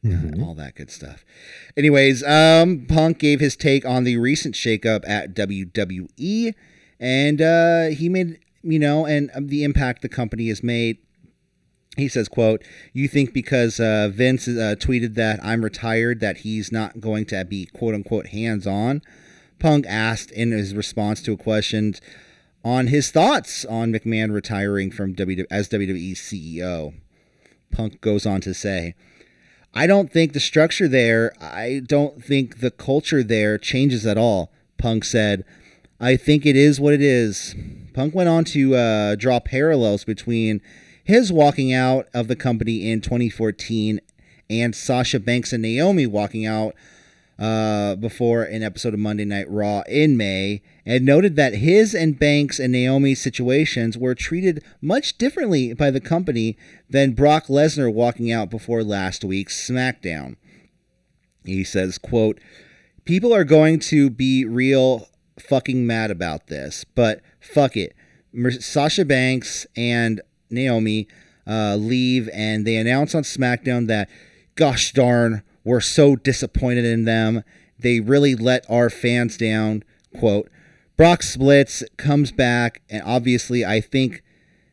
uh, 0.05 0.09
Mhm. 0.09 0.41
all 0.43 0.55
that 0.55 0.75
good 0.75 0.89
stuff. 0.91 1.23
Anyways, 1.77 2.23
um, 2.23 2.85
Punk 2.87 3.19
gave 3.19 3.39
his 3.39 3.55
take 3.55 3.85
on 3.85 4.03
the 4.05 4.17
recent 4.17 4.55
shakeup 4.55 5.03
at 5.07 5.33
WWE, 5.35 6.53
and 6.99 7.41
uh, 7.41 7.87
he 7.87 8.09
made 8.09 8.39
you 8.63 8.79
know, 8.79 9.05
and 9.05 9.29
um, 9.33 9.47
the 9.47 9.63
impact 9.63 10.01
the 10.01 10.09
company 10.09 10.47
has 10.49 10.63
made. 10.63 10.97
He 11.97 12.07
says, 12.07 12.29
"quote 12.29 12.63
You 12.93 13.07
think 13.07 13.33
because 13.33 13.79
uh, 13.79 14.09
Vince 14.13 14.47
uh, 14.47 14.75
tweeted 14.77 15.15
that 15.15 15.39
I'm 15.43 15.63
retired 15.63 16.19
that 16.19 16.37
he's 16.37 16.71
not 16.71 16.99
going 16.99 17.25
to 17.25 17.43
be 17.45 17.65
quote 17.65 17.95
unquote 17.95 18.27
hands 18.27 18.67
on?" 18.67 19.01
Punk 19.59 19.85
asked 19.87 20.31
in 20.31 20.51
his 20.51 20.73
response 20.73 21.21
to 21.23 21.33
a 21.33 21.37
question 21.37 21.95
on 22.63 22.87
his 22.87 23.11
thoughts 23.11 23.65
on 23.65 23.91
McMahon 23.91 24.33
retiring 24.33 24.91
from 24.91 25.15
WWE 25.15 25.45
as 25.51 25.69
WWE's 25.69 26.19
CEO. 26.19 26.93
Punk 27.71 28.01
goes 28.01 28.25
on 28.25 28.41
to 28.41 28.53
say, 28.53 28.95
I 29.73 29.85
don't 29.85 30.11
think 30.11 30.33
the 30.33 30.39
structure 30.39 30.87
there, 30.87 31.31
I 31.39 31.81
don't 31.85 32.23
think 32.23 32.59
the 32.59 32.71
culture 32.71 33.23
there 33.23 33.57
changes 33.57 34.05
at 34.05 34.17
all. 34.17 34.51
Punk 34.77 35.03
said, 35.03 35.45
I 35.99 36.15
think 36.15 36.45
it 36.45 36.55
is 36.55 36.79
what 36.79 36.93
it 36.93 37.01
is. 37.01 37.55
Punk 37.99 38.15
went 38.15 38.29
on 38.29 38.45
to 38.45 38.75
uh, 38.75 39.15
draw 39.15 39.41
parallels 39.41 40.05
between 40.05 40.61
his 41.03 41.33
walking 41.33 41.73
out 41.73 42.07
of 42.13 42.29
the 42.29 42.35
company 42.37 42.89
in 42.89 43.01
2014 43.01 43.99
and 44.49 44.73
Sasha 44.73 45.19
Banks 45.19 45.51
and 45.51 45.61
Naomi 45.61 46.07
walking 46.07 46.45
out 46.45 46.75
uh, 47.37 47.95
before 47.95 48.43
an 48.43 48.63
episode 48.63 48.93
of 48.93 49.01
Monday 49.01 49.25
Night 49.25 49.49
Raw 49.49 49.81
in 49.81 50.15
May, 50.15 50.61
and 50.85 51.03
noted 51.03 51.35
that 51.35 51.55
his 51.55 51.93
and 51.93 52.17
Banks 52.17 52.57
and 52.57 52.71
Naomi's 52.71 53.21
situations 53.21 53.97
were 53.97 54.15
treated 54.15 54.63
much 54.81 55.17
differently 55.17 55.73
by 55.73 55.91
the 55.91 55.99
company 55.99 56.57
than 56.89 57.11
Brock 57.11 57.47
Lesnar 57.47 57.93
walking 57.93 58.31
out 58.31 58.49
before 58.49 58.81
last 58.81 59.25
week's 59.25 59.69
SmackDown. 59.69 60.37
He 61.43 61.65
says, 61.65 61.97
quote, 61.97 62.39
People 63.03 63.35
are 63.35 63.43
going 63.43 63.77
to 63.79 64.09
be 64.09 64.45
real 64.45 65.09
fucking 65.37 65.85
mad 65.85 66.11
about 66.11 66.47
this, 66.47 66.85
but 66.95 67.21
fuck 67.53 67.75
it. 67.75 67.95
Sasha 68.59 69.05
Banks 69.05 69.65
and 69.75 70.21
Naomi 70.49 71.07
uh, 71.47 71.75
leave, 71.75 72.29
and 72.33 72.65
they 72.65 72.75
announce 72.75 73.15
on 73.15 73.23
SmackDown 73.23 73.87
that, 73.87 74.09
gosh 74.55 74.93
darn, 74.93 75.43
we're 75.63 75.81
so 75.81 76.15
disappointed 76.15 76.85
in 76.85 77.05
them. 77.05 77.43
They 77.77 77.99
really 77.99 78.35
let 78.35 78.65
our 78.69 78.89
fans 78.89 79.37
down. 79.37 79.83
Quote, 80.17 80.49
Brock 80.97 81.23
splits, 81.23 81.83
comes 81.97 82.31
back, 82.31 82.81
and 82.89 83.01
obviously, 83.03 83.65
I 83.65 83.81
think 83.81 84.21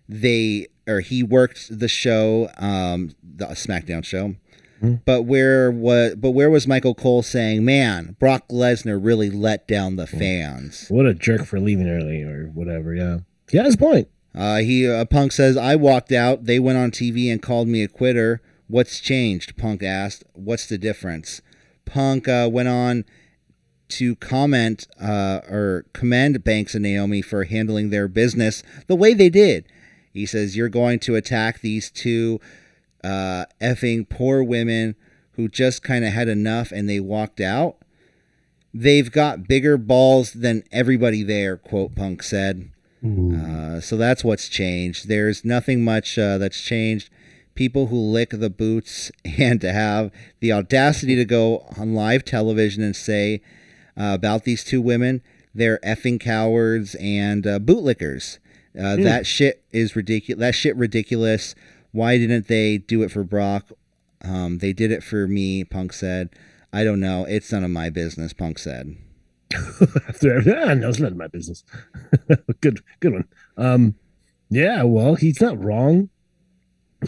they 0.08 0.66
or 0.88 1.00
he 1.00 1.22
worked 1.22 1.78
the 1.78 1.88
show, 1.88 2.48
um, 2.58 3.12
the 3.22 3.46
SmackDown 3.46 4.04
show. 4.04 4.36
But 4.80 5.22
where 5.22 5.70
was 5.70 6.14
but 6.16 6.30
where 6.30 6.50
was 6.50 6.66
Michael 6.66 6.94
Cole 6.94 7.22
saying, 7.22 7.64
"Man, 7.64 8.16
Brock 8.18 8.48
Lesnar 8.48 9.02
really 9.02 9.30
let 9.30 9.66
down 9.66 9.96
the 9.96 10.06
fans"? 10.06 10.86
What 10.88 11.06
a 11.06 11.14
jerk 11.14 11.44
for 11.44 11.58
leaving 11.58 11.88
early 11.88 12.22
or 12.22 12.50
whatever. 12.52 12.94
Yeah, 12.94 13.18
he 13.50 13.56
had 13.56 13.66
his 13.66 13.76
point. 13.76 14.08
Uh, 14.34 14.58
he 14.58 14.88
uh, 14.88 15.04
Punk 15.06 15.32
says, 15.32 15.56
"I 15.56 15.76
walked 15.76 16.12
out. 16.12 16.44
They 16.44 16.58
went 16.58 16.78
on 16.78 16.90
TV 16.90 17.32
and 17.32 17.40
called 17.40 17.68
me 17.68 17.82
a 17.82 17.88
quitter. 17.88 18.42
What's 18.68 19.00
changed?" 19.00 19.56
Punk 19.56 19.82
asked. 19.82 20.24
"What's 20.34 20.66
the 20.66 20.78
difference?" 20.78 21.40
Punk 21.86 22.28
uh, 22.28 22.48
went 22.52 22.68
on 22.68 23.04
to 23.88 24.16
comment 24.16 24.88
uh, 25.00 25.40
or 25.48 25.86
commend 25.92 26.42
Banks 26.44 26.74
and 26.74 26.82
Naomi 26.82 27.22
for 27.22 27.44
handling 27.44 27.90
their 27.90 28.08
business 28.08 28.62
the 28.88 28.96
way 28.96 29.14
they 29.14 29.30
did. 29.30 29.64
He 30.12 30.26
says, 30.26 30.56
"You're 30.56 30.68
going 30.68 30.98
to 31.00 31.14
attack 31.14 31.60
these 31.60 31.90
two 31.90 32.40
uh, 33.06 33.44
effing 33.60 34.08
poor 34.08 34.42
women 34.42 34.94
who 35.32 35.48
just 35.48 35.82
kind 35.82 36.04
of 36.04 36.12
had 36.12 36.28
enough 36.28 36.72
and 36.72 36.88
they 36.88 37.00
walked 37.00 37.40
out. 37.40 37.76
They've 38.74 39.10
got 39.10 39.48
bigger 39.48 39.76
balls 39.78 40.32
than 40.32 40.62
everybody 40.72 41.22
there." 41.22 41.56
Quote 41.56 41.94
Punk 41.94 42.22
said. 42.22 42.70
Uh, 43.04 43.80
so 43.80 43.96
that's 43.96 44.24
what's 44.24 44.48
changed. 44.48 45.06
There's 45.08 45.44
nothing 45.44 45.84
much 45.84 46.18
uh, 46.18 46.38
that's 46.38 46.60
changed. 46.60 47.08
People 47.54 47.86
who 47.86 47.96
lick 47.98 48.30
the 48.30 48.50
boots 48.50 49.12
and 49.38 49.60
to 49.60 49.72
have 49.72 50.10
the 50.40 50.52
audacity 50.52 51.14
to 51.16 51.24
go 51.24 51.66
on 51.78 51.94
live 51.94 52.24
television 52.24 52.82
and 52.82 52.96
say 52.96 53.40
uh, 53.96 54.12
about 54.14 54.44
these 54.44 54.64
two 54.64 54.80
women, 54.82 55.22
they're 55.54 55.78
effing 55.84 56.18
cowards 56.20 56.96
and 56.96 57.46
uh, 57.46 57.58
bootlickers. 57.60 58.38
Uh, 58.78 58.96
That 59.04 59.26
shit 59.26 59.62
is 59.72 59.94
ridiculous. 59.96 60.40
That 60.40 60.54
shit 60.54 60.76
ridiculous. 60.76 61.54
Why 61.96 62.18
didn't 62.18 62.46
they 62.46 62.76
do 62.76 63.02
it 63.02 63.10
for 63.10 63.24
Brock? 63.24 63.72
Um, 64.22 64.58
they 64.58 64.74
did 64.74 64.92
it 64.92 65.02
for 65.02 65.26
me. 65.26 65.64
Punk 65.64 65.94
said. 65.94 66.28
I 66.70 66.84
don't 66.84 67.00
know. 67.00 67.24
It's 67.24 67.50
none 67.50 67.64
of 67.64 67.70
my 67.70 67.88
business. 67.88 68.34
Punk 68.34 68.58
said. 68.58 68.96
After 70.06 70.42
yeah, 70.42 70.74
no, 70.74 70.90
it's 70.90 70.98
none 70.98 71.12
of 71.12 71.18
my 71.18 71.28
business. 71.28 71.64
good, 72.60 72.80
good 73.00 73.14
one. 73.14 73.28
Um, 73.56 73.94
yeah, 74.50 74.82
well, 74.82 75.14
he's 75.14 75.40
not 75.40 75.62
wrong. 75.62 76.10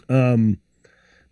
Um, 0.09 0.59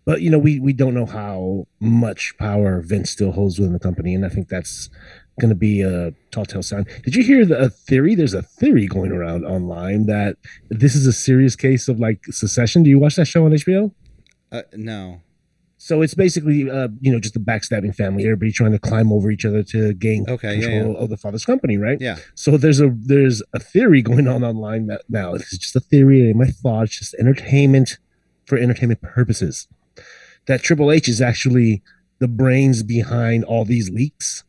but 0.05 0.21
you 0.21 0.29
know, 0.29 0.37
we 0.37 0.59
we 0.59 0.71
don't 0.71 0.93
know 0.93 1.07
how 1.07 1.65
much 1.79 2.37
power 2.37 2.81
Vince 2.81 3.09
still 3.09 3.31
holds 3.31 3.57
within 3.57 3.73
the 3.73 3.79
company, 3.79 4.13
and 4.13 4.23
I 4.23 4.29
think 4.29 4.49
that's 4.49 4.91
going 5.39 5.49
to 5.49 5.55
be 5.55 5.81
a 5.81 6.13
tall 6.31 6.45
tale 6.45 6.63
sign. 6.63 6.85
Did 7.03 7.15
you 7.15 7.23
hear 7.23 7.45
the 7.45 7.57
a 7.57 7.69
theory? 7.69 8.15
There's 8.15 8.33
a 8.33 8.41
theory 8.41 8.87
going 8.87 9.11
around 9.11 9.45
online 9.45 10.05
that 10.07 10.37
this 10.69 10.95
is 10.95 11.05
a 11.05 11.13
serious 11.13 11.55
case 11.55 11.87
of 11.87 11.99
like 11.99 12.25
Succession. 12.25 12.83
Do 12.83 12.89
you 12.89 12.99
watch 12.99 13.15
that 13.15 13.25
show 13.25 13.45
on 13.45 13.51
HBO? 13.51 13.91
Uh, 14.51 14.63
no. 14.73 15.21
So 15.79 16.01
it's 16.01 16.15
basically, 16.15 16.69
uh, 16.69 16.87
you 17.01 17.11
know, 17.11 17.19
just 17.19 17.35
a 17.35 17.39
backstabbing 17.39 17.95
family. 17.95 18.23
Everybody 18.23 18.51
trying 18.51 18.71
to 18.71 18.79
climb 18.79 19.13
over 19.13 19.29
each 19.29 19.45
other 19.45 19.61
to 19.63 19.93
gain 19.93 20.25
Okay, 20.27 20.55
yeah, 20.55 20.67
control 20.67 20.97
of 20.97 21.09
the 21.09 21.17
father's 21.17 21.45
company, 21.45 21.77
right? 21.77 22.01
Yeah. 22.01 22.17
So 22.33 22.57
there's 22.57 22.81
a 22.81 22.91
there's 22.93 23.43
a 23.53 23.59
theory 23.59 24.01
going 24.01 24.27
on 24.27 24.43
online 24.43 24.87
that 24.87 25.03
now 25.07 25.35
is 25.35 25.49
just 25.51 25.75
a 25.75 25.79
theory, 25.79 26.21
it 26.21 26.29
ain't 26.29 26.37
my 26.37 26.47
thoughts, 26.47 26.97
just 26.97 27.13
entertainment 27.15 27.99
for 28.45 28.57
entertainment 28.57 29.01
purposes. 29.01 29.67
That 30.47 30.63
Triple 30.63 30.91
H 30.91 31.07
is 31.07 31.21
actually 31.21 31.83
the 32.19 32.27
brains 32.27 32.81
behind 32.81 33.43
all 33.43 33.63
these 33.63 33.89
leaks 33.91 34.43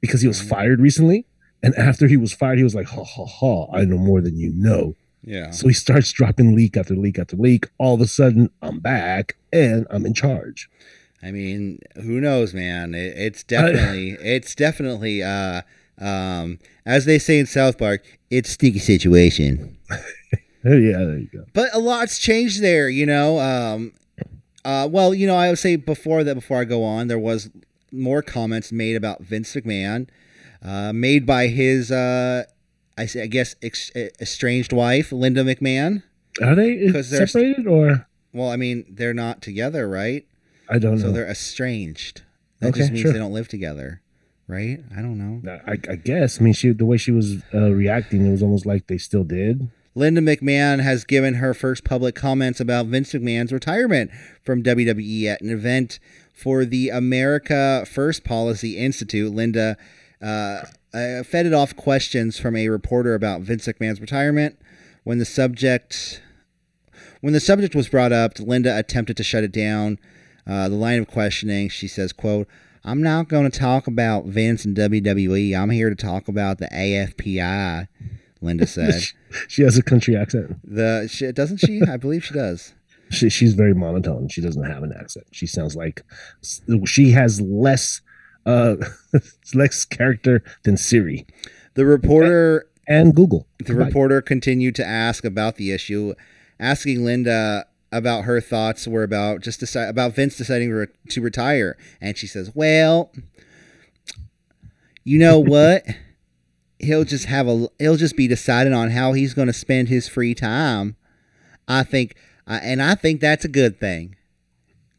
because 0.00 0.22
he 0.22 0.28
was 0.28 0.40
fired 0.40 0.80
recently, 0.80 1.26
and 1.62 1.74
after 1.74 2.06
he 2.06 2.16
was 2.16 2.32
fired, 2.32 2.58
he 2.58 2.64
was 2.64 2.74
like, 2.74 2.88
"Ha 2.88 3.04
ha 3.04 3.24
ha! 3.26 3.66
I 3.72 3.84
know 3.84 3.98
more 3.98 4.20
than 4.20 4.36
you 4.36 4.52
know." 4.54 4.94
Yeah. 5.22 5.50
So 5.50 5.68
he 5.68 5.74
starts 5.74 6.12
dropping 6.12 6.54
leak 6.54 6.76
after 6.76 6.94
leak 6.94 7.18
after 7.18 7.36
leak. 7.36 7.68
All 7.78 7.94
of 7.94 8.00
a 8.00 8.06
sudden, 8.06 8.50
I'm 8.62 8.78
back 8.80 9.36
and 9.52 9.86
I'm 9.90 10.06
in 10.06 10.14
charge. 10.14 10.70
I 11.22 11.32
mean, 11.32 11.80
who 11.96 12.20
knows, 12.20 12.54
man? 12.54 12.94
It, 12.94 13.16
it's 13.16 13.42
definitely, 13.42 14.10
it's 14.20 14.54
definitely, 14.54 15.22
uh, 15.22 15.62
um, 16.00 16.60
as 16.86 17.04
they 17.04 17.18
say 17.18 17.38
in 17.40 17.46
South 17.46 17.76
Park, 17.76 18.04
it's 18.30 18.50
sticky 18.50 18.78
situation. 18.78 19.76
Yeah, 20.64 20.98
there 20.98 21.18
you 21.18 21.28
go. 21.32 21.44
But 21.54 21.72
a 21.72 21.78
lot's 21.78 22.18
changed 22.18 22.60
there, 22.62 22.88
you 22.88 23.06
know. 23.06 23.38
Um, 23.38 23.92
uh, 24.64 24.88
well, 24.90 25.14
you 25.14 25.26
know, 25.26 25.36
I 25.36 25.48
would 25.48 25.58
say 25.58 25.76
before 25.76 26.24
that, 26.24 26.34
before 26.34 26.60
I 26.60 26.64
go 26.64 26.82
on, 26.84 27.06
there 27.06 27.18
was 27.18 27.48
more 27.92 28.22
comments 28.22 28.72
made 28.72 28.96
about 28.96 29.22
Vince 29.22 29.54
McMahon, 29.54 30.08
uh, 30.62 30.92
made 30.92 31.24
by 31.26 31.46
his, 31.48 31.90
uh, 31.90 32.44
I, 32.96 33.06
say, 33.06 33.22
I 33.22 33.26
guess, 33.26 33.54
ex- 33.62 33.92
estranged 34.20 34.72
wife, 34.72 35.12
Linda 35.12 35.44
McMahon. 35.44 36.02
Are 36.42 36.54
they're- 36.54 37.02
separated 37.02 37.66
or 37.66 38.06
Well, 38.32 38.50
I 38.50 38.56
mean, 38.56 38.84
they're 38.90 39.14
not 39.14 39.40
together, 39.42 39.88
right? 39.88 40.26
I 40.68 40.78
don't 40.78 40.98
So 40.98 41.04
know. 41.06 41.08
So 41.10 41.12
they're 41.12 41.30
estranged. 41.30 42.22
That 42.60 42.68
Okay, 42.68 42.80
just 42.80 42.92
means 42.92 43.02
sure. 43.02 43.12
they 43.12 43.18
don't 43.18 43.32
live 43.32 43.48
together, 43.48 44.02
right? 44.46 44.80
I 44.96 45.00
don't 45.00 45.16
know. 45.18 45.60
I, 45.66 45.72
I 45.90 45.94
guess. 45.96 46.40
I 46.40 46.44
mean, 46.44 46.52
she 46.52 46.70
the 46.72 46.84
way 46.84 46.96
she 46.96 47.10
was 47.12 47.36
uh, 47.54 47.70
reacting, 47.70 48.26
it 48.26 48.30
was 48.30 48.42
almost 48.42 48.66
like 48.66 48.86
they 48.88 48.98
still 48.98 49.24
did. 49.24 49.68
Linda 49.94 50.20
McMahon 50.20 50.80
has 50.82 51.04
given 51.04 51.34
her 51.34 51.54
first 51.54 51.82
public 51.84 52.14
comments 52.14 52.60
about 52.60 52.86
Vince 52.86 53.12
McMahon's 53.12 53.52
retirement 53.52 54.10
from 54.44 54.62
WWE 54.62 55.24
at 55.26 55.40
an 55.40 55.50
event 55.50 55.98
for 56.38 56.64
the 56.64 56.88
America 56.88 57.84
First 57.90 58.22
Policy 58.22 58.78
Institute. 58.78 59.34
Linda 59.34 59.76
uh, 60.22 60.62
uh, 60.94 61.24
fed 61.24 61.52
off 61.52 61.74
questions 61.74 62.38
from 62.38 62.54
a 62.54 62.68
reporter 62.68 63.14
about 63.14 63.40
Vince 63.40 63.66
McMahon's 63.66 64.00
retirement. 64.00 64.56
When 65.02 65.18
the 65.18 65.24
subject 65.24 66.22
when 67.20 67.32
the 67.32 67.40
subject 67.40 67.74
was 67.74 67.88
brought 67.88 68.12
up, 68.12 68.38
Linda 68.38 68.78
attempted 68.78 69.16
to 69.16 69.24
shut 69.24 69.42
it 69.42 69.50
down. 69.50 69.98
Uh, 70.46 70.68
the 70.68 70.76
line 70.76 71.00
of 71.00 71.08
questioning, 71.08 71.68
she 71.68 71.88
says, 71.88 72.12
"quote 72.12 72.46
I'm 72.84 73.02
not 73.02 73.28
going 73.28 73.50
to 73.50 73.58
talk 73.58 73.88
about 73.88 74.26
Vince 74.26 74.64
and 74.64 74.76
WWE. 74.76 75.58
I'm 75.58 75.70
here 75.70 75.90
to 75.90 75.96
talk 75.96 76.28
about 76.28 76.58
the 76.58 76.68
AFPI. 76.68 77.88
Linda 78.40 78.66
said. 78.66 79.02
she 79.48 79.62
has 79.62 79.76
a 79.76 79.82
country 79.82 80.16
accent. 80.16 80.58
The 80.62 81.08
she, 81.10 81.32
doesn't 81.32 81.58
she? 81.58 81.82
I 81.82 81.96
believe 81.96 82.24
she 82.24 82.34
does. 82.34 82.74
She, 83.10 83.30
she's 83.30 83.54
very 83.54 83.74
monotone. 83.74 84.28
She 84.28 84.40
doesn't 84.40 84.64
have 84.64 84.82
an 84.82 84.92
accent. 84.98 85.26
She 85.32 85.46
sounds 85.46 85.74
like 85.76 86.02
she 86.84 87.10
has 87.12 87.40
less 87.40 88.00
uh 88.46 88.76
less 89.54 89.84
character 89.84 90.42
than 90.64 90.76
Siri. 90.76 91.26
The 91.74 91.86
reporter 91.86 92.66
and 92.86 93.14
Google. 93.14 93.46
The 93.58 93.64
Goodbye. 93.64 93.84
reporter 93.86 94.22
continued 94.22 94.74
to 94.76 94.84
ask 94.84 95.24
about 95.24 95.56
the 95.56 95.72
issue, 95.72 96.14
asking 96.58 97.04
Linda 97.04 97.66
about 97.92 98.24
her 98.24 98.40
thoughts 98.40 98.86
were 98.86 99.02
about 99.02 99.40
just 99.40 99.60
decide, 99.60 99.88
about 99.88 100.14
Vince 100.14 100.36
deciding 100.36 100.70
re- 100.70 100.86
to 101.10 101.20
retire, 101.20 101.76
and 102.00 102.16
she 102.16 102.26
says, 102.26 102.52
"Well, 102.54 103.12
you 105.04 105.18
know 105.18 105.38
what? 105.40 105.84
he'll 106.80 107.04
just 107.04 107.24
have 107.24 107.48
a 107.48 107.68
he'll 107.78 107.96
just 107.96 108.16
be 108.16 108.28
deciding 108.28 108.72
on 108.72 108.90
how 108.90 109.12
he's 109.12 109.34
going 109.34 109.48
to 109.48 109.52
spend 109.52 109.88
his 109.88 110.08
free 110.08 110.34
time. 110.34 110.96
I 111.66 111.82
think, 111.82 112.14
and 112.56 112.82
I 112.82 112.94
think 112.94 113.20
that's 113.20 113.44
a 113.44 113.48
good 113.48 113.78
thing." 113.78 114.16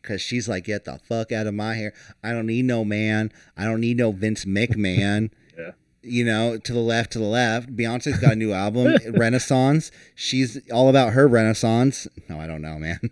Cause 0.02 0.22
she's 0.22 0.48
like, 0.48 0.64
get 0.64 0.86
the 0.86 0.98
fuck 0.98 1.32
out 1.32 1.46
of 1.46 1.54
my 1.54 1.76
hair. 1.76 1.94
I 2.24 2.32
don't 2.32 2.48
need 2.48 2.66
no 2.66 2.86
man. 2.86 3.32
I 3.58 3.66
don't 3.66 3.82
need 3.82 3.98
no 3.98 4.12
Vince 4.12 4.46
McMahon 4.46 5.30
yeah. 5.58 5.72
you 6.02 6.24
know, 6.24 6.58
to 6.58 6.74
the 6.74 6.80
left, 6.80 7.12
to 7.12 7.20
the 7.20 7.26
left. 7.26 7.76
Beyonce's 7.76 8.18
got 8.18 8.34
a 8.34 8.36
new 8.36 8.54
album, 8.54 8.98
Renaissance. 9.14 9.92
She's 10.16 10.60
all 10.72 10.90
about 10.90 11.14
her 11.14 11.28
Renaissance. 11.28 12.08
No, 12.30 12.40
I 12.40 12.48
don't 12.48 12.62
know, 12.62 12.80
man. 12.80 13.12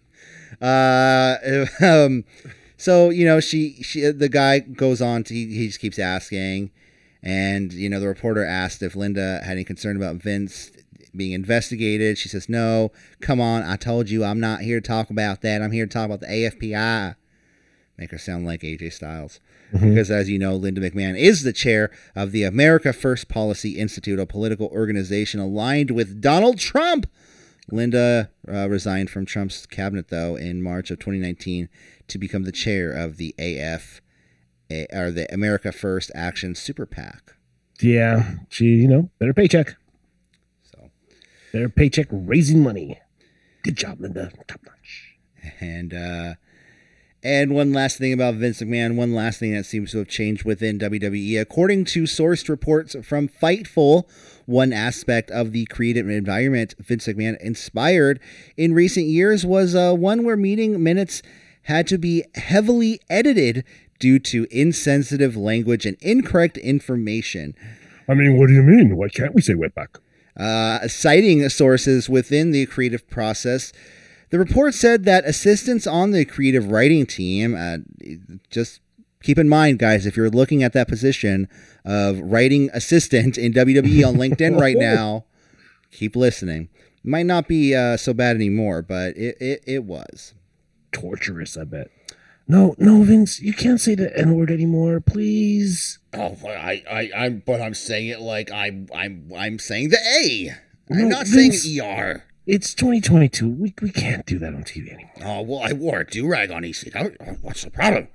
Uh, 0.62 1.66
um, 1.86 2.24
so 2.78 3.10
you 3.10 3.26
know, 3.26 3.40
she, 3.40 3.84
she, 3.84 4.10
the 4.10 4.30
guy 4.30 4.60
goes 4.60 5.02
on 5.02 5.24
to, 5.26 5.34
he, 5.34 5.46
he 5.48 5.68
just 5.68 5.80
keeps 5.80 6.00
asking, 6.00 6.72
and 7.22 7.74
you 7.74 7.90
know, 7.90 8.00
the 8.00 8.08
reporter 8.08 8.46
asked 8.46 8.82
if 8.82 8.96
Linda 8.96 9.42
had 9.44 9.52
any 9.52 9.66
concern 9.66 9.98
about 9.98 10.16
Vince 10.16 10.72
being 11.16 11.32
investigated. 11.32 12.18
She 12.18 12.30
says, 12.30 12.50
"No, 12.50 12.92
come 13.22 13.42
on, 13.42 13.64
I 13.64 13.76
told 13.76 14.10
you, 14.10 14.24
I'm 14.24 14.40
not 14.40 14.62
here 14.62 14.80
to 14.80 14.88
talk 14.88 15.10
about 15.10 15.42
that. 15.42 15.62
I'm 15.62 15.72
here 15.72 15.86
to 15.86 15.92
talk 15.92 16.06
about 16.06 16.22
the 16.22 16.28
AFPI." 16.28 17.16
Make 17.98 18.12
her 18.12 18.18
sound 18.18 18.46
like 18.46 18.62
AJ 18.62 18.94
Styles. 18.94 19.40
Mm-hmm. 19.74 19.90
Because, 19.90 20.12
as 20.12 20.30
you 20.30 20.40
know, 20.40 20.56
Linda 20.56 20.80
McMahon 20.80 21.18
is 21.18 21.44
the 21.44 21.52
chair 21.52 21.90
of 22.16 22.32
the 22.32 22.44
America 22.44 22.94
First 22.94 23.28
Policy 23.28 23.72
Institute, 23.72 24.20
a 24.20 24.26
political 24.26 24.68
organization 24.68 25.40
aligned 25.40 25.92
with 25.92 26.22
Donald 26.22 26.60
Trump. 26.60 27.08
Linda 27.70 28.30
uh, 28.48 28.70
resigned 28.70 29.10
from 29.10 29.26
Trump's 29.26 29.66
cabinet, 29.66 30.08
though, 30.10 30.36
in 30.36 30.62
March 30.62 30.90
of 30.90 31.00
2019 31.00 31.68
to 32.08 32.18
become 32.18 32.44
the 32.44 32.52
chair 32.52 32.92
of 32.92 33.18
the 33.18 33.36
AF, 33.38 34.02
or 34.94 35.12
the 35.12 35.28
America 35.34 35.72
First 35.72 36.12
Action 36.16 36.56
Super 36.56 36.86
PAC. 36.86 37.36
Yeah, 37.82 38.36
she, 38.50 38.66
you 38.66 38.88
know, 38.88 39.10
better 39.20 39.34
paycheck. 39.34 39.76
Better 41.52 41.70
paycheck 41.70 42.08
raising 42.12 42.62
money. 42.62 43.00
Good 43.64 43.78
job, 43.78 44.00
Linda. 44.00 44.32
Top 44.48 44.62
notch. 44.66 45.18
And, 45.60 45.94
uh, 45.94 46.34
and 47.24 47.54
one 47.54 47.74
last 47.74 47.98
thing 47.98 48.14
about 48.14 48.36
Vince 48.36 48.62
McMahon, 48.62 48.96
one 48.96 49.14
last 49.14 49.40
thing 49.40 49.54
that 49.54 49.66
seems 49.66 49.92
to 49.92 49.98
have 49.98 50.08
changed 50.08 50.44
within 50.44 50.78
WWE. 50.80 51.42
According 51.42 51.86
to 51.86 52.04
sourced 52.04 52.48
reports 52.48 52.96
from 53.04 53.28
Fightful, 53.28 54.08
one 54.46 54.72
aspect 54.72 55.32
of 55.32 55.52
the 55.52 55.66
creative 55.66 56.10
environment 56.10 56.76
Vince 56.80 57.08
McMahon 57.08 57.38
inspired 57.42 58.20
in 58.56 58.74
recent 58.74 59.08
years 59.08 59.46
was 59.46 59.76
uh, 59.76 59.94
one 59.94 60.24
where 60.24 60.38
meeting 60.38 60.82
minutes 60.82 61.22
had 61.64 61.88
to 61.88 61.98
be 61.98 62.24
heavily 62.36 63.02
edited 63.10 63.66
due 64.00 64.20
to 64.20 64.48
insensitive 64.52 65.36
language 65.36 65.86
and 65.86 65.98
incorrect 66.00 66.58
information. 66.58 67.56
I 68.08 68.14
mean, 68.14 68.38
what 68.38 68.48
do 68.48 68.54
you 68.54 68.64
mean? 68.64 68.96
Why 68.96 69.10
can't 69.10 69.36
we 69.36 69.42
say 69.42 69.54
wetback? 69.54 70.00
Uh, 70.38 70.88
citing 70.88 71.48
sources 71.50 72.08
within 72.08 72.52
the 72.52 72.66
creative 72.68 73.10
process, 73.10 73.74
the 74.30 74.38
report 74.38 74.74
said 74.74 75.06
that 75.06 75.26
assistants 75.26 75.88
on 75.88 76.12
the 76.12 76.26
creative 76.26 76.70
writing 76.70 77.06
team, 77.06 77.56
uh, 77.56 77.78
just 78.50 78.82
keep 79.24 79.38
in 79.38 79.50
mind, 79.50 79.80
guys, 79.80 80.06
if 80.06 80.16
you're 80.16 80.30
looking 80.30 80.64
at 80.64 80.74
that 80.74 80.88
position 80.88 81.48
of 81.86 82.20
writing 82.20 82.70
assistant 82.74 83.38
in 83.38 83.54
WWE 83.54 84.08
on 84.08 84.16
LinkedIn 84.16 84.60
right 84.60 84.78
now, 84.78 85.26
keep 85.92 86.16
listening. 86.16 86.70
Might 87.04 87.26
not 87.26 87.48
be 87.48 87.74
uh, 87.74 87.98
so 87.98 88.14
bad 88.14 88.36
anymore, 88.36 88.82
but 88.82 89.16
it, 89.18 89.38
it, 89.40 89.64
it 89.66 89.84
was. 89.86 90.34
Torturous, 90.92 91.58
I 91.58 91.64
bet. 91.64 91.90
No, 92.48 92.76
no, 92.78 93.04
Vince, 93.04 93.42
you 93.42 93.54
can't 93.54 93.80
say 93.80 93.96
the 93.96 94.18
N 94.18 94.34
word 94.36 94.50
anymore, 94.50 95.02
please. 95.02 96.00
Oh, 96.14 96.38
I, 96.48 96.82
I, 96.90 97.12
I'm, 97.16 97.44
but 97.46 97.62
I'm 97.62 97.74
saying 97.74 98.08
it 98.08 98.22
like 98.22 98.50
I'm, 98.52 98.88
I'm, 98.96 99.30
I'm 99.38 99.60
saying 99.60 99.90
the 99.90 99.98
A. 99.98 100.52
I'm 100.90 101.10
no, 101.10 101.18
not 101.18 101.28
Vince, 101.28 101.64
saying 101.64 101.82
ER. 101.82 102.24
It's 102.46 102.74
2022. 102.74 103.50
We, 103.50 103.74
we 103.82 103.92
can't 103.92 104.26
do 104.26 104.40
that 104.40 104.54
on 104.54 104.64
TV 104.64 104.94
anymore. 104.94 105.12
Oh, 105.26 105.42
well, 105.42 105.60
I 105.62 105.74
wore 105.74 106.00
a 106.00 106.06
do 106.06 106.26
rag 106.26 106.50
on 106.50 106.64
EC. 106.64 106.94
What's 107.42 107.64
the 107.64 107.70
problem? 107.70 108.08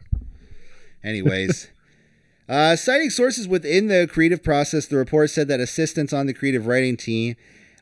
Anyways, 1.05 1.70
uh, 2.49 2.76
citing 2.76 3.11
sources 3.11 3.47
within 3.47 3.89
the 3.89 4.09
creative 4.11 4.43
process, 4.43 4.87
the 4.87 4.97
report 4.97 5.28
said 5.28 5.49
that 5.49 5.61
assistants 5.61 6.14
on 6.14 6.26
the 6.26 6.33
creative 6.33 6.66
writing 6.66 6.97
team 6.97 7.37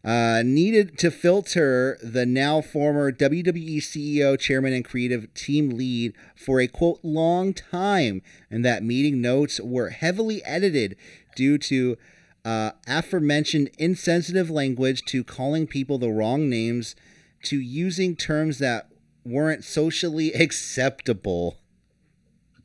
uh, 0.05 0.42
needed 0.44 0.96
to 0.98 1.11
filter 1.11 1.98
the 2.03 2.24
now 2.24 2.61
former 2.61 3.12
WWE 3.12 3.78
CEO, 3.78 4.38
chairman, 4.38 4.72
and 4.72 4.84
creative 4.84 5.32
team 5.34 5.70
lead 5.70 6.14
for 6.34 6.61
a 6.61 6.66
quote 6.66 7.01
long 7.03 7.53
time, 7.53 8.22
and 8.51 8.64
that 8.64 8.82
meeting 8.82 9.20
notes 9.20 9.61
were 9.61 9.90
heavily 9.90 10.42
edited 10.44 10.96
due 11.36 11.59
to 11.59 11.96
uh, 12.44 12.70
aforementioned 12.86 13.70
insensitive 13.78 14.48
language 14.48 15.03
to 15.03 15.22
calling 15.22 15.66
people 15.66 15.98
the 15.98 16.11
wrong 16.11 16.48
names 16.48 16.96
to 17.42 17.59
using 17.59 18.16
terms 18.16 18.59
that 18.59 18.88
weren't 19.24 19.64
socially 19.64 20.32
acceptable. 20.34 21.59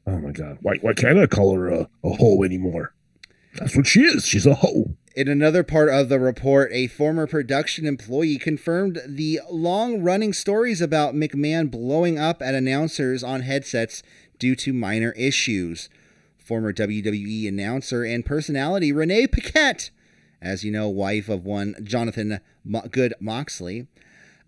Oh 0.07 0.19
my 0.19 0.31
god. 0.31 0.59
Why 0.61 0.75
why 0.81 0.93
can't 0.93 1.19
I 1.19 1.25
call 1.25 1.55
her 1.55 1.67
a, 1.67 1.89
a 2.03 2.09
hoe 2.15 2.43
anymore? 2.43 2.93
That's 3.55 3.75
what 3.75 3.87
she 3.87 4.01
is. 4.01 4.25
She's 4.25 4.45
a 4.45 4.55
hoe. 4.55 4.95
In 5.15 5.29
another 5.29 5.63
part 5.63 5.87
of 5.89 6.09
the 6.09 6.19
report, 6.19 6.71
a 6.73 6.87
former 6.87 7.25
production 7.25 7.85
employee 7.85 8.37
confirmed 8.37 8.99
the 9.07 9.39
long 9.49 10.01
running 10.03 10.33
stories 10.33 10.81
about 10.81 11.15
McMahon 11.15 11.71
blowing 11.71 12.19
up 12.19 12.41
at 12.41 12.53
announcers 12.53 13.23
on 13.23 13.41
headsets 13.41 14.03
due 14.39 14.55
to 14.57 14.73
minor 14.73 15.13
issues 15.13 15.89
former 16.45 16.71
WWE 16.71 17.47
announcer 17.47 18.03
and 18.03 18.23
personality 18.25 18.91
Renee 18.91 19.25
Paquette, 19.25 19.89
as 20.41 20.63
you 20.63 20.71
know, 20.71 20.87
wife 20.87 21.27
of 21.27 21.43
one 21.43 21.75
Jonathan 21.81 22.39
Good 22.91 23.15
Moxley, 23.19 23.87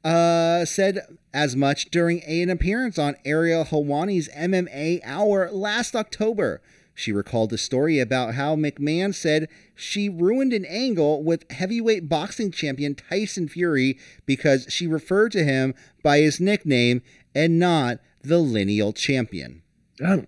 uh, 0.04 0.64
said 0.64 1.00
as 1.34 1.56
much 1.56 1.90
during 1.90 2.22
an 2.24 2.50
appearance 2.50 3.00
on 3.00 3.16
Ariel 3.26 3.66
Helwani's 3.66 4.30
MMA 4.30 5.02
Hour 5.04 5.50
last 5.50 5.96
October. 5.96 6.62
She 6.98 7.12
recalled 7.12 7.54
a 7.54 7.60
story 7.60 8.00
about 8.00 8.34
how 8.34 8.56
McMahon 8.56 9.14
said 9.14 9.50
she 9.76 10.10
ruined 10.10 10.52
an 10.52 10.66
angle 10.66 11.24
with 11.24 11.50
heavyweight 11.52 12.10
boxing 12.10 12.50
champion 12.50 12.96
Tyson 12.96 13.48
Fury 13.48 14.00
because 14.26 14.66
she 14.68 14.88
referred 14.88 15.32
to 15.34 15.44
him 15.44 15.76
by 16.02 16.22
his 16.22 16.40
nickname 16.40 17.04
and 17.36 17.60
not 17.60 18.00
the 18.24 18.40
lineal 18.40 18.94
champion. 18.94 19.62
Um, 20.04 20.26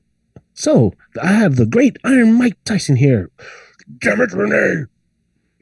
so, 0.54 0.94
I 1.20 1.34
have 1.34 1.56
the 1.56 1.66
great 1.66 1.98
Iron 2.04 2.34
Mike 2.34 2.64
Tyson 2.66 2.98
here. 2.98 3.32
Damn 3.98 4.22
it, 4.22 4.32
Renee! 4.32 4.86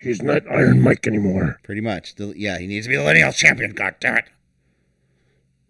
He's 0.02 0.22
not 0.22 0.44
Iron 0.52 0.82
Mike 0.82 1.08
anymore. 1.08 1.62
Pretty 1.64 1.80
much. 1.80 2.16
The, 2.16 2.34
yeah, 2.36 2.58
he 2.58 2.68
needs 2.68 2.86
to 2.86 2.90
be 2.90 2.98
the 2.98 3.04
lineal 3.06 3.32
champion, 3.32 3.72
god 3.72 3.96
damn 4.02 4.18
it. 4.18 4.26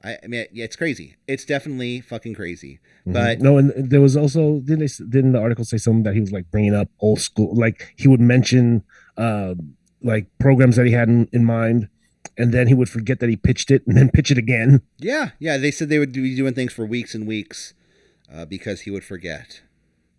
I, 0.08 0.18
I 0.24 0.28
mean, 0.28 0.46
yeah, 0.54 0.64
it's 0.64 0.78
crazy. 0.78 1.16
It's 1.28 1.44
definitely 1.44 2.00
fucking 2.00 2.34
crazy. 2.34 2.80
Mm-hmm. 3.02 3.14
But 3.14 3.40
no, 3.42 3.58
and 3.58 3.72
there 3.76 4.00
was 4.00 4.16
also 4.16 4.60
didn't 4.60 4.80
they 4.80 5.06
didn't 5.10 5.34
the 5.34 5.42
article 5.42 5.66
say 5.66 5.78
something 5.78 6.04
that 6.04 6.14
he 6.14 6.22
was 6.22 6.32
like 6.32 6.50
bringing 6.50 6.74
up 6.74 6.90
old 7.00 7.20
school, 7.20 7.54
like 7.54 7.94
he 7.98 8.08
would 8.08 8.22
mention 8.22 8.84
uh 9.18 9.56
like 10.02 10.28
programs 10.40 10.78
that 10.78 10.86
he 10.86 10.94
had 10.94 11.10
in, 11.10 11.28
in 11.34 11.44
mind, 11.44 11.90
and 12.38 12.54
then 12.54 12.68
he 12.68 12.74
would 12.74 12.90
forget 12.90 13.20
that 13.20 13.30
he 13.30 13.36
pitched 13.36 13.70
it 13.70 13.86
and 13.86 13.98
then 13.98 14.10
pitch 14.10 14.32
it 14.32 14.38
again. 14.38 14.82
Yeah, 14.98 15.32
yeah. 15.40 15.58
They 15.58 15.72
said 15.72 15.90
they 15.90 16.00
would 16.00 16.14
be 16.14 16.36
doing 16.36 16.54
things 16.54 16.72
for 16.72 16.86
weeks 16.86 17.14
and 17.14 17.28
weeks 17.28 17.74
uh, 18.34 18.46
because 18.46 18.82
he 18.82 18.92
would 18.92 19.04
forget. 19.04 19.62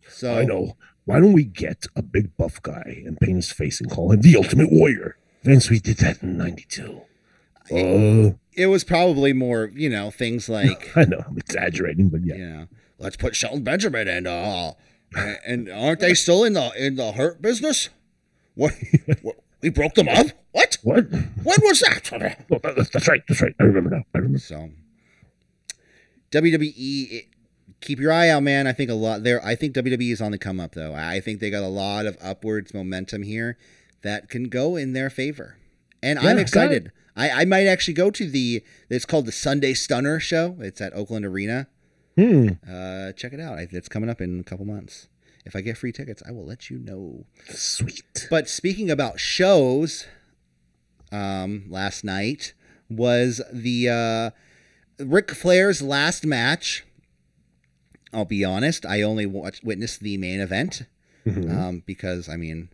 So 0.06 0.34
I 0.34 0.44
know. 0.44 0.76
Why 1.06 1.20
don't 1.20 1.32
we 1.32 1.44
get 1.44 1.86
a 1.96 2.02
big 2.02 2.36
buff 2.36 2.60
guy 2.62 3.02
and 3.06 3.18
paint 3.18 3.36
his 3.36 3.50
face 3.50 3.80
and 3.80 3.90
call 3.90 4.12
him 4.12 4.20
the 4.20 4.36
Ultimate 4.36 4.70
Warrior? 4.70 5.16
Vince, 5.42 5.70
we 5.70 5.78
did 5.78 5.96
that 5.98 6.22
in 6.22 6.36
'92. 6.36 7.00
Uh, 7.70 8.30
it 8.58 8.66
was 8.66 8.84
probably 8.84 9.32
more, 9.32 9.70
you 9.74 9.88
know, 9.88 10.10
things 10.10 10.48
like 10.48 10.96
I 10.96 11.04
know 11.04 11.24
I'm 11.26 11.38
exaggerating, 11.38 12.08
but 12.08 12.24
yeah, 12.24 12.34
you 12.34 12.46
know, 12.46 12.66
let's 12.98 13.16
put 13.16 13.36
Shelton 13.36 13.62
Benjamin 13.62 14.08
and 14.08 14.26
uh, 14.26 14.72
and 15.46 15.68
aren't 15.70 16.00
they 16.00 16.14
still 16.14 16.44
in 16.44 16.52
the 16.52 16.70
in 16.76 16.96
the 16.96 17.12
hurt 17.12 17.40
business? 17.40 17.88
What, 18.54 18.74
what 19.22 19.36
we 19.62 19.70
broke 19.70 19.94
them 19.94 20.08
up? 20.08 20.26
What? 20.52 20.78
What? 20.82 21.10
When 21.10 21.58
was 21.62 21.80
that? 21.80 22.10
that's 22.92 23.08
right. 23.08 23.22
That's 23.28 23.42
right. 23.42 23.54
I 23.60 23.64
remember 23.64 23.90
now. 23.90 24.02
I 24.14 24.18
remember. 24.18 24.38
So 24.38 24.70
WWE 26.32 27.26
keep 27.80 28.00
your 28.00 28.12
eye 28.12 28.28
out, 28.28 28.42
man. 28.42 28.66
I 28.66 28.72
think 28.72 28.90
a 28.90 28.94
lot 28.94 29.22
there. 29.22 29.44
I 29.44 29.54
think 29.54 29.74
WWE 29.74 30.12
is 30.12 30.20
on 30.20 30.32
the 30.32 30.38
come 30.38 30.60
up, 30.60 30.74
though. 30.74 30.94
I 30.94 31.20
think 31.20 31.40
they 31.40 31.50
got 31.50 31.62
a 31.62 31.68
lot 31.68 32.06
of 32.06 32.16
upwards 32.20 32.74
momentum 32.74 33.22
here 33.22 33.56
that 34.02 34.28
can 34.28 34.44
go 34.44 34.76
in 34.76 34.92
their 34.92 35.10
favor, 35.10 35.56
and 36.02 36.18
Yeah, 36.20 36.30
I'm 36.30 36.38
excited. 36.38 36.92
I, 37.18 37.42
I 37.42 37.44
might 37.44 37.66
actually 37.66 37.94
go 37.94 38.10
to 38.10 38.30
the. 38.30 38.62
It's 38.88 39.04
called 39.04 39.26
the 39.26 39.32
Sunday 39.32 39.74
Stunner 39.74 40.20
show. 40.20 40.56
It's 40.60 40.80
at 40.80 40.94
Oakland 40.94 41.24
Arena. 41.26 41.66
Hmm. 42.16 42.48
Uh, 42.68 43.12
check 43.12 43.32
it 43.32 43.40
out. 43.40 43.58
I- 43.58 43.68
It's 43.70 43.88
coming 43.88 44.08
up 44.08 44.20
in 44.20 44.40
a 44.40 44.44
couple 44.44 44.64
months. 44.64 45.08
If 45.44 45.54
I 45.56 45.60
get 45.60 45.76
free 45.78 45.92
tickets, 45.92 46.22
I 46.26 46.32
will 46.32 46.44
let 46.44 46.68
you 46.70 46.78
know. 46.78 47.24
Sweet. 47.48 48.26
But 48.30 48.48
speaking 48.48 48.90
about 48.90 49.18
shows, 49.20 50.06
um, 51.10 51.64
last 51.68 52.04
night 52.04 52.52
was 52.90 53.40
the 53.52 53.88
uh, 53.88 54.30
Ric 55.04 55.30
Flair's 55.30 55.80
last 55.82 56.26
match. 56.26 56.84
I'll 58.12 58.24
be 58.24 58.44
honest, 58.44 58.84
I 58.86 59.02
only 59.02 59.26
watched, 59.26 59.64
witnessed 59.64 60.00
the 60.00 60.16
main 60.16 60.40
event 60.40 60.82
Mhm. 61.26 61.50
um, 61.56 61.82
because 61.86 62.28
I 62.28 62.36
mean, 62.36 62.68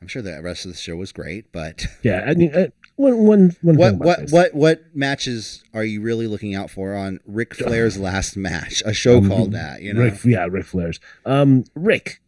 I'm 0.00 0.08
sure 0.08 0.20
the 0.22 0.40
rest 0.42 0.64
of 0.66 0.72
the 0.72 0.78
show 0.78 0.96
was 0.96 1.12
great, 1.12 1.50
but 1.52 1.86
yeah, 2.02 2.24
I 2.26 2.34
mean, 2.34 2.52
uh, 2.54 2.66
one, 2.98 3.16
one, 3.26 3.56
one 3.62 3.76
what 3.76 3.94
what 3.96 4.18
this. 4.20 4.32
what 4.32 4.54
what 4.54 4.82
matches 4.94 5.62
are 5.72 5.84
you 5.84 6.00
really 6.02 6.26
looking 6.26 6.54
out 6.54 6.68
for 6.70 6.94
on 6.94 7.20
Ric 7.26 7.54
Flair's 7.54 7.98
last 7.98 8.36
match? 8.36 8.82
A 8.84 8.92
show 8.92 9.18
Um, 9.18 9.28
called 9.28 9.52
that, 9.52 9.82
you 9.82 9.94
know. 9.94 10.02
Rick, 10.02 10.24
yeah, 10.24 10.46
Rick 10.50 10.66
Flair's. 10.66 10.98
Um, 11.24 11.64
Rick, 11.74 12.20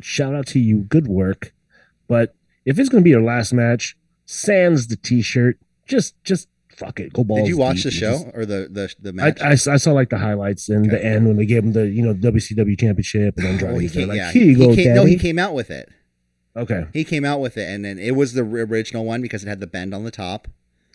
shout 0.00 0.34
out 0.34 0.46
to 0.48 0.58
you. 0.60 0.80
Good 0.82 1.08
work. 1.08 1.52
But 2.08 2.34
if 2.64 2.78
it's 2.78 2.88
gonna 2.88 3.02
be 3.02 3.10
your 3.10 3.22
last 3.22 3.52
match, 3.52 3.96
sans 4.26 4.86
the 4.88 4.96
T-shirt, 4.96 5.58
just 5.86 6.14
just 6.24 6.48
fuck 6.68 7.00
it. 7.00 7.12
Go 7.14 7.24
balls. 7.24 7.40
Did 7.40 7.48
you 7.48 7.56
watch 7.56 7.76
deep 7.76 7.84
the 7.84 7.90
show 7.90 8.12
just- 8.12 8.26
or 8.34 8.44
the 8.44 8.68
the 8.70 8.94
the 9.00 9.08
I, 9.10 9.12
match? 9.12 9.40
I, 9.40 9.72
I 9.72 9.76
saw 9.76 9.92
like 9.92 10.10
the 10.10 10.18
highlights 10.18 10.68
and 10.68 10.90
the 10.90 11.02
end 11.02 11.26
when 11.26 11.36
they 11.36 11.46
gave 11.46 11.64
him 11.64 11.72
the 11.72 11.88
you 11.88 12.02
know 12.02 12.12
WCW 12.14 12.78
championship 12.78 13.38
and 13.38 13.58
then 13.60 13.74
Oh, 13.74 13.78
he 13.78 13.88
came, 13.88 14.08
like 14.08 14.18
yeah, 14.18 14.30
he 14.30 14.54
go, 14.54 14.74
came, 14.74 14.94
no, 14.94 15.04
he 15.04 15.16
came 15.18 15.38
out 15.38 15.54
with 15.54 15.70
it. 15.70 15.88
Okay. 16.56 16.86
He 16.92 17.04
came 17.04 17.24
out 17.24 17.40
with 17.40 17.56
it, 17.56 17.68
and 17.68 17.84
then 17.84 17.98
it 17.98 18.12
was 18.16 18.32
the 18.32 18.42
original 18.42 19.04
one 19.04 19.22
because 19.22 19.44
it 19.44 19.48
had 19.48 19.60
the 19.60 19.66
bend 19.66 19.94
on 19.94 20.04
the 20.04 20.10
top. 20.10 20.48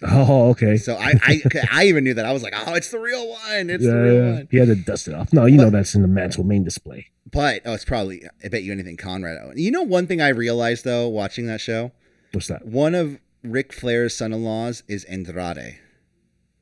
Oh, 0.03 0.49
okay. 0.49 0.78
So 0.78 0.95
I, 0.95 1.14
I, 1.24 1.41
I 1.72 1.86
even 1.86 2.03
knew 2.03 2.14
that. 2.16 2.26
I 2.26 2.32
was 2.34 2.41
like, 2.43 2.53
oh, 2.55 2.74
it's 2.74 2.89
the 2.89 2.99
real 2.99 3.30
one. 3.30 3.70
It's 3.70 3.84
yeah, 3.84 3.91
the 3.91 3.97
real 3.97 4.14
yeah. 4.16 4.34
one. 4.34 4.47
He 4.49 4.57
had 4.57 4.68
to 4.68 4.76
dust 4.76 5.07
it 5.07 5.14
off. 5.14 5.32
No, 5.32 5.45
you 5.45 5.57
know 5.57 5.70
that's 5.70 5.93
in 5.93 6.01
the 6.01 6.07
Mansell 6.07 6.43
main 6.43 6.64
display. 6.64 7.07
But 7.32 7.62
oh, 7.66 7.74
it's 7.74 7.86
probably. 7.86 8.24
I 8.43 8.47
bet 8.47 8.64
you 8.64 8.72
anything, 8.72 8.97
Conrad. 8.97 9.57
You 9.57 9.72
know, 9.72 9.84
one 9.84 10.07
thing 10.07 10.20
I 10.22 10.30
realized 10.30 10.86
though, 10.86 11.07
watching 11.07 11.45
that 11.47 11.62
show, 11.62 11.91
What's 12.32 12.47
that? 12.47 12.66
one 12.66 12.95
of 12.95 13.20
Ric 13.43 13.72
Flair's 13.74 14.16
son-in-laws 14.16 14.84
is 14.88 15.03
Andrade, 15.05 15.78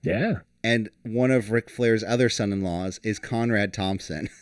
Yeah. 0.03 0.39
and 0.63 0.89
one 1.03 1.31
of 1.31 1.51
Ric 1.51 1.69
Flair's 1.69 2.03
other 2.03 2.29
son-in-laws 2.29 2.99
is 3.03 3.19
Conrad 3.19 3.73
Thompson. 3.73 4.29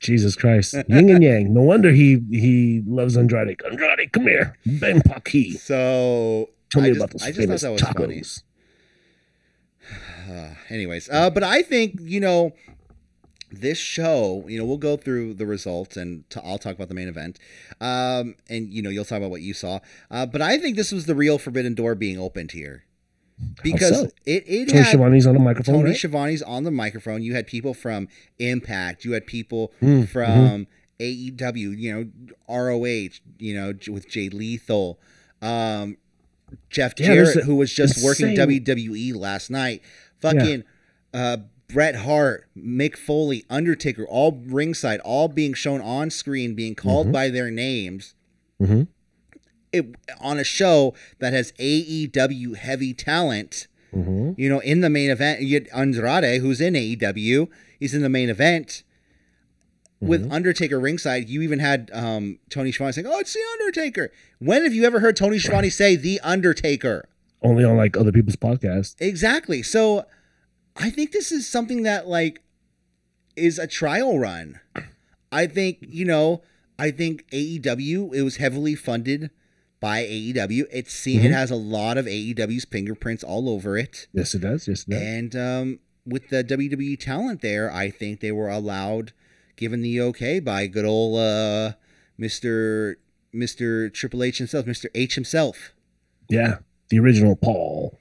Jesus 0.00 0.36
Christ. 0.36 0.74
Yin 0.88 1.10
and 1.10 1.22
yang. 1.22 1.54
No 1.54 1.62
wonder 1.62 1.90
he 1.90 2.20
he 2.30 2.82
loves 2.86 3.16
Andrade. 3.16 3.56
Andrade, 3.64 4.12
come 4.12 4.24
here. 4.24 4.56
Ben 4.64 5.00
Paki. 5.00 5.58
So 5.58 6.50
Tell 6.70 6.82
me 6.82 6.88
I 6.88 6.90
just, 6.92 7.00
about 7.00 7.10
those 7.12 7.22
I 7.22 7.26
just 7.26 7.38
thought 7.38 7.42
famous 7.46 7.62
that 7.62 7.72
was 7.72 7.82
funny. 7.82 8.20
tacos. 8.20 8.42
Uh, 10.30 10.52
anyways, 10.68 11.08
uh, 11.08 11.30
but 11.30 11.42
I 11.42 11.62
think 11.62 11.98
you 12.02 12.20
know 12.20 12.52
this 13.50 13.78
show. 13.78 14.44
You 14.46 14.58
know, 14.58 14.66
we'll 14.66 14.76
go 14.76 14.98
through 14.98 15.32
the 15.32 15.46
results, 15.46 15.96
and 15.96 16.24
I'll 16.44 16.58
talk 16.58 16.74
about 16.74 16.88
the 16.88 16.94
main 16.94 17.08
event. 17.08 17.38
Um, 17.80 18.34
and 18.50 18.70
you 18.70 18.82
know, 18.82 18.90
you'll 18.90 19.06
talk 19.06 19.16
about 19.16 19.30
what 19.30 19.40
you 19.40 19.54
saw. 19.54 19.78
Uh, 20.10 20.26
but 20.26 20.42
I 20.42 20.58
think 20.58 20.76
this 20.76 20.92
was 20.92 21.06
the 21.06 21.14
real 21.14 21.38
Forbidden 21.38 21.74
Door 21.74 21.94
being 21.94 22.18
opened 22.18 22.52
here 22.52 22.84
because 23.62 24.00
so? 24.00 24.10
it 24.26 24.44
it 24.46 24.68
Tony 24.68 24.78
had 24.78 24.86
Schiavone's 24.92 25.26
on 25.26 25.34
the 25.34 25.40
microphone, 25.40 25.74
Tony 25.76 25.90
right? 25.90 25.96
Schiavone's 25.98 26.42
on 26.42 26.64
the 26.64 26.70
microphone. 26.70 27.22
You 27.22 27.34
had 27.34 27.46
people 27.46 27.74
from 27.74 28.08
Impact. 28.38 29.04
You 29.04 29.12
had 29.12 29.26
people 29.26 29.72
Mm, 29.80 30.08
from 30.08 30.66
AEW. 31.00 31.78
You 31.78 31.94
know, 31.94 32.34
ROH. 32.48 33.20
You 33.38 33.54
know, 33.54 33.72
with 33.92 34.08
Jay 34.08 34.28
Lethal. 34.28 34.98
Um, 35.42 35.96
Jeff 36.70 36.94
Yeah, 36.98 37.06
Jarrett, 37.14 37.44
who 37.44 37.56
was 37.56 37.72
just 37.72 38.02
working 38.04 38.34
WWE 38.34 39.14
last 39.14 39.50
night. 39.50 39.82
Fucking 40.20 40.64
uh, 41.14 41.36
Bret 41.72 41.94
Hart, 41.96 42.48
Mick 42.56 42.96
Foley, 42.96 43.44
Undertaker, 43.50 44.06
all 44.08 44.32
ringside, 44.46 45.00
all 45.00 45.28
being 45.28 45.52
shown 45.54 45.80
on 45.82 46.08
screen, 46.10 46.54
being 46.54 46.74
called 46.74 47.08
Mhm. 47.08 47.12
by 47.12 47.28
their 47.28 47.50
names. 47.50 48.14
hmm 48.58 48.82
It, 49.72 49.94
on 50.20 50.38
a 50.38 50.44
show 50.44 50.94
that 51.18 51.32
has 51.32 51.52
AEW 51.52 52.56
heavy 52.56 52.94
talent, 52.94 53.66
hmm 53.92 54.32
you 54.36 54.48
know, 54.48 54.60
in 54.60 54.80
the 54.80 54.90
main 54.90 55.10
event, 55.10 55.40
you 55.40 55.60
get 55.60 55.68
Andrade, 55.74 56.40
who's 56.40 56.60
in 56.60 56.74
AEW, 56.74 57.48
he's 57.78 57.94
in 57.94 58.02
the 58.02 58.08
main 58.08 58.28
event. 58.30 58.82
With 60.00 60.22
Mm-hmm. 60.22 60.32
Undertaker 60.32 60.78
ringside, 60.78 61.28
you 61.28 61.42
even 61.42 61.58
had 61.58 61.90
um, 61.92 62.38
Tony 62.50 62.70
Schiavone 62.70 62.92
saying, 62.92 63.06
"Oh, 63.08 63.18
it's 63.18 63.34
the 63.34 63.40
Undertaker." 63.60 64.12
When 64.38 64.62
have 64.62 64.72
you 64.72 64.84
ever 64.84 65.00
heard 65.00 65.16
Tony 65.16 65.40
Schiavone 65.40 65.70
say 65.70 65.96
the 65.96 66.20
Undertaker? 66.22 67.08
Only 67.42 67.64
on 67.64 67.76
like 67.76 67.96
other 67.96 68.12
people's 68.12 68.36
podcasts. 68.36 68.94
Exactly. 69.00 69.60
So 69.62 70.04
I 70.76 70.90
think 70.90 71.10
this 71.10 71.32
is 71.32 71.48
something 71.48 71.82
that 71.82 72.06
like 72.06 72.42
is 73.34 73.58
a 73.58 73.66
trial 73.66 74.20
run. 74.20 74.60
I 75.32 75.46
think, 75.48 75.78
you 75.80 76.04
know, 76.04 76.42
I 76.78 76.92
think 76.92 77.28
AEW, 77.32 78.14
it 78.14 78.22
was 78.22 78.36
heavily 78.36 78.76
funded 78.76 79.30
by 79.80 80.02
AEW. 80.04 80.64
It's 80.72 80.92
seen 80.92 81.20
it 81.20 81.28
Mhm. 81.30 81.32
has 81.34 81.50
a 81.50 81.56
lot 81.56 81.96
of 81.98 82.06
AEW's 82.06 82.64
fingerprints 82.64 83.22
all 83.22 83.48
over 83.48 83.76
it. 83.78 84.06
Yes, 84.12 84.34
it 84.34 84.40
does. 84.40 84.66
Yes, 84.66 84.82
it 84.88 84.90
does. 84.90 85.00
And 85.02 85.36
um 85.36 85.78
with 86.06 86.28
the 86.30 86.42
WWE 86.42 86.96
talent 86.98 87.42
there, 87.42 87.70
I 87.72 87.90
think 87.90 88.20
they 88.20 88.32
were 88.32 88.48
allowed 88.48 89.12
given 89.56 89.82
the 89.82 90.00
okay 90.00 90.40
by 90.40 90.66
good 90.66 90.84
old 90.84 91.18
uh 91.18 91.72
Mr. 92.20 92.96
Mr. 93.34 93.92
Triple 93.92 94.22
H 94.22 94.38
himself, 94.38 94.66
Mr. 94.66 94.86
H 94.94 95.14
himself. 95.14 95.72
yeah, 96.30 96.58
the 96.90 96.98
original 96.98 97.36
Paul. 97.36 97.98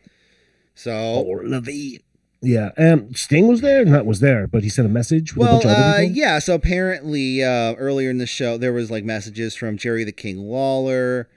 So 0.76 0.92
Paul 0.92 1.42
Levy. 1.46 2.02
Yeah, 2.42 2.70
um, 2.78 3.14
Sting 3.16 3.48
was 3.48 3.62
there. 3.62 3.84
Not 3.84 4.06
was 4.06 4.20
there, 4.20 4.46
but 4.48 4.62
he 4.64 4.70
sent 4.70 4.86
a 4.86 4.92
message. 4.92 5.36
With 5.36 5.48
a 5.48 5.52
Well, 5.52 5.68
other 5.68 5.70
uh, 5.70 6.02
yeah. 6.02 6.38
So 6.40 6.54
apparently, 6.54 7.44
uh, 7.44 7.74
earlier 7.76 8.12
in 8.12 8.20
the 8.20 8.28
show, 8.28 8.58
there 8.58 8.72
was 8.74 8.92
like 8.92 9.04
messages 9.04 9.56
from 9.56 9.76
Jerry 9.76 10.04
the 10.04 10.12
King 10.12 10.38
Lawler, 10.38 11.28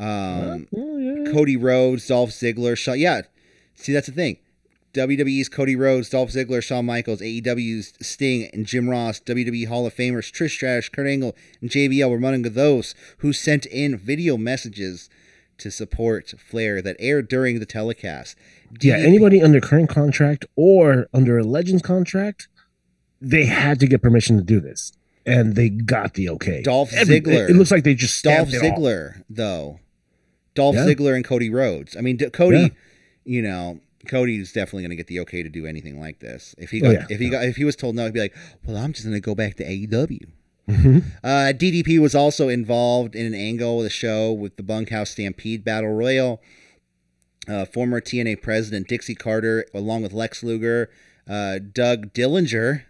um, 0.00 0.66
Oh, 0.76 0.98
yeah. 0.98 1.32
Cody 1.32 1.56
Rhodes, 1.56 2.06
Dolph 2.06 2.30
Ziggler. 2.30 2.76
Shawn, 2.76 2.98
yeah, 2.98 3.22
see 3.74 3.92
that's 3.92 4.06
the 4.06 4.12
thing. 4.12 4.38
WWE's 4.92 5.48
Cody 5.48 5.76
Rhodes, 5.76 6.08
Dolph 6.08 6.30
Ziggler, 6.30 6.62
Shawn 6.62 6.84
Michaels, 6.86 7.20
AEW's 7.20 7.92
Sting, 8.00 8.50
and 8.52 8.66
Jim 8.66 8.88
Ross, 8.90 9.20
WWE 9.20 9.68
Hall 9.68 9.86
of 9.86 9.94
Famers 9.94 10.32
Trish 10.32 10.50
Stratus, 10.50 10.88
Kurt 10.88 11.06
Angle, 11.06 11.36
and 11.60 11.70
JBL 11.70 12.10
were 12.10 12.16
among 12.16 12.42
those 12.42 12.94
who 13.18 13.32
sent 13.32 13.66
in 13.66 13.96
video 13.96 14.36
messages 14.36 15.08
to 15.58 15.70
support 15.70 16.34
Flair 16.38 16.82
that 16.82 16.96
aired 16.98 17.28
during 17.28 17.60
the 17.60 17.66
telecast. 17.66 18.36
Yeah, 18.80 18.96
anybody 18.96 19.42
under 19.42 19.60
current 19.60 19.90
contract 19.90 20.44
or 20.56 21.08
under 21.14 21.38
a 21.38 21.44
Legends 21.44 21.82
contract, 21.82 22.48
they 23.20 23.44
had 23.44 23.78
to 23.80 23.86
get 23.86 24.02
permission 24.02 24.36
to 24.38 24.42
do 24.42 24.58
this, 24.58 24.92
and 25.24 25.54
they 25.54 25.68
got 25.68 26.14
the 26.14 26.28
okay. 26.30 26.62
Dolph 26.62 26.90
Ziggler. 26.90 27.48
It, 27.48 27.50
it 27.50 27.56
looks 27.56 27.70
like 27.70 27.84
they 27.84 27.94
just 27.94 28.24
Dolph 28.24 28.48
stamped 28.48 28.54
it 28.54 28.72
all. 28.72 28.78
Ziggler, 28.78 29.22
though. 29.28 29.78
Dolph 30.54 30.74
Yeah. 30.76 30.86
Ziggler 30.86 31.14
and 31.14 31.24
Cody 31.24 31.50
Rhodes. 31.50 31.96
I 31.96 32.00
mean, 32.00 32.16
D- 32.16 32.30
Cody, 32.30 32.58
Yeah. 32.58 32.68
you 33.24 33.42
know, 33.42 33.80
Cody's 34.08 34.52
definitely 34.52 34.82
going 34.82 34.90
to 34.90 34.96
get 34.96 35.06
the 35.08 35.20
okay 35.20 35.42
to 35.42 35.48
do 35.48 35.66
anything 35.66 36.00
like 36.00 36.20
this. 36.20 36.54
If 36.58 36.70
he 36.70 36.80
Oh, 36.82 36.92
got, 36.92 36.92
yeah. 36.92 37.06
if 37.10 37.20
he 37.20 37.28
got, 37.28 37.44
if 37.44 37.56
he 37.56 37.64
was 37.64 37.76
told 37.76 37.94
no, 37.96 38.04
he'd 38.06 38.14
be 38.14 38.20
like, 38.20 38.34
"Well, 38.64 38.76
I'm 38.76 38.92
just 38.92 39.04
going 39.06 39.14
to 39.14 39.20
go 39.20 39.34
back 39.34 39.56
to 39.56 39.64
AEW." 39.64 40.20
Mhm. 40.68 41.02
Uh, 41.24 41.52
DDP 41.52 41.98
was 41.98 42.14
also 42.14 42.48
involved 42.48 43.14
in 43.16 43.26
an 43.26 43.34
angle 43.34 43.78
of 43.78 43.84
the 43.84 43.90
show 43.90 44.32
with 44.32 44.56
the 44.56 44.62
Bunkhouse 44.62 45.10
Stampede 45.10 45.64
Battle 45.64 45.90
Royal. 45.92 46.40
Uh, 47.48 47.64
former 47.64 48.00
TNA 48.00 48.36
president 48.40 48.86
Dixie 48.86 49.14
Carter, 49.14 49.64
along 49.74 50.02
with 50.02 50.12
Lex 50.12 50.42
Luger, 50.44 50.90
uh, 51.28 51.58
Doug 51.58 52.12
Dillinger, 52.12 52.82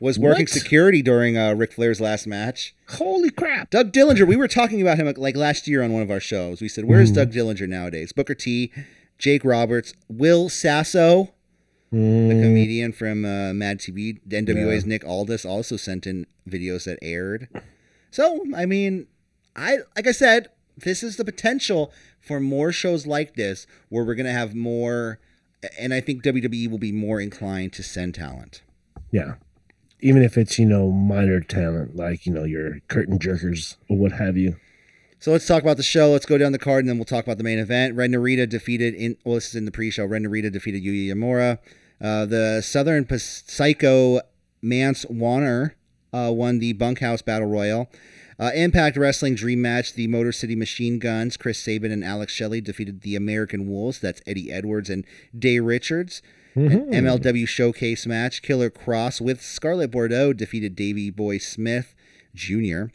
was 0.00 0.18
working 0.18 0.42
What? 0.44 0.50
security 0.50 1.02
during 1.02 1.36
uh, 1.36 1.54
Ric 1.54 1.72
Flair's 1.72 2.00
last 2.00 2.26
match. 2.26 2.74
Holy 2.90 3.30
crap! 3.30 3.70
Doug 3.70 3.92
Dillinger, 3.92 4.26
we 4.26 4.36
were 4.36 4.48
talking 4.48 4.80
about 4.80 4.98
him 4.98 5.12
like 5.16 5.36
last 5.36 5.66
year 5.68 5.82
on 5.82 5.92
one 5.92 6.02
of 6.02 6.10
our 6.10 6.20
shows. 6.20 6.60
We 6.60 6.68
said, 6.68 6.84
"Where's 6.84 7.10
Mhm. 7.10 7.14
Doug 7.16 7.32
Dillinger 7.32 7.68
nowadays?" 7.68 8.12
Booker 8.12 8.34
T, 8.34 8.70
Jake 9.18 9.44
Roberts, 9.44 9.94
Will 10.08 10.48
Sasso, 10.48 11.32
the 11.90 11.96
Mm, 11.96 12.42
comedian 12.42 12.92
from 12.92 13.24
uh, 13.24 13.52
Mad 13.54 13.78
TV, 13.78 14.20
NWA's 14.28 14.84
Nick 14.86 15.04
Aldis 15.06 15.44
also 15.44 15.76
sent 15.76 16.06
in 16.06 16.26
videos 16.48 16.84
that 16.84 16.98
aired. 17.02 17.48
So, 18.10 18.44
I 18.54 18.66
mean, 18.66 19.06
I 19.56 19.78
like 19.96 20.06
I 20.06 20.12
said, 20.12 20.48
this 20.76 21.02
is 21.02 21.16
the 21.16 21.24
potential 21.24 21.92
for 22.20 22.40
more 22.40 22.72
shows 22.72 23.06
like 23.06 23.34
this 23.34 23.66
where 23.88 24.04
we're 24.04 24.14
gonna 24.14 24.32
have 24.32 24.54
more, 24.54 25.18
and 25.78 25.92
I 25.94 26.00
think 26.00 26.22
WWE 26.22 26.68
will 26.70 26.78
be 26.78 26.92
more 26.92 27.20
inclined 27.20 27.72
to 27.74 27.82
send 27.82 28.14
talent. 28.14 28.62
yeah, 29.10 29.34
even 30.00 30.22
if 30.22 30.36
it's 30.38 30.58
you 30.58 30.66
know 30.66 30.90
minor 30.90 31.40
talent 31.40 31.96
like 31.96 32.26
you 32.26 32.32
know 32.32 32.44
your 32.44 32.80
curtain 32.88 33.18
jerkers 33.18 33.76
or 33.88 33.96
what 33.96 34.12
have 34.12 34.36
you. 34.36 34.56
So 35.20 35.32
let's 35.32 35.46
talk 35.46 35.62
about 35.62 35.76
the 35.76 35.82
show. 35.82 36.10
Let's 36.10 36.26
go 36.26 36.38
down 36.38 36.52
the 36.52 36.58
card 36.58 36.84
and 36.84 36.88
then 36.88 36.96
we'll 36.96 37.04
talk 37.04 37.24
about 37.24 37.38
the 37.38 37.44
main 37.44 37.58
event. 37.58 37.96
Ren 37.96 38.12
Narita 38.12 38.48
defeated 38.48 38.94
in 38.94 39.16
well, 39.24 39.34
this 39.34 39.48
is 39.48 39.54
in 39.56 39.64
the 39.64 39.72
pre-show. 39.72 40.04
Ren 40.04 40.24
Narita 40.24 40.52
defeated 40.52 40.84
Yuya 40.84 41.12
Uemura. 41.12 41.58
Uh, 42.00 42.24
the 42.24 42.62
Southern 42.62 43.06
Psycho 43.18 44.20
Mance 44.62 45.04
Warner 45.08 45.74
uh, 46.12 46.30
won 46.32 46.58
the 46.58 46.72
Bunkhouse 46.74 47.22
Battle 47.22 47.48
Royal. 47.48 47.90
Uh, 48.40 48.52
Impact 48.54 48.96
Wrestling 48.96 49.34
Dream 49.34 49.60
Match, 49.60 49.94
the 49.94 50.06
Motor 50.06 50.30
City 50.30 50.54
Machine 50.54 51.00
Guns, 51.00 51.36
Chris 51.36 51.58
Sabin 51.58 51.90
and 51.90 52.04
Alex 52.04 52.32
Shelley 52.32 52.60
defeated 52.60 53.00
the 53.00 53.16
American 53.16 53.68
Wolves. 53.68 53.98
That's 53.98 54.22
Eddie 54.28 54.52
Edwards 54.52 54.88
and 54.88 55.04
Davey 55.36 55.58
Richards. 55.58 56.22
An 56.54 56.90
MLW 56.90 57.46
Showcase 57.46 58.06
match, 58.06 58.42
Killer 58.42 58.70
Kross 58.70 59.20
with 59.20 59.40
Scarlett 59.40 59.90
Bordeaux 59.90 60.32
defeated 60.32 60.74
Davey 60.74 61.10
Boy 61.10 61.38
Smith 61.38 61.94
Jr. 62.34 62.86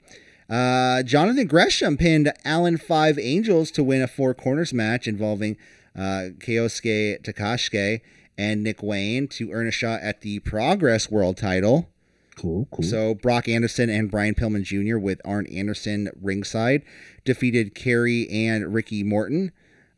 Uh, 0.50 1.04
Jonathan 1.04 1.48
Gresham 1.48 1.98
pinned 1.98 2.32
Alan 2.44 2.78
Five 2.78 3.18
Angels 3.18 3.72
to 3.72 3.84
win 3.84 4.02
a 4.02 4.08
Four 4.08 4.34
Corners 4.34 4.74
match 4.74 5.08
involving 5.08 5.58
uh, 5.96 6.36
Konosuke 6.40 7.22
Takeshita 7.22 8.02
and 8.38 8.64
Nick 8.64 8.84
Wayne 8.84 9.28
to 9.30 9.52
earn 9.52 9.68
a 9.68 9.72
shot 9.72 10.02
at 10.02 10.22
the 10.22 10.40
Progress 10.40 11.10
World 11.10 11.38
title. 11.38 11.90
Cool, 12.36 12.68
cool. 12.72 12.84
So 12.84 13.14
Brock 13.14 13.48
Anderson 13.48 13.90
and 13.90 14.10
Brian 14.10 14.34
Pillman 14.34 14.64
Jr. 14.64 14.98
with 14.98 15.22
Arn 15.24 15.46
Anderson 15.48 16.10
ringside 16.22 16.84
defeated 17.26 17.76
Kerry 17.76 18.28
and 18.30 18.74
Ricky 18.74 19.04
Morton 19.04 19.52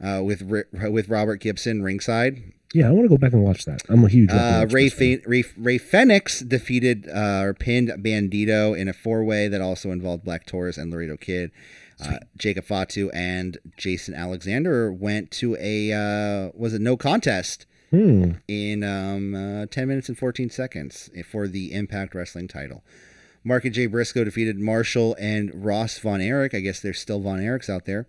uh, 0.04 0.22
with 0.24 0.42
with 0.42 1.10
Robert 1.10 1.38
Gibson 1.38 1.82
ringside. 1.82 2.44
Yeah, 2.76 2.90
I 2.90 2.92
want 2.92 3.06
to 3.06 3.10
go 3.10 3.18
back 3.18 3.32
and 3.32 3.42
watch 3.42 3.64
that. 3.66 3.82
I'm 3.88 4.04
a 4.04 4.10
huge 4.10 4.30
Uh, 4.32 4.66
Ray. 4.70 4.90
Fe- 4.90 5.22
Ray 5.26 5.44
Rey 5.56 5.78
Fenix 5.78 6.42
defeated 6.42 7.08
uh, 7.08 7.42
or 7.44 7.54
pinned 7.54 7.88
Bandido 8.04 8.78
in 8.78 8.90
a 8.90 8.94
four 8.94 9.24
way 9.24 9.48
that 9.48 9.62
also 9.62 9.92
involved 9.92 10.26
Black 10.26 10.46
Taurus 10.46 10.78
and 10.78 10.92
Laredo 10.92 11.16
Kid. 11.16 11.52
Uh, 12.04 12.18
Jacob 12.38 12.66
Fatu 12.66 13.10
and 13.12 13.58
Jason 13.78 14.14
Alexander 14.14 14.92
went 14.92 15.32
to 15.32 15.56
a 15.58 15.94
uh, 15.94 16.52
was 16.54 16.74
it 16.74 16.82
no 16.82 16.98
contest 16.98 17.66
Hmm. 17.92 18.32
in 18.50 18.84
um, 18.84 19.34
uh, 19.36 19.68
10 19.68 19.88
minutes 19.88 20.10
and 20.10 20.18
14 20.18 20.50
seconds 20.50 21.10
for 21.32 21.48
the 21.48 21.72
Impact 21.72 22.14
Wrestling 22.14 22.50
title. 22.50 22.84
Mark 23.46 23.64
and 23.64 23.74
Jay 23.74 23.86
Briscoe 23.86 24.26
defeated 24.26 24.58
Marshall 24.60 25.16
and 25.18 25.52
Ross 25.64 25.98
Von 26.00 26.20
Erich. 26.20 26.54
I 26.54 26.60
guess 26.60 26.82
there's 26.82 27.00
still 27.00 27.22
Von 27.22 27.40
Erichs 27.40 27.70
out 27.70 27.86
there. 27.86 28.08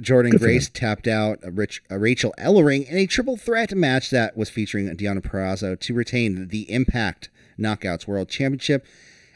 Jordynne 0.00 0.30
Good 0.32 0.40
Grace 0.40 0.68
tapped 0.68 1.08
out 1.08 1.40
a 1.42 1.50
Rich, 1.50 1.82
a 1.90 1.98
Rachel 1.98 2.34
Ellering 2.38 2.88
in 2.88 2.96
a 2.96 3.06
triple 3.06 3.36
threat 3.36 3.74
match 3.74 4.10
that 4.10 4.36
was 4.36 4.48
featuring 4.48 4.88
Deonna 4.96 5.20
Purrazzo 5.20 5.78
to 5.80 5.94
retain 5.94 6.48
the 6.48 6.70
Impact 6.70 7.28
Knockouts 7.58 8.06
World 8.06 8.28
Championship. 8.28 8.84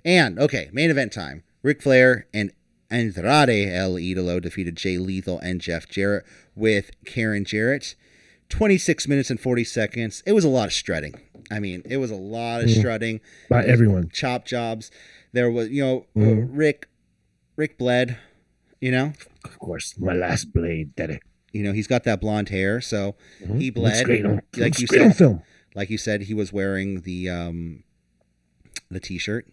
And, 0.04 0.38
okay, 0.38 0.68
main 0.72 0.90
event 0.90 1.12
time. 1.12 1.42
Ric 1.62 1.82
Flair 1.82 2.26
and 2.32 2.52
Andrade 2.90 3.68
El 3.72 3.94
Idolo 3.94 4.40
defeated 4.40 4.76
Jay 4.76 4.98
Lethal 4.98 5.38
and 5.40 5.60
Jeff 5.60 5.88
Jarrett 5.88 6.24
with 6.54 6.90
Karen 7.04 7.44
Jarrett. 7.44 7.94
26 8.48 9.08
minutes 9.08 9.30
and 9.30 9.40
40 9.40 9.64
seconds. 9.64 10.22
It 10.26 10.32
was 10.32 10.44
a 10.44 10.48
lot 10.48 10.66
of 10.66 10.72
strutting. 10.74 11.14
I 11.50 11.58
mean, 11.58 11.82
it 11.86 11.96
was 11.96 12.10
a 12.10 12.16
lot 12.16 12.62
of 12.62 12.68
Mm. 12.68 12.78
strutting, 12.78 13.20
By 13.48 13.64
everyone. 13.64 14.10
chop 14.12 14.44
jobs. 14.44 14.90
There 15.32 15.50
was, 15.50 15.70
you 15.70 15.82
know, 15.82 16.06
Mhm. 16.16 16.50
Rick, 16.52 16.86
Rick 17.56 17.78
bled. 17.78 18.16
You 18.80 18.90
know, 18.90 19.12
Of 19.44 19.58
course, 19.58 19.94
my 19.98 20.12
last 20.14 20.52
blade, 20.52 20.94
daddy. 20.96 21.18
you 21.52 21.62
know, 21.62 21.72
he's 21.72 21.86
got 21.86 22.04
that 22.04 22.20
blonde 22.20 22.48
hair, 22.48 22.80
so 22.80 23.14
Mhm. 23.44 23.60
he 23.60 23.70
bled. 23.70 24.08
like 24.56 24.78
you 24.80 24.86
said, 24.86 25.16
film. 25.16 25.42
like 25.74 25.90
you 25.90 25.98
said, 25.98 26.22
he 26.22 26.34
was 26.34 26.52
wearing 26.52 27.00
the 27.02 27.28
um, 27.28 27.82
the 28.90 29.00
t-shirt, 29.00 29.46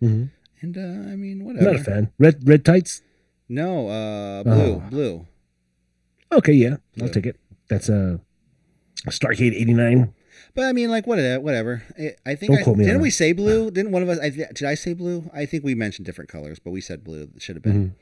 hmm 0.00 0.24
and 0.62 0.76
uh, 0.76 1.10
I 1.10 1.16
mean, 1.16 1.44
whatever. 1.44 1.64
not 1.72 1.80
a 1.80 1.84
fan. 1.84 2.12
Red 2.18 2.46
red 2.46 2.64
tights. 2.64 3.02
No, 3.48 3.88
uh, 3.88 4.42
blue, 4.42 4.52
Oh. 4.74 4.82
blue. 4.90 5.26
Okay, 6.32 6.52
yeah, 6.52 6.76
I'll 7.00 7.08
take 7.08 7.26
it. 7.26 7.36
That's 7.68 7.88
a 7.88 8.20
Starcade 9.08 9.54
'89. 9.54 10.12
But 10.54 10.64
I 10.64 10.72
mean, 10.72 10.90
like 10.90 11.06
whatever. 11.06 11.40
Whatever. 11.40 11.82
I- 11.98 12.14
I 12.26 12.34
think. 12.34 12.52
Don't 12.52 12.60
I, 12.60 12.62
quote 12.64 12.76
me 12.76 12.84
didn't 12.84 12.98
that. 12.98 13.02
we 13.02 13.10
say 13.10 13.32
blue? 13.32 13.70
Didn't 13.70 13.92
one 13.92 14.02
of 14.02 14.08
us? 14.08 14.18
I, 14.20 14.28
did 14.30 14.62
I 14.64 14.74
say 14.74 14.92
blue? 14.94 15.30
I 15.32 15.46
think 15.46 15.64
we 15.64 15.74
mentioned 15.74 16.06
different 16.06 16.28
colors, 16.30 16.58
but 16.58 16.70
we 16.72 16.80
said 16.80 17.02
blue. 17.04 17.30
It 17.36 17.42
should 17.42 17.56
have 17.56 17.62
been. 17.62 17.94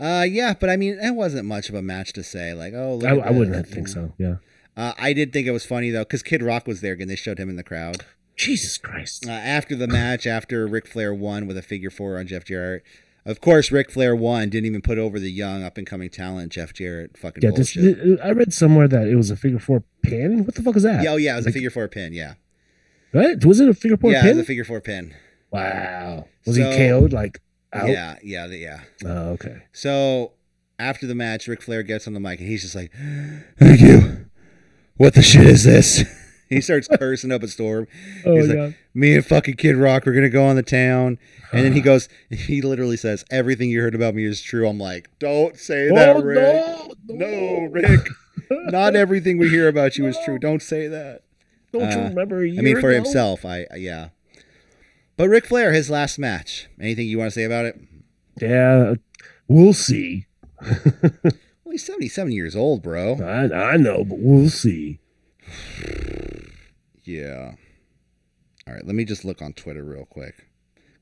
Uh, 0.00 0.24
yeah, 0.28 0.54
but 0.58 0.70
I 0.70 0.76
mean, 0.76 0.98
it 1.00 1.14
wasn't 1.14 1.46
much 1.46 1.68
of 1.68 1.74
a 1.74 1.82
match 1.82 2.12
to 2.14 2.22
say. 2.22 2.54
Like, 2.54 2.72
oh, 2.74 2.94
look 2.94 3.08
I, 3.24 3.28
I 3.28 3.30
wouldn't 3.30 3.66
think 3.66 3.88
so. 3.88 4.12
Yeah. 4.18 4.36
Uh, 4.76 4.92
I 4.96 5.12
did 5.12 5.32
think 5.32 5.46
it 5.46 5.50
was 5.50 5.66
funny 5.66 5.90
though, 5.90 6.04
because 6.04 6.22
Kid 6.22 6.42
Rock 6.42 6.66
was 6.68 6.80
there 6.80 6.92
again. 6.92 7.08
They 7.08 7.16
showed 7.16 7.38
him 7.38 7.48
in 7.50 7.56
the 7.56 7.64
crowd 7.64 8.04
Jesus 8.36 8.78
Christ. 8.78 9.26
uh, 9.26 9.32
after 9.32 9.74
the 9.74 9.88
match. 9.88 10.24
After 10.26 10.66
Ric 10.68 10.86
Flair 10.86 11.12
won 11.12 11.46
with 11.48 11.56
a 11.58 11.62
figure 11.62 11.90
four 11.90 12.16
on 12.18 12.28
Jeff 12.28 12.44
Jarrett. 12.44 12.84
Of 13.26 13.40
course, 13.40 13.72
Ric 13.72 13.90
Flair 13.90 14.14
won. 14.14 14.48
Didn't 14.50 14.66
even 14.66 14.80
put 14.80 14.96
over 14.96 15.18
the 15.18 15.30
young 15.32 15.64
up 15.64 15.76
and 15.76 15.86
coming 15.86 16.08
talent 16.08 16.52
Jeff 16.52 16.72
Jarrett. 16.72 17.18
Fucking 17.18 17.42
Yeah, 17.42 17.50
this. 17.50 17.76
I 18.22 18.30
read 18.30 18.54
somewhere 18.54 18.86
that 18.86 19.08
it 19.08 19.16
was 19.16 19.30
a 19.30 19.36
figure 19.36 19.58
four 19.58 19.82
pin. 20.02 20.44
What 20.44 20.54
the 20.54 20.62
fuck 20.62 20.76
is 20.76 20.84
that? 20.84 21.02
yeah, 21.02 21.10
oh 21.10 21.16
yeah, 21.16 21.32
it 21.34 21.38
was 21.38 21.46
a 21.48 21.52
figure 21.52 21.70
four 21.70 21.88
pin. 21.88 22.12
Yeah, 22.12 22.34
Right? 23.12 23.44
Was 23.44 23.58
it 23.58 23.68
a 23.68 23.74
figure 23.74 23.96
four 23.96 24.12
yeah, 24.12 24.20
pin? 24.20 24.26
Yeah, 24.28 24.32
it 24.32 24.36
was 24.36 24.44
a 24.44 24.46
figure 24.46 24.64
four 24.64 24.80
pin. 24.80 25.12
wow. 25.50 26.26
Was 26.46 26.56
So- 26.56 26.70
he 26.70 26.76
KO'd 26.88 27.12
like 27.12 27.40
out? 27.72 27.88
Yeah, 27.88 28.16
yeah, 28.22 28.46
yeah. 28.46 28.80
Oh, 29.04 29.30
okay. 29.32 29.62
So 29.72 30.32
after 30.78 31.06
the 31.06 31.14
match, 31.14 31.46
Ric 31.48 31.62
Flair 31.62 31.82
gets 31.82 32.06
on 32.06 32.14
the 32.14 32.20
mic 32.20 32.38
and 32.40 32.48
he's 32.48 32.62
just 32.62 32.74
like, 32.74 32.92
"Thank 33.58 33.80
you. 33.80 34.26
What 34.96 35.14
the 35.14 35.22
shit 35.22 35.46
is 35.46 35.64
this?" 35.64 36.02
he 36.48 36.60
starts 36.60 36.88
cursing 36.88 37.30
up 37.32 37.42
a 37.42 37.48
storm. 37.48 37.86
Oh 38.24 38.36
He's 38.36 38.48
like, 38.48 38.56
god. 38.56 38.74
Me 38.94 39.14
and 39.14 39.24
fucking 39.24 39.54
Kid 39.56 39.76
Rock, 39.76 40.06
we're 40.06 40.12
gonna 40.14 40.28
go 40.30 40.44
on 40.46 40.56
the 40.56 40.62
town, 40.62 41.18
and 41.52 41.64
then 41.64 41.72
he 41.72 41.80
goes. 41.82 42.08
He 42.30 42.62
literally 42.62 42.96
says, 42.96 43.24
"Everything 43.30 43.70
you 43.70 43.80
heard 43.80 43.94
about 43.94 44.14
me 44.14 44.24
is 44.24 44.40
true." 44.42 44.68
I'm 44.68 44.78
like, 44.78 45.10
"Don't 45.18 45.56
say 45.56 45.88
that, 45.94 46.16
Oh 46.16 46.22
Rick. 46.22 46.38
no, 47.06 47.16
No, 47.16 47.68
Rick. 47.70 48.08
Not 48.50 48.96
everything 48.96 49.36
we 49.38 49.50
hear 49.50 49.68
about 49.68 49.98
you 49.98 50.06
is 50.06 50.16
true. 50.24 50.38
Don't 50.38 50.62
say 50.62 50.88
that." 50.88 51.22
Don't 51.72 51.82
you 51.82 51.98
Uh, 51.98 52.08
remember? 52.08 52.42
A 52.42 52.48
year 52.48 52.58
I 52.60 52.62
mean, 52.62 52.80
for 52.80 52.88
ago? 52.88 52.96
himself, 53.04 53.44
I- 53.44 53.66
yeah. 53.76 54.08
But 55.18 55.28
Ric 55.28 55.46
Flair, 55.46 55.72
his 55.72 55.90
last 55.90 56.16
match. 56.16 56.68
Anything 56.80 57.08
you 57.08 57.18
want 57.18 57.32
to 57.32 57.34
say 57.34 57.42
about 57.42 57.66
it? 57.66 57.78
Yeah, 58.40 58.94
we'll 59.48 59.74
see. 59.74 60.26
Well, 61.68 61.72
he's 61.72 61.84
77 61.84 62.32
years 62.32 62.56
old, 62.56 62.82
bro. 62.82 63.16
I, 63.20 63.72
I 63.72 63.76
know, 63.76 64.02
but 64.02 64.20
we'll 64.20 64.48
see. 64.48 65.00
Yeah. 67.04 67.52
All 68.66 68.72
right, 68.72 68.86
let 68.86 68.94
me 68.94 69.04
just 69.04 69.22
look 69.22 69.42
on 69.42 69.52
Twitter 69.52 69.84
real 69.84 70.06
quick. 70.06 70.46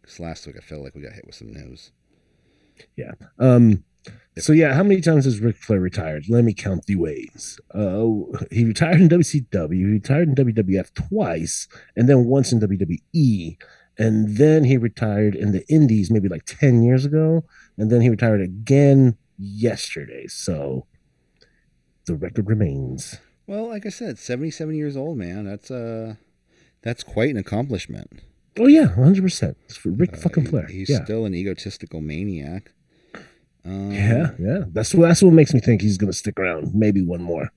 Because 0.00 0.18
last 0.18 0.44
week 0.44 0.56
I 0.58 0.60
felt 0.60 0.82
like 0.82 0.96
we 0.96 1.02
got 1.02 1.12
hit 1.12 1.24
with 1.24 1.36
some 1.36 1.52
news. 1.52 1.92
Yeah. 2.96 3.12
Um. 3.38 3.84
So 4.38 4.52
yeah, 4.52 4.74
how 4.74 4.82
many 4.82 5.00
times 5.00 5.24
has 5.24 5.38
Ric 5.38 5.56
Flair 5.56 5.78
retired? 5.78 6.24
Let 6.28 6.42
me 6.42 6.52
count 6.52 6.86
the 6.86 6.96
ways. 6.96 7.60
Uh, 7.72 8.08
he 8.50 8.64
retired 8.64 9.00
in 9.00 9.08
WCW, 9.08 9.72
he 9.72 9.84
retired 9.84 10.30
in 10.30 10.34
WWF 10.34 10.94
twice, 10.94 11.68
and 11.94 12.08
then 12.08 12.24
once 12.24 12.50
in 12.50 12.58
WWE, 12.58 13.56
and 13.98 14.36
then 14.36 14.64
he 14.64 14.76
retired 14.76 15.34
in 15.34 15.52
the 15.52 15.66
Indies 15.68 16.10
maybe 16.10 16.28
like 16.28 16.44
ten 16.44 16.82
years 16.82 17.04
ago, 17.04 17.44
and 17.76 17.90
then 17.90 18.00
he 18.00 18.08
retired 18.08 18.40
again 18.40 19.16
yesterday. 19.38 20.26
So 20.26 20.86
the 22.06 22.14
record 22.14 22.48
remains. 22.48 23.16
Well, 23.46 23.68
like 23.68 23.86
I 23.86 23.90
said, 23.90 24.18
77 24.18 24.74
years 24.74 24.96
old, 24.96 25.18
man. 25.18 25.44
That's 25.44 25.70
uh 25.70 26.14
that's 26.82 27.02
quite 27.02 27.30
an 27.30 27.36
accomplishment. 27.36 28.20
Oh 28.58 28.66
yeah, 28.66 28.86
hundred 28.86 29.22
percent. 29.22 29.56
It's 29.66 29.76
for 29.76 29.90
Ric 29.90 30.14
Uh, 30.14 30.16
fucking 30.16 30.46
Flair. 30.46 30.66
he's 30.66 30.88
yeah. 30.88 31.04
still 31.04 31.24
an 31.26 31.34
egotistical 31.34 32.00
maniac. 32.00 32.72
Um, 33.64 33.90
yeah, 33.92 34.30
yeah. 34.38 34.64
That's 34.68 34.94
what 34.94 35.08
that's 35.08 35.22
what 35.22 35.32
makes 35.32 35.52
me 35.52 35.60
think 35.60 35.82
he's 35.82 35.98
gonna 35.98 36.12
stick 36.12 36.38
around. 36.38 36.74
Maybe 36.74 37.02
one 37.02 37.22
more. 37.22 37.50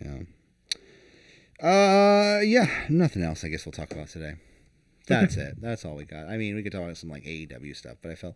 Yeah. 0.00 0.18
Uh, 1.60 2.40
yeah. 2.40 2.68
Nothing 2.88 3.22
else. 3.24 3.44
I 3.44 3.48
guess 3.48 3.66
we'll 3.66 3.72
talk 3.72 3.90
about 3.90 4.08
today. 4.08 4.34
That's 5.08 5.36
it. 5.46 5.60
That's 5.60 5.84
all 5.84 5.94
we 5.96 6.04
got. 6.04 6.28
I 6.28 6.36
mean, 6.36 6.54
we 6.54 6.62
could 6.62 6.72
talk 6.72 6.82
about 6.82 6.96
some 6.96 7.10
like 7.10 7.24
AEW 7.24 7.74
stuff, 7.76 7.96
but 8.02 8.10
I 8.10 8.14
felt 8.14 8.34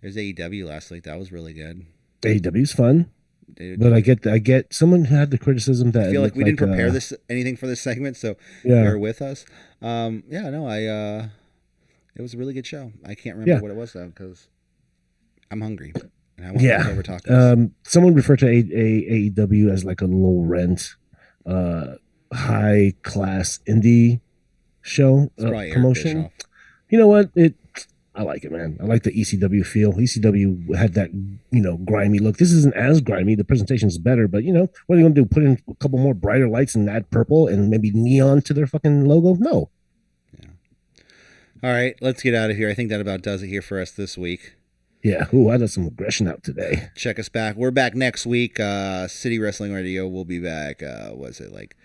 there's 0.00 0.16
AEW 0.16 0.66
last 0.66 0.90
week. 0.90 1.04
That 1.04 1.18
was 1.18 1.30
really 1.32 1.52
good. 1.52 1.84
AEW's 2.22 2.72
fun. 2.72 3.10
They- 3.56 3.76
But 3.76 3.92
I 3.92 4.00
get, 4.00 4.26
I 4.26 4.38
get. 4.38 4.72
Someone 4.72 5.06
had 5.06 5.30
the 5.30 5.38
criticism 5.38 5.90
that 5.92 6.08
I 6.08 6.12
feel 6.12 6.22
like 6.22 6.34
we 6.36 6.44
didn't 6.44 6.58
prepare 6.58 6.88
uh, 6.88 6.92
this 6.92 7.12
anything 7.28 7.56
for 7.56 7.66
this 7.66 7.80
segment, 7.88 8.16
so 8.16 8.36
Yeah, 8.64 8.82
bear 8.82 8.98
with 8.98 9.20
us. 9.20 9.44
Um, 9.82 10.22
yeah, 10.28 10.48
no, 10.50 10.66
I. 10.66 10.84
uh 10.86 11.28
It 12.14 12.22
was 12.22 12.34
a 12.34 12.38
really 12.38 12.54
good 12.54 12.66
show. 12.66 12.92
I 13.04 13.14
can't 13.14 13.36
remember 13.36 13.50
Yeah. 13.54 13.60
what 13.60 13.70
it 13.70 13.76
was 13.76 13.92
though 13.94 14.06
because 14.06 14.48
I'm 15.50 15.60
hungry 15.60 15.92
and 16.38 16.46
I 16.46 16.50
want 16.52 16.62
Yeah. 16.62 16.86
over 16.88 17.02
tacos. 17.02 17.30
um, 17.30 17.74
someone 17.82 18.14
referred 18.14 18.38
to 18.40 18.46
a, 18.46 18.58
a, 18.58 19.30
AEW 19.30 19.70
as 19.72 19.84
like 19.84 20.00
a 20.00 20.06
low 20.06 20.40
rent, 20.42 20.94
uh, 21.44 21.96
high 22.32 22.94
class 23.02 23.58
indie 23.68 24.20
show 24.82 25.30
uh, 25.38 25.50
promotion. 25.72 26.30
You 26.88 26.98
know 26.98 27.06
what? 27.06 27.30
It, 27.34 27.54
I 28.14 28.22
like 28.22 28.44
it, 28.44 28.52
man. 28.52 28.78
I 28.80 28.84
like 28.84 29.04
the 29.04 29.12
ECW 29.12 29.64
feel. 29.64 29.94
ECW 29.94 30.74
had 30.76 30.92
that, 30.94 31.10
you 31.12 31.62
know, 31.62 31.78
grimy 31.78 32.18
look. 32.18 32.36
This 32.36 32.52
isn't 32.52 32.74
as 32.74 33.00
grimy. 33.00 33.34
The 33.34 33.44
presentation 33.44 33.88
is 33.88 33.98
better, 33.98 34.28
but 34.28 34.44
you 34.44 34.52
know, 34.52 34.68
what 34.86 34.96
are 34.96 34.98
you 34.98 35.04
gonna 35.04 35.14
do? 35.14 35.24
Put 35.24 35.44
in 35.44 35.58
a 35.68 35.74
couple 35.76 35.98
more 35.98 36.14
brighter 36.14 36.48
lights 36.48 36.74
and 36.74 36.90
add 36.90 37.10
purple 37.10 37.48
and 37.48 37.70
maybe 37.70 37.90
neon 37.90 38.42
to 38.42 38.52
their 38.52 38.66
fucking 38.66 39.06
logo? 39.06 39.36
No. 39.40 39.70
All 41.64 41.70
right, 41.70 41.94
let's 42.00 42.22
get 42.22 42.34
out 42.34 42.50
of 42.50 42.56
here. 42.56 42.68
I 42.68 42.74
think 42.74 42.90
that 42.90 43.00
about 43.00 43.22
does 43.22 43.42
it 43.42 43.46
here 43.46 43.62
for 43.62 43.80
us 43.80 43.92
this 43.92 44.18
week. 44.18 44.56
Yeah. 45.02 45.26
Ooh, 45.32 45.48
I 45.48 45.58
got 45.58 45.70
some 45.70 45.86
aggression 45.86 46.28
out 46.28 46.42
today. 46.42 46.90
check 46.96 47.18
us 47.18 47.28
back. 47.28 47.56
We're 47.56 47.70
back 47.70 47.94
next 47.94 48.26
week. 48.26 48.60
Uh, 48.60 49.08
City 49.08 49.38
Wrestling 49.38 49.72
Radio 49.72 50.06
will 50.06 50.24
be 50.24 50.38
back. 50.38 50.82
Uh, 50.82 51.10
was 51.14 51.40
it 51.40 51.52
like 51.52 51.76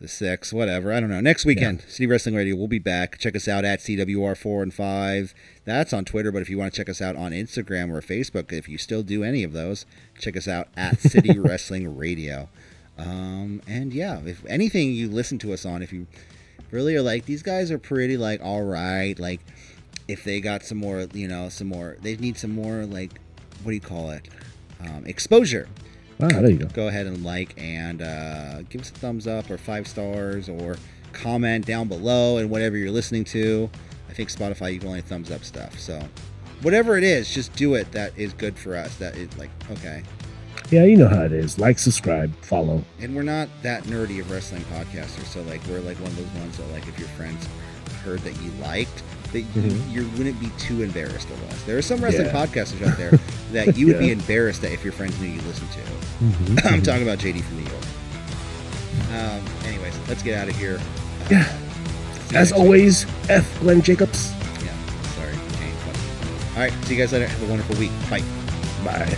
the 0.00 0.08
six, 0.08 0.52
whatever. 0.52 0.92
I 0.92 1.00
don't 1.00 1.10
know. 1.10 1.20
Next 1.20 1.44
weekend, 1.44 1.82
City 1.82 2.06
Wrestling 2.06 2.36
Radio. 2.36 2.54
We'll 2.54 2.68
be 2.68 2.78
back. 2.78 3.18
Check 3.18 3.34
us 3.34 3.48
out 3.48 3.64
at 3.64 3.80
CWR 3.80 4.36
four 4.36 4.62
and 4.62 4.72
five. 4.72 5.34
That's 5.64 5.92
on 5.92 6.04
Twitter. 6.04 6.30
But 6.30 6.42
if 6.42 6.48
you 6.48 6.56
want 6.56 6.72
to 6.72 6.76
check 6.76 6.88
us 6.88 7.02
out 7.02 7.16
on 7.16 7.32
Instagram 7.32 7.90
or 7.90 8.00
Facebook, 8.00 8.52
if 8.52 8.68
you 8.68 8.78
still 8.78 9.02
do 9.02 9.24
any 9.24 9.42
of 9.42 9.52
those, 9.52 9.86
check 10.18 10.36
us 10.36 10.46
out 10.46 10.68
at 10.76 11.00
City 11.00 11.38
Wrestling 11.38 11.96
Radio. 11.96 12.48
Um, 12.96 13.60
and 13.66 13.92
yeah, 13.92 14.20
if 14.24 14.44
anything 14.46 14.92
you 14.92 15.08
listen 15.08 15.38
to 15.40 15.52
us 15.52 15.66
on, 15.66 15.82
if 15.82 15.92
you 15.92 16.06
really 16.70 16.94
are 16.94 17.02
like 17.02 17.24
these 17.24 17.42
guys 17.42 17.70
are 17.70 17.78
pretty 17.78 18.16
like 18.16 18.40
all 18.42 18.62
right, 18.62 19.18
like 19.18 19.40
if 20.06 20.22
they 20.22 20.40
got 20.40 20.62
some 20.62 20.78
more, 20.78 21.06
you 21.12 21.26
know, 21.26 21.48
some 21.48 21.68
more, 21.68 21.96
they 22.02 22.16
need 22.16 22.38
some 22.38 22.52
more 22.52 22.86
like 22.86 23.20
what 23.64 23.70
do 23.70 23.74
you 23.74 23.80
call 23.80 24.10
it, 24.10 24.28
um, 24.80 25.04
exposure 25.06 25.68
Ah, 26.20 26.26
there 26.28 26.50
you 26.50 26.56
go. 26.58 26.66
go 26.66 26.88
ahead 26.88 27.06
and 27.06 27.24
like 27.24 27.54
and 27.56 28.02
uh, 28.02 28.62
give 28.62 28.80
us 28.80 28.90
a 28.90 28.94
thumbs 28.94 29.26
up 29.26 29.50
or 29.50 29.56
five 29.58 29.86
stars 29.86 30.48
or 30.48 30.76
comment 31.12 31.64
down 31.66 31.88
below 31.88 32.38
and 32.38 32.50
whatever 32.50 32.76
you're 32.76 32.90
listening 32.90 33.24
to. 33.24 33.70
I 34.08 34.12
think 34.14 34.28
Spotify 34.30 34.72
you 34.72 34.78
can 34.80 34.88
only 34.88 35.00
thumbs 35.00 35.30
up 35.30 35.44
stuff. 35.44 35.78
So 35.78 36.00
whatever 36.62 36.96
it 36.98 37.04
is, 37.04 37.32
just 37.32 37.52
do 37.54 37.74
it. 37.74 37.90
That 37.92 38.16
is 38.18 38.32
good 38.32 38.58
for 38.58 38.74
us. 38.76 38.96
That 38.96 39.16
is 39.16 39.36
like 39.38 39.50
okay. 39.70 40.02
Yeah, 40.70 40.84
you 40.84 40.96
know 40.98 41.08
how 41.08 41.22
it 41.22 41.32
is. 41.32 41.58
Like, 41.58 41.78
subscribe, 41.78 42.30
follow. 42.42 42.84
And 43.00 43.16
we're 43.16 43.22
not 43.22 43.48
that 43.62 43.84
nerdy 43.84 44.20
of 44.20 44.30
wrestling 44.30 44.60
podcasters. 44.64 45.24
So 45.26 45.40
like 45.42 45.60
we're 45.66 45.80
like 45.80 45.96
one 45.98 46.08
of 46.08 46.16
those 46.16 46.40
ones 46.42 46.58
that 46.58 46.70
like 46.72 46.86
if 46.88 46.98
your 46.98 47.08
friends 47.08 47.48
heard 48.04 48.18
that 48.20 48.34
you 48.42 48.50
liked 48.60 49.02
that 49.32 49.40
you, 49.40 49.46
Mhm. 49.62 49.92
you 49.92 50.08
wouldn't 50.16 50.40
be 50.40 50.48
too 50.58 50.82
embarrassed 50.82 51.28
of 51.30 51.42
us. 51.50 51.62
There 51.64 51.76
are 51.78 51.82
some 51.82 52.00
wrestling 52.02 52.26
Yeah. 52.26 52.32
podcasters 52.46 52.86
out 52.86 52.96
there 52.96 53.12
that 53.52 53.76
you 53.76 53.86
would 53.88 53.98
be 53.98 54.10
embarrassed 54.18 54.62
that 54.62 54.72
if 54.72 54.82
your 54.82 54.92
friends 54.92 55.18
knew 55.20 55.28
you 55.28 55.40
listened 55.42 55.70
to. 55.72 55.80
Mhm. 56.22 56.64
I'm 56.66 56.82
talking 56.82 57.02
about 57.02 57.18
JD 57.18 57.42
from 57.42 57.56
New 57.58 57.70
York. 57.70 57.84
Um, 59.14 59.40
anyways, 59.66 59.94
let's 60.08 60.22
get 60.22 60.36
out 60.38 60.48
of 60.48 60.56
here. 60.56 60.78
Uh, 60.78 61.28
Yeah. 61.30 61.44
As 62.28 62.32
next 62.32 62.52
week. 62.52 62.60
always, 62.60 63.06
F. 63.28 63.60
Glenn 63.60 63.80
Jacobs. 63.82 64.32
Yeah, 64.64 64.72
sorry. 65.16 65.34
All 66.56 66.62
right, 66.62 66.72
see 66.84 66.94
you 66.94 67.00
guys 67.00 67.12
later. 67.12 67.26
Have 67.28 67.42
a 67.42 67.46
wonderful 67.46 67.76
week. 67.76 67.92
Bye. 68.10 68.22
Bye. 68.84 69.16